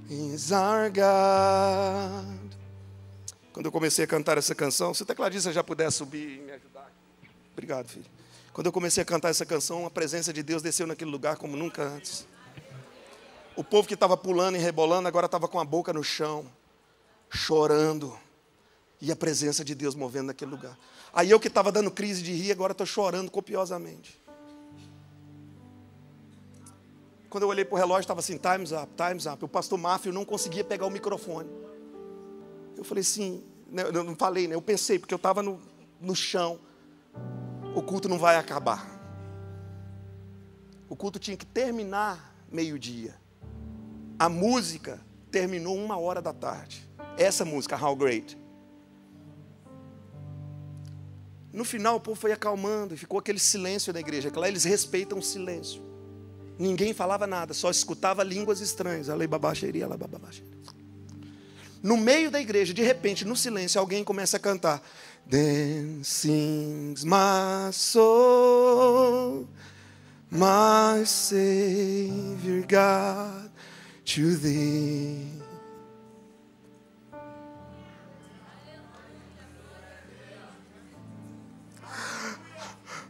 is 0.07 0.51
our 0.51 0.87
God. 0.91 2.34
Quando 3.55 3.67
eu 3.67 3.71
comecei 3.71 4.03
a 4.03 4.07
cantar 4.07 4.37
essa 4.37 4.53
canção, 4.53 4.93
se 4.93 5.01
o 5.03 5.05
tecladista 5.05 5.49
já 5.49 5.63
puder 5.63 5.89
subir 5.89 6.39
e 6.39 6.41
me 6.41 6.51
ajudar. 6.51 6.91
Obrigado, 7.53 7.87
filho. 7.87 8.05
Quando 8.51 8.67
eu 8.67 8.71
comecei 8.73 9.01
a 9.01 9.05
cantar 9.05 9.29
essa 9.29 9.45
canção, 9.45 9.85
a 9.85 9.89
presença 9.89 10.33
de 10.33 10.43
Deus 10.43 10.61
desceu 10.61 10.85
naquele 10.85 11.09
lugar 11.09 11.37
como 11.37 11.55
nunca 11.55 11.81
antes. 11.81 12.27
O 13.55 13.63
povo 13.63 13.87
que 13.87 13.93
estava 13.93 14.17
pulando 14.17 14.57
e 14.57 14.59
rebolando 14.59 15.07
agora 15.07 15.27
estava 15.27 15.47
com 15.47 15.57
a 15.57 15.63
boca 15.63 15.93
no 15.93 16.03
chão, 16.03 16.45
chorando. 17.29 18.19
E 18.99 19.09
a 19.09 19.15
presença 19.15 19.63
de 19.63 19.73
Deus 19.73 19.95
movendo 19.95 20.27
naquele 20.27 20.51
lugar. 20.51 20.77
Aí 21.13 21.31
eu 21.31 21.39
que 21.39 21.47
estava 21.47 21.71
dando 21.71 21.89
crise 21.89 22.21
de 22.21 22.33
rir, 22.33 22.51
agora 22.51 22.73
estou 22.73 22.85
chorando 22.85 23.31
copiosamente. 23.31 24.21
Quando 27.29 27.43
eu 27.43 27.47
olhei 27.47 27.63
para 27.63 27.75
o 27.75 27.77
relógio, 27.77 28.01
estava 28.01 28.19
assim: 28.19 28.37
time's 28.37 28.73
up, 28.73 28.91
time's 28.97 29.25
up. 29.25 29.45
O 29.45 29.47
pastor 29.47 29.79
Máfio 29.79 30.11
não 30.11 30.25
conseguia 30.25 30.65
pegar 30.65 30.85
o 30.85 30.91
microfone. 30.91 31.49
Eu 32.77 32.83
falei 32.83 33.01
assim: 33.01 33.43
né, 33.69 33.83
eu 33.83 34.03
não 34.03 34.15
falei, 34.15 34.47
né? 34.47 34.55
Eu 34.55 34.61
pensei, 34.61 34.99
porque 34.99 35.13
eu 35.13 35.17
estava 35.17 35.41
no, 35.41 35.59
no 35.99 36.15
chão. 36.15 36.59
O 37.75 37.81
culto 37.81 38.07
não 38.07 38.17
vai 38.17 38.37
acabar. 38.37 38.95
O 40.87 40.95
culto 40.95 41.19
tinha 41.19 41.35
que 41.35 41.45
terminar 41.45 42.35
meio-dia. 42.51 43.15
A 44.17 44.29
música 44.29 45.01
terminou 45.31 45.75
uma 45.75 45.97
hora 45.97 46.21
da 46.21 46.31
tarde. 46.31 46.89
Essa 47.17 47.43
música, 47.43 47.75
How 47.75 47.95
Great. 47.95 48.37
No 51.51 51.65
final, 51.65 51.97
o 51.97 51.99
povo 51.99 52.19
foi 52.19 52.31
acalmando 52.31 52.93
e 52.93 52.97
ficou 52.97 53.19
aquele 53.19 53.39
silêncio 53.39 53.91
na 53.91 53.99
igreja. 53.99 54.31
Que 54.31 54.39
lá 54.39 54.47
eles 54.47 54.63
respeitam 54.63 55.17
o 55.17 55.21
silêncio. 55.21 55.81
Ninguém 56.57 56.93
falava 56.93 57.27
nada, 57.27 57.53
só 57.53 57.69
escutava 57.69 58.23
línguas 58.23 58.61
estranhas. 58.61 59.09
No 61.81 61.97
meio 61.97 62.31
da 62.31 62.41
igreja, 62.41 62.73
de 62.73 62.81
repente, 62.81 63.25
no 63.25 63.35
silêncio, 63.35 63.79
alguém 63.79 64.03
começa 64.03 64.37
a 64.37 64.39
cantar. 64.39 64.81
Sings 66.03 67.03
my 67.03 67.71
soul, 67.71 69.47
my 70.29 71.05
Savior 71.05 72.63
God, 72.67 73.49
to 74.05 74.37
thee. 74.37 75.31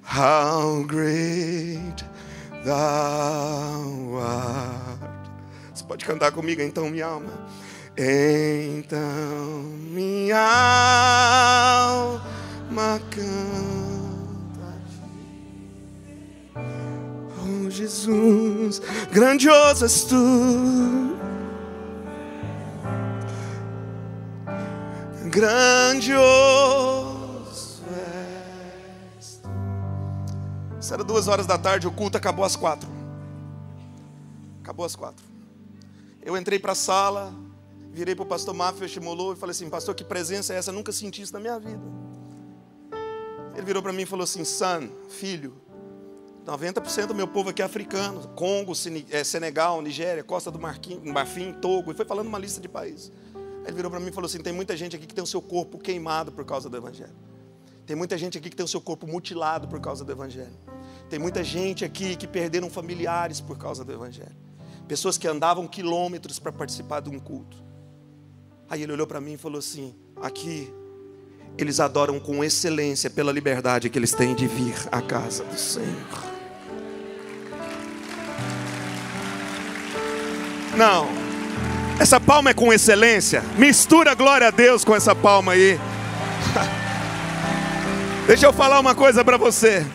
How 0.04 0.84
great 0.88 2.06
thou 2.64 4.18
art. 4.18 5.30
Você 5.74 5.84
pode 5.84 6.06
cantar 6.06 6.32
comigo 6.32 6.62
então, 6.62 6.90
minha 6.90 7.08
alma. 7.08 7.34
Então 7.98 9.64
minha 9.92 10.38
alma 11.72 13.00
canta 13.10 13.86
Oh 17.48 17.70
Jesus, 17.70 18.82
grandioso 19.12 19.86
és 19.86 20.04
tu. 20.04 21.16
Grandioso 25.30 26.24
és 29.18 29.40
tu. 29.42 29.50
Isso 30.82 30.94
era 30.94 31.04
duas 31.04 31.28
horas 31.28 31.46
da 31.46 31.58
tarde, 31.58 31.88
o 31.88 31.92
culto 31.92 32.18
acabou 32.18 32.44
às 32.44 32.56
quatro. 32.56 32.90
Acabou 34.62 34.86
às 34.86 34.96
quatro. 34.96 35.24
Eu 36.22 36.36
entrei 36.36 36.58
para 36.58 36.72
a 36.74 36.76
sala, 36.76 37.32
virei 37.96 38.14
para 38.14 38.24
o 38.24 38.28
pastor 38.28 38.54
Mafia 38.54 38.88
Shimolou 38.88 39.34
e 39.34 39.36
falei 39.36 39.52
assim: 39.52 39.70
Pastor, 39.70 39.96
que 39.96 40.04
presença 40.04 40.54
é 40.54 40.58
essa? 40.58 40.70
Eu 40.70 40.76
nunca 40.76 40.92
senti 40.92 41.22
isso 41.22 41.34
na 41.34 41.40
minha 41.40 41.58
vida. 41.58 41.82
Ele 43.56 43.66
virou 43.66 43.82
para 43.82 43.94
mim 43.94 44.02
e 44.02 44.06
falou 44.06 44.26
assim: 44.26 44.44
Son, 44.44 44.90
filho, 45.10 45.56
90% 46.46 47.08
do 47.08 47.16
meu 47.16 47.28
povo 47.28 47.50
aqui 47.50 47.62
é 47.62 47.66
africano, 47.66 48.28
Congo, 48.36 48.74
é, 49.10 49.24
Senegal, 49.24 49.82
Nigéria, 49.82 50.24
Costa 50.24 50.52
do 50.52 50.60
Marfim, 50.60 51.54
Togo, 51.54 51.92
e 51.92 51.96
foi 51.96 52.06
falando 52.06 52.28
uma 52.28 52.38
lista 52.38 52.60
de 52.60 52.68
países. 52.68 53.12
Aí 53.34 53.68
ele 53.68 53.76
virou 53.76 53.90
para 53.90 54.00
mim 54.00 54.10
e 54.10 54.12
falou 54.12 54.28
assim: 54.28 54.40
tem 54.40 54.54
muita 54.54 54.76
gente 54.76 54.96
aqui 54.96 55.08
que 55.08 55.16
tem 55.16 55.24
o 55.24 55.28
seu 55.28 55.42
corpo 55.42 55.80
queimado 55.80 56.34
por 56.34 56.44
causa 56.46 56.70
do 56.70 56.76
Evangelho. 56.76 57.16
Tem 57.86 57.96
muita 57.96 58.18
gente 58.18 58.38
aqui 58.38 58.50
que 58.50 58.56
tem 58.56 58.66
o 58.66 58.68
seu 58.68 58.82
corpo 58.82 59.08
mutilado 59.08 59.68
por 59.68 59.80
causa 59.80 60.04
do 60.04 60.12
Evangelho. 60.12 60.58
Tem 61.10 61.18
muita 61.18 61.44
gente 61.44 61.86
aqui 61.86 62.16
que 62.16 62.28
perderam 62.28 62.70
familiares 62.70 63.40
por 63.40 63.58
causa 63.58 63.86
do 63.86 63.94
Evangelho. 63.94 64.36
Pessoas 64.88 65.18
que 65.18 65.28
andavam 65.28 65.68
quilômetros 65.68 66.40
para 66.40 66.52
participar 66.52 67.00
de 67.00 67.10
um 67.10 67.20
culto. 67.20 67.65
Aí 68.70 68.84
ele 68.84 68.94
olhou 68.94 69.08
para 69.08 69.22
mim 69.22 69.34
e 69.34 69.38
falou 69.38 69.60
assim: 69.60 69.94
aqui 70.22 70.72
eles 71.58 71.80
adoram 71.80 72.20
com 72.20 72.44
excelência 72.44 73.10
pela 73.10 73.32
liberdade 73.32 73.90
que 73.90 73.98
eles 73.98 74.12
têm 74.12 74.36
de 74.36 74.48
vir 74.48 74.76
à 74.92 75.02
casa 75.02 75.44
do 75.46 75.58
Senhor. 75.58 76.36
Não, 80.76 81.08
essa 81.98 82.20
palma 82.20 82.50
é 82.50 82.54
com 82.54 82.74
excelência. 82.74 83.42
Mistura 83.58 84.14
glória 84.14 84.48
a 84.48 84.52
Deus 84.52 84.84
com 84.84 84.94
essa 84.94 85.16
palma 85.16 85.54
aí. 85.54 85.80
Deixa 88.28 88.46
eu 88.46 88.52
falar 88.52 88.80
uma 88.80 88.94
coisa 88.94 89.24
para 89.24 89.38
você. 89.38 89.86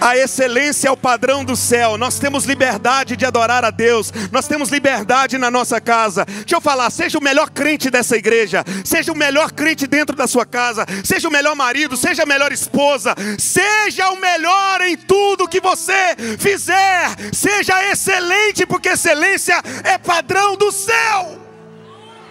A 0.00 0.16
excelência 0.16 0.88
é 0.88 0.90
o 0.90 0.96
padrão 0.96 1.44
do 1.44 1.56
céu. 1.56 1.96
Nós 1.96 2.18
temos 2.18 2.44
liberdade 2.44 3.16
de 3.16 3.26
adorar 3.26 3.64
a 3.64 3.70
Deus. 3.70 4.12
Nós 4.30 4.46
temos 4.46 4.68
liberdade 4.68 5.36
na 5.38 5.50
nossa 5.50 5.80
casa. 5.80 6.24
Deixa 6.24 6.54
eu 6.54 6.60
falar, 6.60 6.88
seja 6.90 7.18
o 7.18 7.22
melhor 7.22 7.50
crente 7.50 7.90
dessa 7.90 8.16
igreja, 8.16 8.64
seja 8.84 9.12
o 9.12 9.16
melhor 9.16 9.50
crente 9.50 9.86
dentro 9.86 10.14
da 10.14 10.26
sua 10.26 10.46
casa, 10.46 10.86
seja 11.04 11.28
o 11.28 11.32
melhor 11.32 11.56
marido, 11.56 11.96
seja 11.96 12.22
a 12.22 12.26
melhor 12.26 12.52
esposa, 12.52 13.14
seja 13.38 14.10
o 14.10 14.20
melhor 14.20 14.80
em 14.82 14.96
tudo 14.96 15.48
que 15.48 15.60
você 15.60 16.14
fizer. 16.38 17.16
Seja 17.32 17.90
excelente, 17.90 18.64
porque 18.66 18.90
excelência 18.90 19.60
é 19.84 19.98
padrão 19.98 20.56
do 20.56 20.70
céu. 20.70 21.38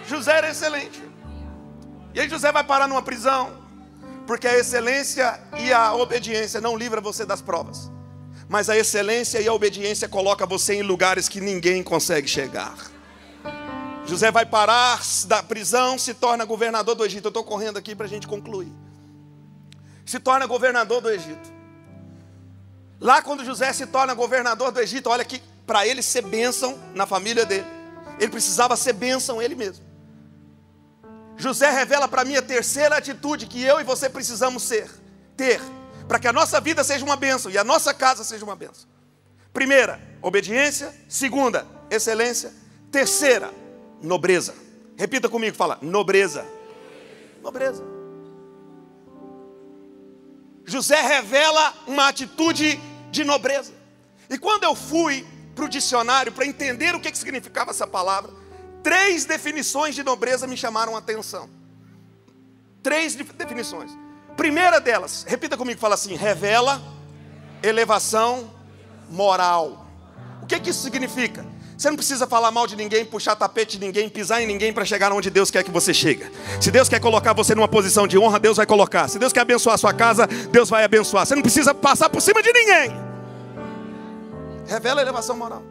José 0.08 0.38
era 0.38 0.50
excelente. 0.50 1.02
E 2.14 2.20
aí 2.20 2.28
José 2.28 2.50
vai 2.50 2.64
parar 2.64 2.88
numa 2.88 3.02
prisão 3.02 3.57
porque 4.28 4.46
a 4.46 4.58
excelência 4.58 5.40
e 5.58 5.72
a 5.72 5.94
obediência 5.94 6.60
não 6.60 6.76
livra 6.76 7.00
você 7.00 7.24
das 7.24 7.40
provas. 7.40 7.90
Mas 8.46 8.68
a 8.68 8.76
excelência 8.76 9.40
e 9.40 9.48
a 9.48 9.54
obediência 9.54 10.06
coloca 10.06 10.44
você 10.44 10.74
em 10.74 10.82
lugares 10.82 11.30
que 11.30 11.40
ninguém 11.40 11.82
consegue 11.82 12.28
chegar. 12.28 12.76
José 14.04 14.30
vai 14.30 14.44
parar 14.44 15.00
da 15.24 15.42
prisão, 15.42 15.98
se 15.98 16.12
torna 16.12 16.44
governador 16.44 16.94
do 16.94 17.06
Egito. 17.06 17.24
Eu 17.24 17.30
estou 17.30 17.42
correndo 17.42 17.78
aqui 17.78 17.94
para 17.94 18.04
a 18.04 18.08
gente 18.08 18.28
concluir. 18.28 18.70
Se 20.04 20.20
torna 20.20 20.44
governador 20.44 21.00
do 21.00 21.08
Egito. 21.08 21.50
Lá 23.00 23.22
quando 23.22 23.46
José 23.46 23.72
se 23.72 23.86
torna 23.86 24.12
governador 24.12 24.70
do 24.70 24.78
Egito, 24.78 25.08
olha 25.08 25.24
que 25.24 25.40
para 25.66 25.86
ele 25.86 26.02
ser 26.02 26.20
bênção 26.20 26.78
na 26.94 27.06
família 27.06 27.46
dele, 27.46 27.66
ele 28.20 28.30
precisava 28.30 28.76
ser 28.76 28.92
bênção 28.92 29.40
ele 29.40 29.54
mesmo. 29.54 29.87
José 31.38 31.70
revela 31.70 32.08
para 32.08 32.24
mim 32.24 32.36
a 32.36 32.42
terceira 32.42 32.96
atitude 32.96 33.46
que 33.46 33.62
eu 33.62 33.80
e 33.80 33.84
você 33.84 34.10
precisamos 34.10 34.64
ser, 34.64 34.90
ter, 35.36 35.60
para 36.08 36.18
que 36.18 36.26
a 36.26 36.32
nossa 36.32 36.60
vida 36.60 36.82
seja 36.82 37.04
uma 37.04 37.16
bênção 37.16 37.50
e 37.50 37.56
a 37.56 37.62
nossa 37.62 37.94
casa 37.94 38.24
seja 38.24 38.44
uma 38.44 38.56
bênção. 38.56 38.88
Primeira, 39.52 40.00
obediência. 40.20 40.92
Segunda, 41.08 41.66
excelência. 41.90 42.52
Terceira, 42.90 43.52
nobreza. 44.02 44.54
Repita 44.96 45.28
comigo, 45.28 45.56
fala, 45.56 45.78
nobreza. 45.80 46.44
Nobreza. 47.40 47.84
José 50.64 51.00
revela 51.00 51.72
uma 51.86 52.08
atitude 52.08 52.78
de 53.10 53.24
nobreza. 53.24 53.72
E 54.28 54.36
quando 54.38 54.64
eu 54.64 54.74
fui 54.74 55.26
para 55.54 55.64
o 55.64 55.68
dicionário 55.68 56.32
para 56.32 56.46
entender 56.46 56.94
o 56.94 57.00
que, 57.00 57.10
que 57.10 57.18
significava 57.18 57.70
essa 57.70 57.86
palavra, 57.86 58.30
Três 58.82 59.24
definições 59.24 59.94
de 59.94 60.02
nobreza 60.02 60.46
me 60.46 60.56
chamaram 60.56 60.94
a 60.94 60.98
atenção. 60.98 61.48
Três 62.82 63.14
definições. 63.14 63.90
Primeira 64.36 64.80
delas, 64.80 65.24
repita 65.26 65.56
comigo, 65.56 65.80
fala 65.80 65.94
assim: 65.94 66.14
revela 66.14 66.80
elevação 67.62 68.50
moral. 69.10 69.86
O 70.42 70.46
que, 70.46 70.60
que 70.60 70.70
isso 70.70 70.82
significa? 70.82 71.44
Você 71.76 71.88
não 71.90 71.96
precisa 71.96 72.26
falar 72.26 72.50
mal 72.50 72.66
de 72.66 72.74
ninguém, 72.74 73.04
puxar 73.04 73.36
tapete 73.36 73.78
de 73.78 73.86
ninguém, 73.86 74.08
pisar 74.08 74.42
em 74.42 74.46
ninguém 74.46 74.72
para 74.72 74.84
chegar 74.84 75.12
onde 75.12 75.30
Deus 75.30 75.48
quer 75.48 75.62
que 75.62 75.70
você 75.70 75.94
chegue. 75.94 76.28
Se 76.60 76.72
Deus 76.72 76.88
quer 76.88 76.98
colocar 77.00 77.32
você 77.32 77.54
numa 77.54 77.68
posição 77.68 78.06
de 78.06 78.18
honra, 78.18 78.40
Deus 78.40 78.56
vai 78.56 78.66
colocar. 78.66 79.06
Se 79.06 79.16
Deus 79.16 79.32
quer 79.32 79.42
abençoar 79.42 79.74
a 79.74 79.78
sua 79.78 79.94
casa, 79.94 80.26
Deus 80.26 80.68
vai 80.68 80.82
abençoar. 80.82 81.24
Você 81.24 81.36
não 81.36 81.42
precisa 81.42 81.72
passar 81.72 82.10
por 82.10 82.20
cima 82.20 82.42
de 82.42 82.52
ninguém. 82.52 82.90
Revela 84.66 85.00
elevação 85.00 85.36
moral. 85.36 85.62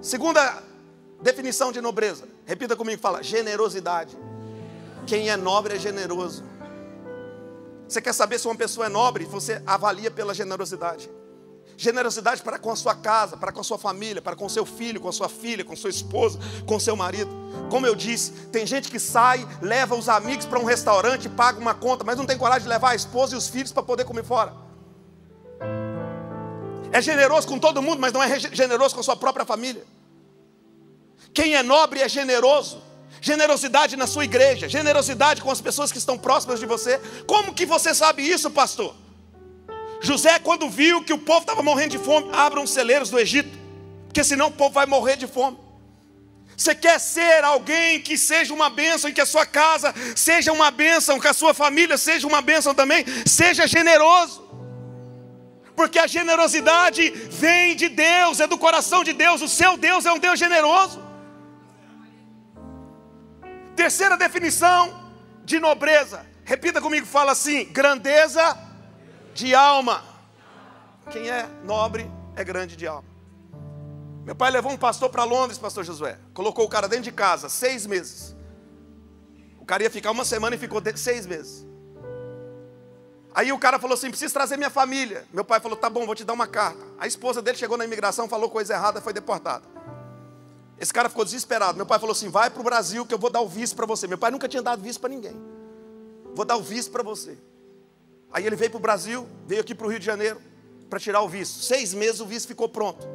Segunda 0.00 0.62
Definição 1.22 1.70
de 1.70 1.80
nobreza. 1.80 2.24
Repita 2.46 2.74
comigo, 2.74 3.00
fala: 3.00 3.22
generosidade. 3.22 4.16
Quem 5.06 5.28
é 5.28 5.36
nobre 5.36 5.74
é 5.74 5.78
generoso. 5.78 6.44
Você 7.86 8.00
quer 8.00 8.14
saber 8.14 8.38
se 8.38 8.46
uma 8.46 8.54
pessoa 8.54 8.86
é 8.86 8.88
nobre? 8.88 9.24
Você 9.24 9.62
avalia 9.66 10.10
pela 10.10 10.32
generosidade. 10.32 11.10
Generosidade 11.76 12.42
para 12.42 12.58
com 12.58 12.70
a 12.70 12.76
sua 12.76 12.94
casa, 12.94 13.36
para 13.36 13.50
com 13.50 13.60
a 13.60 13.64
sua 13.64 13.78
família, 13.78 14.20
para 14.20 14.36
com 14.36 14.48
seu 14.48 14.64
filho, 14.66 15.00
com 15.00 15.08
a 15.08 15.12
sua 15.12 15.28
filha, 15.28 15.64
com 15.64 15.74
sua 15.74 15.90
esposa, 15.90 16.38
com 16.66 16.78
seu 16.78 16.94
marido. 16.94 17.30
Como 17.70 17.86
eu 17.86 17.94
disse, 17.94 18.32
tem 18.52 18.66
gente 18.66 18.90
que 18.90 19.00
sai, 19.00 19.46
leva 19.62 19.96
os 19.96 20.08
amigos 20.08 20.46
para 20.46 20.58
um 20.58 20.64
restaurante, 20.64 21.28
paga 21.28 21.58
uma 21.58 21.74
conta, 21.74 22.04
mas 22.04 22.16
não 22.16 22.26
tem 22.26 22.36
coragem 22.36 22.62
de 22.64 22.68
levar 22.68 22.90
a 22.90 22.94
esposa 22.94 23.34
e 23.34 23.38
os 23.38 23.48
filhos 23.48 23.72
para 23.72 23.82
poder 23.82 24.04
comer 24.04 24.24
fora. 24.24 24.54
É 26.92 27.00
generoso 27.00 27.48
com 27.48 27.58
todo 27.58 27.80
mundo, 27.80 27.98
mas 27.98 28.12
não 28.12 28.22
é 28.22 28.38
generoso 28.38 28.94
com 28.94 29.00
a 29.00 29.04
sua 29.04 29.16
própria 29.16 29.44
família. 29.44 29.84
Quem 31.32 31.54
é 31.54 31.62
nobre 31.62 32.00
é 32.00 32.08
generoso. 32.08 32.82
Generosidade 33.20 33.96
na 33.96 34.06
sua 34.06 34.24
igreja, 34.24 34.68
generosidade 34.68 35.42
com 35.42 35.50
as 35.50 35.60
pessoas 35.60 35.92
que 35.92 35.98
estão 35.98 36.16
próximas 36.16 36.58
de 36.58 36.64
você. 36.64 36.98
Como 37.26 37.52
que 37.52 37.66
você 37.66 37.94
sabe 37.94 38.22
isso, 38.22 38.50
pastor? 38.50 38.94
José, 40.00 40.38
quando 40.38 40.70
viu 40.70 41.04
que 41.04 41.12
o 41.12 41.18
povo 41.18 41.40
estava 41.40 41.62
morrendo 41.62 41.90
de 41.90 41.98
fome, 41.98 42.30
abram 42.32 42.66
celeiros 42.66 43.10
do 43.10 43.18
Egito, 43.18 43.58
Porque 44.06 44.24
senão 44.24 44.48
o 44.48 44.52
povo 44.52 44.74
vai 44.74 44.86
morrer 44.86 45.16
de 45.16 45.26
fome. 45.26 45.58
Você 46.56 46.74
quer 46.74 46.98
ser 46.98 47.44
alguém 47.44 48.00
que 48.00 48.18
seja 48.18 48.52
uma 48.52 48.68
bênção 48.68 49.08
e 49.08 49.12
que 49.12 49.20
a 49.20 49.26
sua 49.26 49.46
casa 49.46 49.94
seja 50.16 50.52
uma 50.52 50.70
bênção, 50.70 51.20
que 51.20 51.28
a 51.28 51.32
sua 51.32 51.54
família 51.54 51.96
seja 51.96 52.26
uma 52.26 52.42
bênção 52.42 52.74
também? 52.74 53.04
Seja 53.26 53.66
generoso. 53.66 54.46
Porque 55.76 55.98
a 55.98 56.06
generosidade 56.06 57.10
vem 57.30 57.76
de 57.76 57.88
Deus, 57.88 58.40
é 58.40 58.46
do 58.46 58.58
coração 58.58 59.02
de 59.04 59.12
Deus. 59.12 59.40
O 59.40 59.48
seu 59.48 59.76
Deus 59.76 60.04
é 60.04 60.12
um 60.12 60.18
Deus 60.18 60.38
generoso. 60.38 61.09
Terceira 63.80 64.14
definição 64.14 64.94
de 65.42 65.58
nobreza. 65.58 66.26
Repita 66.44 66.82
comigo, 66.82 67.06
fala 67.06 67.32
assim: 67.32 67.64
grandeza 67.64 68.54
de 69.32 69.54
alma. 69.54 70.04
Quem 71.10 71.30
é 71.30 71.48
nobre 71.64 72.06
é 72.36 72.44
grande 72.44 72.76
de 72.76 72.86
alma. 72.86 73.08
Meu 74.22 74.36
pai 74.36 74.50
levou 74.50 74.70
um 74.70 74.76
pastor 74.76 75.08
para 75.08 75.24
Londres, 75.24 75.56
pastor 75.56 75.82
Josué. 75.82 76.18
Colocou 76.34 76.66
o 76.66 76.68
cara 76.68 76.86
dentro 76.88 77.04
de 77.04 77.12
casa, 77.12 77.48
seis 77.48 77.86
meses. 77.86 78.36
O 79.58 79.64
cara 79.64 79.82
ia 79.82 79.90
ficar 79.90 80.10
uma 80.10 80.26
semana 80.26 80.56
e 80.56 80.58
ficou 80.58 80.82
seis 80.94 81.24
meses. 81.24 81.66
Aí 83.34 83.50
o 83.50 83.58
cara 83.58 83.78
falou 83.78 83.94
assim: 83.94 84.10
preciso 84.10 84.34
trazer 84.34 84.58
minha 84.58 84.68
família. 84.68 85.26
Meu 85.32 85.42
pai 85.42 85.58
falou: 85.58 85.74
tá 85.74 85.88
bom, 85.88 86.04
vou 86.04 86.14
te 86.14 86.22
dar 86.22 86.34
uma 86.34 86.46
carta. 86.46 86.84
A 86.98 87.06
esposa 87.06 87.40
dele 87.40 87.56
chegou 87.56 87.78
na 87.78 87.86
imigração, 87.86 88.28
falou 88.28 88.50
coisa 88.50 88.74
errada, 88.74 89.00
foi 89.00 89.14
deportada. 89.14 89.64
Esse 90.80 90.94
cara 90.94 91.10
ficou 91.10 91.26
desesperado. 91.26 91.76
Meu 91.76 91.84
pai 91.84 91.98
falou 91.98 92.12
assim: 92.12 92.30
vai 92.30 92.48
para 92.48 92.60
o 92.60 92.64
Brasil 92.64 93.04
que 93.04 93.12
eu 93.12 93.18
vou 93.18 93.28
dar 93.28 93.42
o 93.42 93.48
visto 93.48 93.76
para 93.76 93.84
você. 93.84 94.06
Meu 94.06 94.16
pai 94.16 94.30
nunca 94.30 94.48
tinha 94.48 94.62
dado 94.62 94.82
visto 94.82 94.98
para 94.98 95.10
ninguém. 95.10 95.36
Vou 96.34 96.46
dar 96.46 96.56
o 96.56 96.62
visto 96.62 96.90
para 96.90 97.02
você. 97.02 97.36
Aí 98.32 98.46
ele 98.46 98.56
veio 98.56 98.70
para 98.70 98.78
o 98.78 98.80
Brasil, 98.80 99.28
veio 99.46 99.60
aqui 99.60 99.74
para 99.74 99.86
o 99.86 99.90
Rio 99.90 99.98
de 99.98 100.06
Janeiro 100.06 100.40
para 100.88 100.98
tirar 100.98 101.20
o 101.20 101.28
visto. 101.28 101.62
Seis 101.62 101.92
meses 101.92 102.20
o 102.20 102.26
visto 102.26 102.48
ficou 102.48 102.68
pronto. 102.68 103.06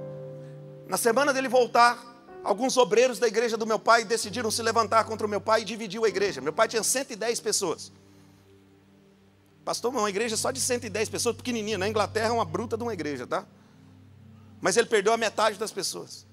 Na 0.88 0.98
semana 0.98 1.34
dele 1.34 1.48
voltar, 1.48 1.98
alguns 2.44 2.78
obreiros 2.78 3.18
da 3.18 3.28
igreja 3.28 3.58
do 3.58 3.66
meu 3.66 3.80
pai 3.80 4.06
decidiram 4.06 4.52
se 4.52 4.62
levantar 4.62 5.04
contra 5.06 5.26
o 5.26 5.30
meu 5.30 5.42
pai 5.42 5.62
e 5.62 5.66
dividiu 5.66 6.06
a 6.06 6.08
igreja. 6.08 6.42
Meu 6.42 6.54
pai 6.54 6.68
tinha 6.68 6.84
110 6.84 7.40
pessoas. 7.40 7.92
Pastor, 9.64 9.92
uma 9.92 10.10
igreja 10.10 10.38
só 10.38 10.52
de 10.52 10.62
110 10.62 11.10
pessoas, 11.10 11.36
pequenininha. 11.36 11.80
Na 11.80 11.88
Inglaterra 11.88 12.28
é 12.28 12.32
uma 12.32 12.46
bruta 12.46 12.78
de 12.78 12.84
uma 12.84 12.94
igreja, 12.94 13.26
tá? 13.26 13.44
Mas 14.62 14.78
ele 14.78 14.88
perdeu 14.88 15.12
a 15.12 15.18
metade 15.18 15.58
das 15.58 15.72
pessoas. 15.72 16.28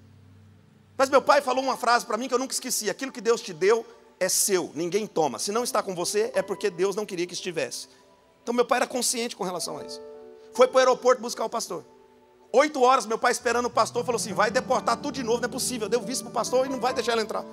Mas 1.03 1.09
meu 1.09 1.21
pai 1.21 1.41
falou 1.41 1.61
uma 1.61 1.75
frase 1.75 2.05
para 2.05 2.15
mim 2.15 2.29
que 2.29 2.33
eu 2.33 2.39
nunca 2.39 2.53
esqueci: 2.53 2.89
aquilo 2.89 3.11
que 3.11 3.19
Deus 3.19 3.41
te 3.41 3.51
deu 3.51 3.85
é 4.17 4.29
seu, 4.29 4.71
ninguém 4.73 5.05
toma. 5.05 5.37
Se 5.37 5.51
não 5.51 5.61
está 5.61 5.83
com 5.83 5.93
você, 5.93 6.31
é 6.33 6.41
porque 6.41 6.69
Deus 6.69 6.95
não 6.95 7.05
queria 7.05 7.27
que 7.27 7.33
estivesse. 7.33 7.89
Então 8.41 8.55
meu 8.55 8.63
pai 8.63 8.77
era 8.77 8.87
consciente 8.87 9.35
com 9.35 9.43
relação 9.43 9.77
a 9.77 9.83
isso. 9.83 10.01
Foi 10.53 10.65
para 10.65 10.77
o 10.77 10.79
aeroporto 10.79 11.21
buscar 11.21 11.43
o 11.43 11.49
pastor. 11.49 11.83
Oito 12.53 12.81
horas, 12.81 13.05
meu 13.05 13.17
pai 13.17 13.33
esperando 13.33 13.65
o 13.65 13.69
pastor, 13.69 14.05
falou 14.05 14.15
assim: 14.15 14.31
vai 14.31 14.49
deportar 14.49 14.95
tudo 14.95 15.15
de 15.15 15.23
novo, 15.23 15.41
não 15.41 15.49
é 15.49 15.51
possível. 15.51 15.87
Eu 15.87 15.89
dei 15.89 15.99
o 15.99 16.03
visto 16.03 16.21
para 16.21 16.29
o 16.29 16.33
pastor 16.33 16.67
e 16.67 16.69
não 16.69 16.79
vai 16.79 16.93
deixar 16.93 17.11
ele 17.11 17.23
entrar. 17.23 17.43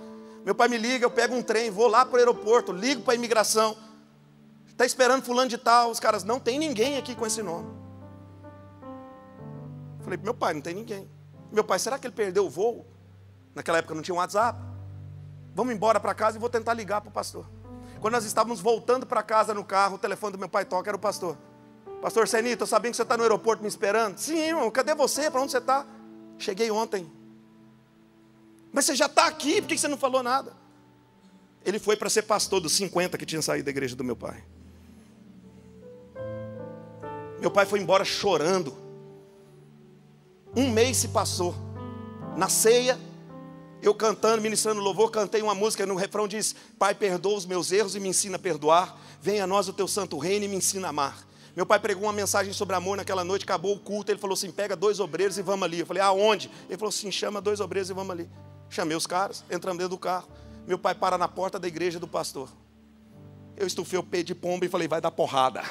Meu 0.45 0.55
pai 0.55 0.69
me 0.69 0.79
liga, 0.79 1.05
eu 1.05 1.11
pego 1.11 1.35
um 1.35 1.43
trem, 1.43 1.73
vou 1.73 1.89
lá 1.89 2.07
para 2.07 2.15
o 2.15 2.19
aeroporto, 2.19 2.71
ligo 2.71 3.03
para 3.03 3.15
a 3.15 3.17
imigração. 3.17 3.77
Está 4.69 4.87
esperando 4.87 5.25
fulano 5.25 5.51
de 5.51 5.59
tal, 5.59 5.91
os 5.91 5.99
caras, 5.99 6.23
não 6.23 6.39
tem 6.39 6.57
ninguém 6.57 6.99
aqui 6.99 7.17
com 7.17 7.27
esse 7.27 7.43
nome. 7.43 7.69
Falei, 10.05 10.21
meu 10.23 10.35
pai, 10.35 10.55
não 10.55 10.61
tem 10.61 10.73
ninguém. 10.73 11.11
Meu 11.51 11.65
pai, 11.65 11.81
será 11.81 11.99
que 11.99 12.07
ele 12.07 12.15
perdeu 12.15 12.47
o 12.47 12.49
voo? 12.49 12.87
Naquela 13.55 13.79
época 13.79 13.95
não 13.95 14.03
tinha 14.03 14.15
WhatsApp. 14.15 14.59
Vamos 15.55 15.75
embora 15.75 15.99
para 15.99 16.15
casa 16.15 16.37
e 16.37 16.41
vou 16.41 16.49
tentar 16.49 16.75
ligar 16.75 17.01
para 17.01 17.11
o 17.11 17.13
pastor. 17.13 17.47
Quando 18.01 18.15
nós 18.15 18.25
estávamos 18.25 18.61
voltando 18.61 19.07
para 19.07 19.23
casa 19.23 19.53
no 19.53 19.65
carro, 19.65 19.97
o 19.97 19.99
telefone 19.99 20.33
do 20.33 20.39
meu 20.39 20.49
pai 20.49 20.65
toca, 20.65 20.89
era 20.89 20.97
o 20.97 21.01
pastor. 21.01 21.37
Pastor 22.01 22.27
Senito, 22.27 22.55
estou 22.55 22.67
sabendo 22.67 22.93
que 22.93 22.97
você 22.97 23.03
está 23.03 23.17
no 23.17 23.23
aeroporto 23.23 23.63
me 23.63 23.69
esperando. 23.69 24.17
Sim, 24.17 24.39
irmão, 24.39 24.71
cadê 24.71 24.95
você? 24.95 25.31
Para 25.31 25.43
onde 25.43 25.53
você 25.53 25.59
está? 25.59 25.85
Cheguei 26.39 26.71
ontem. 26.71 27.11
Mas 28.73 28.87
você 28.87 28.95
já 28.95 29.07
está 29.07 29.27
aqui, 29.27 29.61
por 29.61 29.69
que 29.69 29.77
você 29.77 29.89
não 29.89 29.99
falou 29.99 30.23
nada? 30.23 30.55
Ele 31.63 31.79
foi 31.79 31.97
para 31.97 32.09
ser 32.09 32.23
pastor 32.23 32.61
dos 32.61 32.73
50 32.73 33.19
que 33.19 33.27
tinham 33.27 33.43
saído 33.43 33.67
da 33.67 33.71
igreja 33.71 33.95
do 33.95 34.03
meu 34.03 34.17
pai. 34.17 34.43
Meu 37.39 37.51
pai 37.51 37.67
foi 37.67 37.81
embora 37.81 38.05
chorando. 38.05 38.75
Um 40.57 40.71
mês 40.71 40.97
se 40.97 41.09
passou. 41.09 41.55
Na 42.37 42.49
ceia, 42.49 42.99
eu 43.83 43.95
cantando, 43.95 44.43
ministrando 44.43 44.81
louvor, 44.81 45.11
cantei 45.11 45.41
uma 45.41 45.55
música, 45.55 45.87
no 45.87 45.95
refrão 45.95 46.29
diz: 46.29 46.55
Pai, 46.79 46.95
perdoa 46.95 47.37
os 47.37 47.47
meus 47.47 47.73
erros 47.73 47.95
e 47.95 48.01
me 48.01 48.09
ensina 48.09 48.37
a 48.37 48.39
perdoar. 48.39 48.99
Venha 49.23 49.45
a 49.45 49.47
nós 49.47 49.69
o 49.69 49.73
teu 49.73 49.89
santo 49.89 50.19
reino 50.19 50.45
e 50.45 50.49
me 50.49 50.57
ensina 50.57 50.89
a 50.89 50.91
amar. 50.91 51.27
Meu 51.57 51.67
pai 51.67 51.81
pregou 51.81 52.05
uma 52.05 52.13
mensagem 52.13 52.53
sobre 52.53 52.77
amor 52.77 52.97
naquela 52.97 53.25
noite, 53.25 53.45
acabou 53.45 53.75
o 53.75 53.79
culto. 53.79 54.13
Ele 54.13 54.19
falou 54.19 54.35
assim: 54.35 54.51
pega 54.51 54.77
dois 54.77 55.01
obreiros 55.01 55.39
e 55.39 55.43
vamos 55.43 55.65
ali. 55.65 55.81
Eu 55.81 55.87
falei: 55.87 56.03
aonde? 56.03 56.51
Ele 56.69 56.77
falou 56.77 56.91
assim: 56.91 57.11
chama 57.11 57.41
dois 57.41 57.59
obreiros 57.61 57.91
e 57.91 57.95
vamos 57.95 58.11
ali. 58.11 58.31
Chamei 58.69 58.97
os 58.97 59.07
caras, 59.07 59.45
entramos 59.51 59.79
dentro 59.79 59.97
do 59.97 59.99
carro. 59.99 60.29
Meu 60.67 60.79
pai 60.79 60.95
para 60.95 61.17
na 61.17 61.27
porta 61.27 61.59
da 61.59 61.67
igreja 61.67 61.99
do 61.99 62.07
pastor. 62.07 62.49
Eu 63.57 63.67
estufei 63.67 63.99
o 63.99 64.03
pé 64.03 64.23
de 64.23 64.35
pomba 64.35 64.67
e 64.67 64.69
falei: 64.69 64.87
vai 64.87 65.01
dar 65.01 65.11
porrada, 65.11 65.63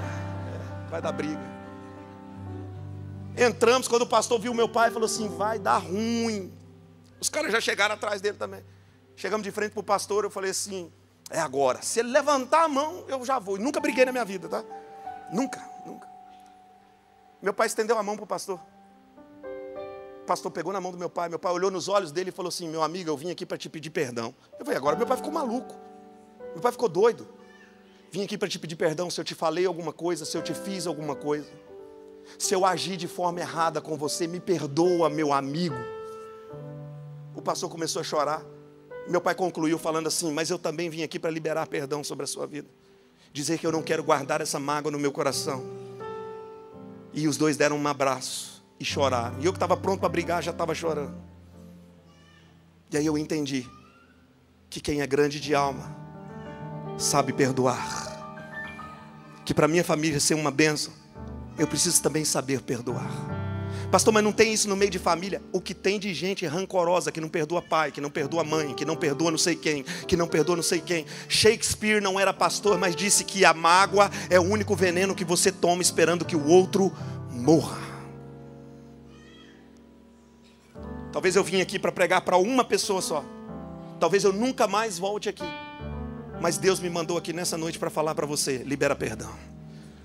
vai 0.90 1.00
dar 1.00 1.12
briga. 1.12 1.56
Entramos, 3.36 3.86
quando 3.88 4.02
o 4.02 4.06
pastor 4.06 4.38
viu 4.40 4.54
meu 4.54 4.68
pai, 4.68 4.90
falou 4.90 5.06
assim: 5.06 5.28
vai 5.28 5.58
dar 5.58 5.78
ruim. 5.78 6.52
Os 7.20 7.28
caras 7.28 7.52
já 7.52 7.60
chegaram 7.60 7.94
atrás 7.94 8.20
dele 8.20 8.36
também. 8.36 8.64
Chegamos 9.16 9.44
de 9.44 9.50
frente 9.50 9.72
para 9.72 9.80
o 9.80 9.84
pastor, 9.84 10.24
eu 10.24 10.30
falei 10.30 10.50
assim: 10.50 10.92
é 11.30 11.40
agora. 11.40 11.82
Se 11.82 12.00
ele 12.00 12.10
levantar 12.10 12.64
a 12.64 12.68
mão, 12.68 13.04
eu 13.08 13.24
já 13.24 13.38
vou. 13.38 13.56
E 13.56 13.60
nunca 13.60 13.80
briguei 13.80 14.04
na 14.04 14.12
minha 14.12 14.24
vida, 14.24 14.48
tá? 14.48 14.64
Nunca, 15.32 15.60
nunca. 15.84 16.06
Meu 17.42 17.52
pai 17.52 17.66
estendeu 17.66 17.98
a 17.98 18.02
mão 18.02 18.16
para 18.16 18.24
o 18.24 18.26
pastor. 18.26 18.60
O 20.22 20.26
pastor 20.26 20.50
pegou 20.50 20.72
na 20.72 20.80
mão 20.80 20.92
do 20.92 20.98
meu 20.98 21.10
pai. 21.10 21.28
Meu 21.28 21.38
pai 21.38 21.52
olhou 21.52 21.70
nos 21.70 21.88
olhos 21.88 22.12
dele 22.12 22.30
e 22.30 22.32
falou 22.32 22.48
assim: 22.48 22.68
Meu 22.68 22.82
amigo, 22.82 23.10
eu 23.10 23.16
vim 23.16 23.30
aqui 23.30 23.44
para 23.44 23.56
te 23.56 23.68
pedir 23.68 23.90
perdão. 23.90 24.34
Eu 24.58 24.64
falei: 24.64 24.76
Agora 24.76 24.96
meu 24.96 25.06
pai 25.06 25.16
ficou 25.16 25.32
maluco. 25.32 25.74
Meu 26.52 26.60
pai 26.60 26.72
ficou 26.72 26.88
doido. 26.88 27.26
Vim 28.10 28.22
aqui 28.24 28.38
para 28.38 28.48
te 28.48 28.58
pedir 28.58 28.76
perdão 28.76 29.10
se 29.10 29.20
eu 29.20 29.24
te 29.24 29.34
falei 29.34 29.66
alguma 29.66 29.92
coisa, 29.92 30.24
se 30.24 30.36
eu 30.36 30.42
te 30.42 30.54
fiz 30.54 30.86
alguma 30.86 31.16
coisa. 31.16 31.50
Se 32.38 32.54
eu 32.54 32.64
agi 32.64 32.96
de 32.96 33.08
forma 33.08 33.40
errada 33.40 33.80
com 33.80 33.96
você, 33.96 34.26
me 34.26 34.40
perdoa, 34.40 35.08
meu 35.08 35.32
amigo. 35.32 35.76
Pastor 37.46 37.70
começou 37.70 38.00
a 38.00 38.02
chorar. 38.02 38.44
Meu 39.08 39.20
pai 39.20 39.32
concluiu 39.32 39.78
falando 39.78 40.08
assim: 40.08 40.32
Mas 40.32 40.50
eu 40.50 40.58
também 40.58 40.90
vim 40.90 41.04
aqui 41.04 41.16
para 41.16 41.30
liberar 41.30 41.68
perdão 41.68 42.02
sobre 42.02 42.24
a 42.24 42.26
sua 42.26 42.44
vida. 42.44 42.68
Dizer 43.32 43.56
que 43.56 43.64
eu 43.64 43.70
não 43.70 43.82
quero 43.82 44.02
guardar 44.02 44.40
essa 44.40 44.58
mágoa 44.58 44.90
no 44.90 44.98
meu 44.98 45.12
coração. 45.12 45.64
E 47.12 47.28
os 47.28 47.36
dois 47.36 47.56
deram 47.56 47.78
um 47.78 47.86
abraço 47.86 48.64
e 48.80 48.84
choraram. 48.84 49.40
E 49.40 49.46
eu 49.46 49.52
que 49.52 49.56
estava 49.56 49.76
pronto 49.76 50.00
para 50.00 50.08
brigar 50.08 50.42
já 50.42 50.50
estava 50.50 50.74
chorando. 50.74 51.14
E 52.90 52.96
aí 52.96 53.06
eu 53.06 53.16
entendi 53.16 53.64
que 54.68 54.80
quem 54.80 55.00
é 55.00 55.06
grande 55.06 55.38
de 55.38 55.54
alma 55.54 55.96
sabe 56.98 57.32
perdoar. 57.32 58.16
Que 59.44 59.54
para 59.54 59.68
minha 59.68 59.84
família 59.84 60.18
ser 60.18 60.34
uma 60.34 60.50
bênção, 60.50 60.92
eu 61.56 61.68
preciso 61.68 62.02
também 62.02 62.24
saber 62.24 62.60
perdoar. 62.60 63.35
Pastor, 63.96 64.12
mas 64.12 64.22
não 64.22 64.30
tem 64.30 64.52
isso 64.52 64.68
no 64.68 64.76
meio 64.76 64.90
de 64.90 64.98
família. 64.98 65.40
O 65.54 65.58
que 65.58 65.72
tem 65.72 65.98
de 65.98 66.12
gente 66.12 66.44
rancorosa 66.44 67.10
que 67.10 67.18
não 67.18 67.30
perdoa 67.30 67.62
pai, 67.62 67.90
que 67.90 67.98
não 67.98 68.10
perdoa 68.10 68.44
mãe, 68.44 68.74
que 68.74 68.84
não 68.84 68.94
perdoa 68.94 69.30
não 69.30 69.38
sei 69.38 69.56
quem, 69.56 69.84
que 70.06 70.18
não 70.18 70.28
perdoa 70.28 70.54
não 70.54 70.62
sei 70.62 70.80
quem. 70.82 71.06
Shakespeare 71.30 72.02
não 72.02 72.20
era 72.20 72.30
pastor, 72.30 72.76
mas 72.76 72.94
disse 72.94 73.24
que 73.24 73.42
a 73.42 73.54
mágoa 73.54 74.10
é 74.28 74.38
o 74.38 74.42
único 74.42 74.76
veneno 74.76 75.14
que 75.14 75.24
você 75.24 75.50
toma 75.50 75.80
esperando 75.80 76.26
que 76.26 76.36
o 76.36 76.46
outro 76.46 76.92
morra. 77.30 77.78
Talvez 81.10 81.34
eu 81.34 81.42
vim 81.42 81.62
aqui 81.62 81.78
para 81.78 81.90
pregar 81.90 82.20
para 82.20 82.36
uma 82.36 82.66
pessoa 82.66 83.00
só. 83.00 83.24
Talvez 83.98 84.24
eu 84.24 84.32
nunca 84.34 84.68
mais 84.68 84.98
volte 84.98 85.30
aqui. 85.30 85.48
Mas 86.38 86.58
Deus 86.58 86.80
me 86.80 86.90
mandou 86.90 87.16
aqui 87.16 87.32
nessa 87.32 87.56
noite 87.56 87.78
para 87.78 87.88
falar 87.88 88.14
para 88.14 88.26
você: 88.26 88.58
libera 88.58 88.94
perdão. 88.94 89.30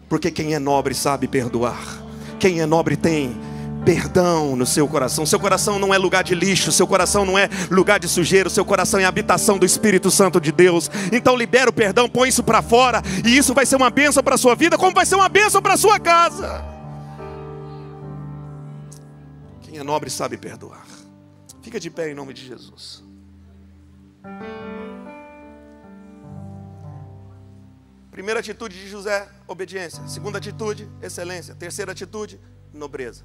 Porque 0.07 0.31
quem 0.31 0.53
é 0.53 0.59
nobre 0.59 0.95
sabe 0.95 1.27
perdoar. 1.27 2.01
Quem 2.39 2.61
é 2.61 2.65
nobre 2.65 2.95
tem 2.95 3.50
perdão 3.83 4.55
no 4.55 4.65
seu 4.65 4.87
coração. 4.87 5.25
Seu 5.25 5.39
coração 5.39 5.79
não 5.79 5.93
é 5.93 5.97
lugar 5.97 6.23
de 6.23 6.35
lixo, 6.35 6.71
seu 6.71 6.87
coração 6.87 7.25
não 7.25 7.37
é 7.37 7.49
lugar 7.69 7.99
de 7.99 8.07
sujeira, 8.07 8.49
seu 8.49 8.63
coração 8.63 8.99
é 8.99 9.05
habitação 9.05 9.57
do 9.57 9.65
Espírito 9.65 10.09
Santo 10.09 10.39
de 10.39 10.51
Deus. 10.51 10.89
Então 11.11 11.35
libera 11.35 11.69
o 11.69 11.73
perdão, 11.73 12.09
põe 12.09 12.29
isso 12.29 12.43
para 12.43 12.61
fora, 12.61 13.01
e 13.25 13.35
isso 13.37 13.53
vai 13.53 13.65
ser 13.65 13.75
uma 13.75 13.89
bênção 13.89 14.23
para 14.23 14.37
sua 14.37 14.55
vida, 14.55 14.77
como 14.77 14.93
vai 14.93 15.05
ser 15.05 15.15
uma 15.15 15.29
bênção 15.29 15.61
para 15.61 15.77
sua 15.77 15.99
casa. 15.99 16.63
Quem 19.61 19.77
é 19.77 19.83
nobre 19.83 20.09
sabe 20.09 20.37
perdoar. 20.37 20.85
Fica 21.61 21.79
de 21.79 21.89
pé 21.89 22.11
em 22.11 22.15
nome 22.15 22.33
de 22.33 22.45
Jesus. 22.45 23.03
Primeira 28.11 28.41
atitude 28.41 28.77
de 28.77 28.89
José, 28.89 29.27
obediência. 29.47 30.05
Segunda 30.07 30.37
atitude, 30.37 30.89
excelência. 31.01 31.55
Terceira 31.55 31.93
atitude, 31.93 32.39
nobreza. 32.73 33.23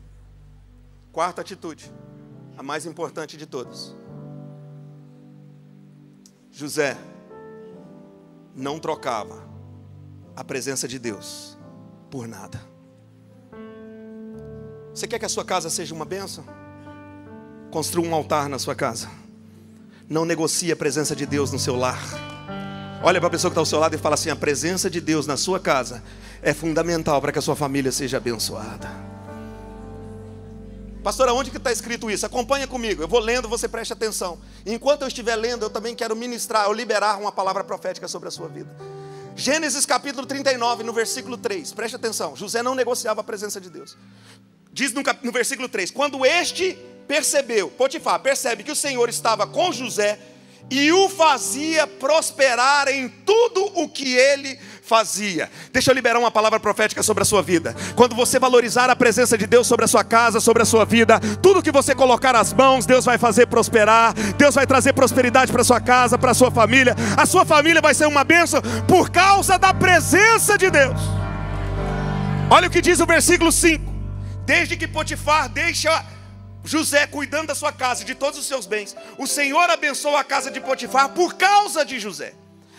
Quarta 1.16 1.40
atitude, 1.40 1.90
a 2.58 2.62
mais 2.62 2.84
importante 2.84 3.38
de 3.38 3.46
todas. 3.46 3.96
José 6.52 6.94
não 8.54 8.78
trocava 8.78 9.42
a 10.36 10.44
presença 10.44 10.86
de 10.86 10.98
Deus 10.98 11.56
por 12.10 12.28
nada. 12.28 12.60
Você 14.94 15.08
quer 15.08 15.18
que 15.18 15.24
a 15.24 15.28
sua 15.30 15.42
casa 15.42 15.70
seja 15.70 15.94
uma 15.94 16.04
bênção? 16.04 16.44
Construa 17.70 18.06
um 18.06 18.14
altar 18.14 18.50
na 18.50 18.58
sua 18.58 18.74
casa. 18.74 19.08
Não 20.06 20.26
negocie 20.26 20.70
a 20.70 20.76
presença 20.76 21.16
de 21.16 21.24
Deus 21.24 21.50
no 21.50 21.58
seu 21.58 21.76
lar. 21.76 21.98
Olha 23.02 23.20
para 23.20 23.28
a 23.28 23.30
pessoa 23.30 23.50
que 23.50 23.52
está 23.52 23.62
ao 23.62 23.64
seu 23.64 23.78
lado 23.78 23.94
e 23.94 23.98
fala 23.98 24.16
assim: 24.16 24.28
a 24.28 24.36
presença 24.36 24.90
de 24.90 25.00
Deus 25.00 25.26
na 25.26 25.38
sua 25.38 25.58
casa 25.58 26.04
é 26.42 26.52
fundamental 26.52 27.22
para 27.22 27.32
que 27.32 27.38
a 27.38 27.42
sua 27.42 27.56
família 27.56 27.90
seja 27.90 28.18
abençoada. 28.18 29.05
Pastor, 31.06 31.28
aonde 31.28 31.52
que 31.52 31.56
está 31.56 31.70
escrito 31.70 32.10
isso? 32.10 32.26
Acompanha 32.26 32.66
comigo. 32.66 33.00
Eu 33.00 33.06
vou 33.06 33.20
lendo, 33.20 33.48
você 33.48 33.68
preste 33.68 33.92
atenção. 33.92 34.40
Enquanto 34.66 35.02
eu 35.02 35.06
estiver 35.06 35.36
lendo, 35.36 35.64
eu 35.64 35.70
também 35.70 35.94
quero 35.94 36.16
ministrar, 36.16 36.66
ou 36.66 36.72
liberar 36.72 37.20
uma 37.20 37.30
palavra 37.30 37.62
profética 37.62 38.08
sobre 38.08 38.26
a 38.26 38.30
sua 38.32 38.48
vida. 38.48 38.68
Gênesis 39.36 39.86
capítulo 39.86 40.26
39, 40.26 40.82
no 40.82 40.92
versículo 40.92 41.36
3. 41.36 41.70
Preste 41.74 41.94
atenção. 41.94 42.34
José 42.34 42.60
não 42.60 42.74
negociava 42.74 43.20
a 43.20 43.22
presença 43.22 43.60
de 43.60 43.70
Deus. 43.70 43.96
Diz 44.72 44.92
no, 44.92 45.02
no 45.22 45.30
versículo 45.30 45.68
3: 45.68 45.92
Quando 45.92 46.26
este 46.26 46.76
percebeu, 47.06 47.70
Potifar 47.70 48.18
percebe 48.18 48.64
que 48.64 48.72
o 48.72 48.76
Senhor 48.76 49.08
estava 49.08 49.46
com 49.46 49.70
José 49.70 50.18
e 50.70 50.90
o 50.92 51.08
fazia 51.08 51.86
prosperar 51.86 52.88
em 52.88 53.08
tudo 53.08 53.70
o 53.74 53.88
que 53.88 54.14
ele 54.14 54.58
fazia. 54.82 55.50
Deixa 55.72 55.90
eu 55.90 55.94
liberar 55.94 56.18
uma 56.18 56.30
palavra 56.30 56.58
profética 56.58 57.02
sobre 57.02 57.22
a 57.22 57.26
sua 57.26 57.42
vida. 57.42 57.74
Quando 57.94 58.14
você 58.14 58.38
valorizar 58.38 58.88
a 58.90 58.96
presença 58.96 59.36
de 59.36 59.46
Deus 59.46 59.66
sobre 59.66 59.84
a 59.84 59.88
sua 59.88 60.04
casa, 60.04 60.40
sobre 60.40 60.62
a 60.62 60.66
sua 60.66 60.84
vida, 60.84 61.20
tudo 61.42 61.62
que 61.62 61.72
você 61.72 61.94
colocar 61.94 62.34
as 62.34 62.52
mãos, 62.52 62.86
Deus 62.86 63.04
vai 63.04 63.18
fazer 63.18 63.46
prosperar. 63.46 64.14
Deus 64.36 64.54
vai 64.54 64.66
trazer 64.66 64.92
prosperidade 64.92 65.52
para 65.52 65.64
sua 65.64 65.80
casa, 65.80 66.18
para 66.18 66.34
sua 66.34 66.50
família. 66.50 66.94
A 67.16 67.26
sua 67.26 67.44
família 67.44 67.80
vai 67.80 67.94
ser 67.94 68.06
uma 68.06 68.24
bênção 68.24 68.60
por 68.88 69.10
causa 69.10 69.58
da 69.58 69.72
presença 69.74 70.56
de 70.56 70.70
Deus. 70.70 71.00
Olha 72.50 72.68
o 72.68 72.70
que 72.70 72.80
diz 72.80 73.00
o 73.00 73.06
versículo 73.06 73.50
5. 73.50 73.84
Desde 74.44 74.76
que 74.76 74.86
Potifar 74.86 75.48
deixa 75.48 76.04
José 76.66 77.06
cuidando 77.06 77.46
da 77.48 77.54
sua 77.54 77.72
casa 77.72 78.02
e 78.02 78.04
de 78.04 78.14
todos 78.14 78.38
os 78.38 78.46
seus 78.46 78.66
bens, 78.66 78.96
o 79.16 79.26
Senhor 79.26 79.70
abençoou 79.70 80.16
a 80.16 80.24
casa 80.24 80.50
de 80.50 80.60
Potifar 80.60 81.10
por 81.10 81.34
causa 81.34 81.84
de 81.84 81.98
José. 81.98 82.34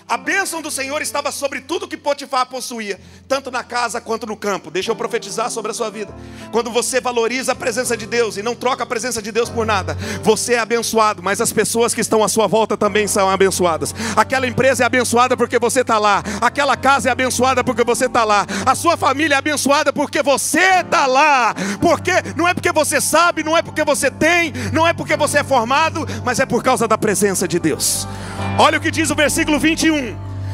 A 0.10 0.16
bênção 0.16 0.62
do 0.62 0.72
Senhor 0.72 1.02
estava 1.02 1.34
sobre 1.34 1.60
tudo 1.60 1.86
que 1.86 1.98
Potifar 1.98 2.46
possuía, 2.46 2.98
tanto 3.28 3.52
na 3.52 3.62
casa 3.62 4.00
quanto 4.00 4.26
no 4.26 4.38
campo. 4.38 4.72
Deixa 4.72 4.90
eu 4.90 4.96
profetizar 4.96 5.52
sobre 5.52 5.72
a 5.72 5.74
sua 5.74 5.90
vida. 5.90 6.16
Quando 6.50 6.72
você 6.72 7.02
valoriza 7.02 7.52
a 7.52 7.56
presença 7.56 7.98
de 7.98 8.06
Deus 8.06 8.38
e 8.38 8.42
não 8.42 8.56
troca 8.56 8.84
a 8.84 8.86
presença 8.86 9.22
de 9.22 9.34
Deus 9.34 9.50
por 9.50 9.66
nada, 9.66 9.98
você 10.24 10.54
é 10.54 10.60
abençoado, 10.60 11.22
mas 11.22 11.42
as 11.42 11.52
pessoas 11.52 11.94
que 11.94 12.00
estão 12.00 12.24
à 12.24 12.30
sua 12.30 12.48
volta 12.48 12.78
também 12.78 13.06
são 13.06 13.30
abençoadas. 13.30 13.94
Aquela 14.16 14.48
empresa 14.48 14.84
é 14.84 14.86
abençoada 14.86 15.36
porque 15.36 15.60
você 15.60 15.82
está 15.82 15.98
lá, 15.98 16.24
aquela 16.40 16.78
casa 16.78 17.10
é 17.10 17.12
abençoada 17.12 17.62
porque 17.62 17.84
você 17.84 18.06
está 18.06 18.24
lá, 18.24 18.48
a 18.66 18.76
sua 18.76 18.96
família 18.96 19.36
é 19.36 19.38
abençoada 19.38 19.92
porque 19.92 20.24
você 20.24 20.80
está 20.80 21.06
lá. 21.06 21.54
Porque 21.82 22.14
não 22.38 22.48
é 22.48 22.54
porque 22.54 22.72
você 22.72 23.02
sabe, 23.02 23.44
não 23.44 23.58
é 23.58 23.62
porque 23.62 23.84
você 23.84 24.10
tem, 24.10 24.54
não 24.72 24.88
é 24.88 24.94
porque 24.94 25.18
você 25.18 25.40
é 25.40 25.44
formado, 25.44 26.08
mas 26.24 26.40
é 26.40 26.46
por 26.46 26.64
causa 26.64 26.88
da 26.88 26.98
presença 26.98 27.46
de 27.46 27.60
Deus. 27.60 28.08
Olha 28.58 28.78
o 28.78 28.82
que 28.82 28.90
diz 28.90 29.10
o 29.10 29.16
versículo 29.16 29.60
21. 29.60 29.97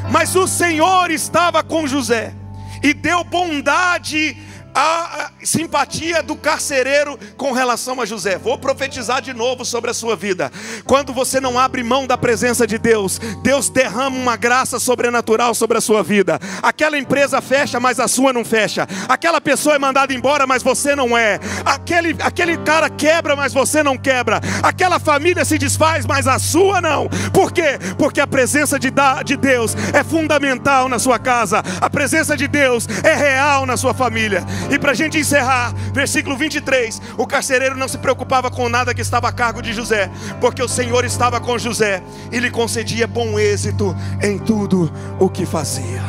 Mas 0.09 0.35
o 0.35 0.47
Senhor 0.47 1.11
estava 1.11 1.63
com 1.63 1.87
José 1.87 2.33
e 2.81 2.93
deu 2.93 3.23
bondade 3.23 4.37
a 4.73 5.31
simpatia 5.43 6.23
do 6.23 6.35
carcereiro 6.35 7.19
com 7.37 7.51
relação 7.51 8.01
a 8.01 8.05
José. 8.05 8.37
Vou 8.37 8.57
profetizar 8.57 9.21
de 9.21 9.33
novo 9.33 9.65
sobre 9.65 9.91
a 9.91 9.93
sua 9.93 10.15
vida. 10.15 10.51
Quando 10.85 11.13
você 11.13 11.39
não 11.39 11.59
abre 11.59 11.83
mão 11.83 12.07
da 12.07 12.17
presença 12.17 12.65
de 12.65 12.77
Deus, 12.77 13.19
Deus 13.41 13.69
derrama 13.69 14.17
uma 14.17 14.35
graça 14.35 14.79
sobrenatural 14.79 15.53
sobre 15.53 15.77
a 15.77 15.81
sua 15.81 16.01
vida. 16.01 16.39
Aquela 16.61 16.97
empresa 16.97 17.41
fecha, 17.41 17.79
mas 17.79 17.99
a 17.99 18.07
sua 18.07 18.33
não 18.33 18.43
fecha. 18.43 18.87
Aquela 19.07 19.39
pessoa 19.39 19.75
é 19.75 19.79
mandada 19.79 20.13
embora, 20.13 20.47
mas 20.47 20.63
você 20.63 20.95
não 20.95 21.17
é. 21.17 21.39
Aquele, 21.65 22.15
aquele 22.21 22.57
cara 22.57 22.89
quebra, 22.89 23.35
mas 23.35 23.53
você 23.53 23.83
não 23.83 23.97
quebra. 23.97 24.41
Aquela 24.61 24.99
família 24.99 25.45
se 25.45 25.57
desfaz, 25.57 26.05
mas 26.05 26.27
a 26.27 26.39
sua 26.39 26.81
não. 26.81 27.09
Por 27.33 27.51
quê? 27.51 27.77
Porque 27.97 28.21
a 28.21 28.27
presença 28.27 28.79
de, 28.79 28.91
de 29.25 29.37
Deus 29.37 29.75
é 29.93 30.03
fundamental 30.03 30.87
na 30.87 30.99
sua 30.99 31.19
casa. 31.19 31.63
A 31.81 31.89
presença 31.89 32.35
de 32.35 32.47
Deus 32.47 32.87
é 33.03 33.13
real 33.13 33.65
na 33.65 33.77
sua 33.77 33.93
família. 33.93 34.43
E 34.69 34.79
para 34.79 34.91
a 34.91 34.95
gente 34.95 35.17
encerrar, 35.17 35.73
versículo 35.93 36.35
23: 36.37 37.01
o 37.17 37.27
carcereiro 37.27 37.77
não 37.77 37.87
se 37.87 37.97
preocupava 37.97 38.49
com 38.49 38.69
nada 38.69 38.93
que 38.93 39.01
estava 39.01 39.27
a 39.27 39.31
cargo 39.31 39.61
de 39.61 39.73
José, 39.73 40.09
porque 40.39 40.63
o 40.63 40.67
Senhor 40.67 41.05
estava 41.05 41.39
com 41.39 41.57
José 41.57 42.01
e 42.31 42.39
lhe 42.39 42.49
concedia 42.49 43.07
bom 43.07 43.37
êxito 43.37 43.95
em 44.21 44.37
tudo 44.37 44.91
o 45.19 45.29
que 45.29 45.45
fazia. 45.45 46.01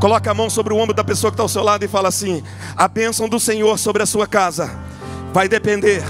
Coloca 0.00 0.30
a 0.30 0.34
mão 0.34 0.48
sobre 0.48 0.72
o 0.72 0.78
ombro 0.78 0.94
da 0.94 1.04
pessoa 1.04 1.30
que 1.30 1.34
está 1.34 1.42
ao 1.42 1.48
seu 1.48 1.62
lado 1.62 1.84
e 1.84 1.88
fala 1.88 2.08
assim: 2.08 2.42
a 2.76 2.88
bênção 2.88 3.28
do 3.28 3.38
Senhor 3.38 3.78
sobre 3.78 4.02
a 4.02 4.06
sua 4.06 4.26
casa 4.26 4.70
vai 5.32 5.48
depender 5.48 6.02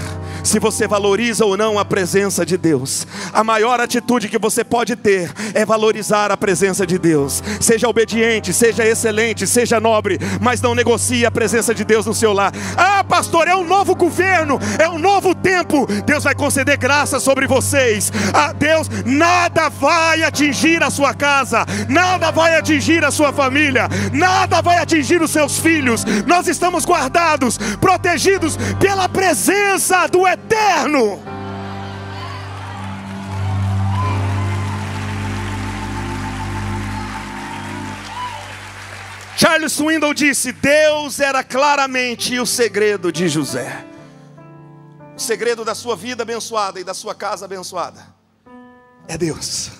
se 0.43 0.59
você 0.59 0.87
valoriza 0.87 1.45
ou 1.45 1.55
não 1.55 1.77
a 1.77 1.85
presença 1.85 2.45
de 2.45 2.57
Deus. 2.57 3.07
A 3.33 3.43
maior 3.43 3.79
atitude 3.79 4.29
que 4.29 4.37
você 4.37 4.63
pode 4.63 4.95
ter 4.95 5.31
é 5.53 5.65
valorizar 5.65 6.31
a 6.31 6.37
presença 6.37 6.85
de 6.85 6.97
Deus. 6.97 7.43
Seja 7.59 7.87
obediente, 7.87 8.53
seja 8.53 8.85
excelente, 8.85 9.45
seja 9.47 9.79
nobre, 9.79 10.19
mas 10.39 10.61
não 10.61 10.75
negocie 10.75 11.25
a 11.25 11.31
presença 11.31 11.73
de 11.73 11.83
Deus 11.83 12.05
no 12.05 12.13
seu 12.13 12.33
lar. 12.33 12.51
Ah, 12.77 13.03
pastor, 13.03 13.47
é 13.47 13.55
um 13.55 13.65
novo 13.65 13.95
governo, 13.95 14.59
é 14.79 14.87
um 14.89 14.97
novo 14.97 15.33
tempo. 15.35 15.85
Deus 16.05 16.23
vai 16.23 16.35
conceder 16.35 16.77
graça 16.77 17.19
sobre 17.19 17.47
vocês. 17.47 18.11
Ah, 18.33 18.53
Deus, 18.53 18.87
nada 19.05 19.69
vai 19.69 20.23
atingir 20.23 20.83
a 20.83 20.89
sua 20.89 21.13
casa, 21.13 21.65
nada 21.87 22.31
vai 22.31 22.57
atingir 22.57 23.03
a 23.03 23.11
sua 23.11 23.31
família, 23.31 23.87
nada 24.11 24.61
vai 24.61 24.77
atingir 24.77 25.21
os 25.21 25.31
seus 25.31 25.59
filhos. 25.59 26.03
Nós 26.25 26.47
estamos 26.47 26.85
guardados, 26.85 27.57
protegidos 27.79 28.57
pela 28.79 29.07
presença 29.07 30.07
do 30.07 30.27
eterno. 30.31 31.21
Charles 39.37 39.73
Swindoll 39.73 40.13
disse: 40.13 40.51
Deus 40.51 41.19
era 41.19 41.43
claramente 41.43 42.39
o 42.39 42.45
segredo 42.45 43.11
de 43.11 43.27
José. 43.27 43.85
O 45.15 45.19
segredo 45.19 45.65
da 45.65 45.75
sua 45.75 45.95
vida 45.95 46.23
abençoada 46.23 46.79
e 46.79 46.83
da 46.83 46.93
sua 46.93 47.13
casa 47.15 47.45
abençoada 47.45 48.05
é 49.07 49.17
Deus. 49.17 49.71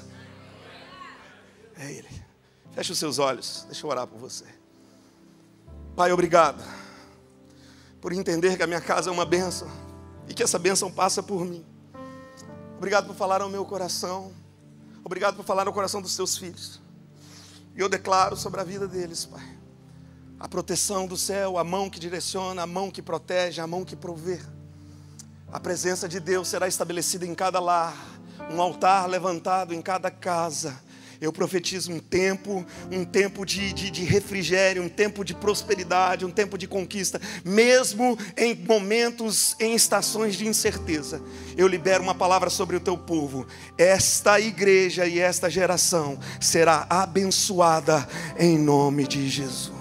É 1.78 1.92
Ele. 1.92 2.10
Feche 2.74 2.92
os 2.92 3.00
seus 3.00 3.20
olhos, 3.20 3.66
deixa 3.68 3.86
eu 3.86 3.90
orar 3.90 4.08
por 4.08 4.18
você. 4.18 4.46
Pai, 5.96 6.12
obrigado 6.12 6.64
por 8.00 8.14
entender 8.14 8.58
que 8.58 8.64
a 8.64 8.68
minha 8.68 8.82
casa 8.82 9.10
é 9.10 9.14
uma 9.14 9.26
bênção 9.26 9.70
e 10.32 10.34
que 10.34 10.42
essa 10.42 10.58
bênção 10.58 10.90
passa 10.90 11.22
por 11.22 11.44
mim. 11.44 11.62
Obrigado 12.78 13.06
por 13.06 13.16
falar 13.18 13.42
ao 13.42 13.50
meu 13.50 13.66
coração. 13.66 14.32
Obrigado 15.04 15.36
por 15.36 15.44
falar 15.44 15.66
no 15.66 15.74
coração 15.74 16.02
dos 16.02 16.14
seus 16.14 16.38
filhos. 16.38 16.80
E 17.76 17.82
eu 17.82 17.90
declaro 17.90 18.38
sobre 18.38 18.62
a 18.62 18.64
vida 18.64 18.88
deles, 18.88 19.26
Pai, 19.26 19.44
a 20.40 20.48
proteção 20.48 21.06
do 21.06 21.18
céu, 21.18 21.58
a 21.58 21.66
mão 21.66 21.90
que 21.90 22.00
direciona, 22.00 22.62
a 22.62 22.66
mão 22.66 22.90
que 22.90 23.02
protege, 23.02 23.60
a 23.60 23.68
mão 23.68 23.84
que 23.84 23.94
provê. 23.94 24.40
A 25.52 25.60
presença 25.60 26.08
de 26.08 26.22
Deus 26.22 26.48
será 26.48 26.66
estabelecida 26.66 27.26
em 27.26 27.36
cada 27.36 27.60
lar, 27.60 27.94
um 28.50 28.62
altar 28.62 29.10
levantado 29.10 29.74
em 29.74 29.82
cada 29.82 30.10
casa 30.10 30.82
eu 31.22 31.32
profetizo 31.32 31.92
um 31.92 32.00
tempo, 32.00 32.66
um 32.92 33.06
tempo 33.06 33.46
de, 33.46 33.72
de, 33.72 33.92
de, 33.92 34.04
refrigério, 34.04 34.82
um 34.82 34.90
tempo 34.90 35.24
de 35.24 35.36
prosperidade, 35.36 36.26
um 36.26 36.32
tempo 36.32 36.58
de 36.58 36.68
conquista, 36.68 37.22
mesmo 37.46 38.18
em 38.36 38.56
momentos, 38.56 39.56
em 39.60 39.76
estações 39.76 40.36
de 40.36 40.48
incerteza. 40.48 41.22
Eu 41.56 41.68
libero 41.68 42.02
uma 42.02 42.16
palavra 42.16 42.50
sobre 42.50 42.76
o 42.76 42.80
teu 42.80 42.98
povo. 42.98 43.46
Esta 43.78 44.40
igreja 44.40 45.06
e 45.06 45.20
esta 45.20 45.48
geração 45.48 46.18
será 46.40 46.88
abençoada 46.90 48.08
em 48.40 48.58
nome 48.58 49.08
de 49.08 49.30
Jesus. 49.30 49.81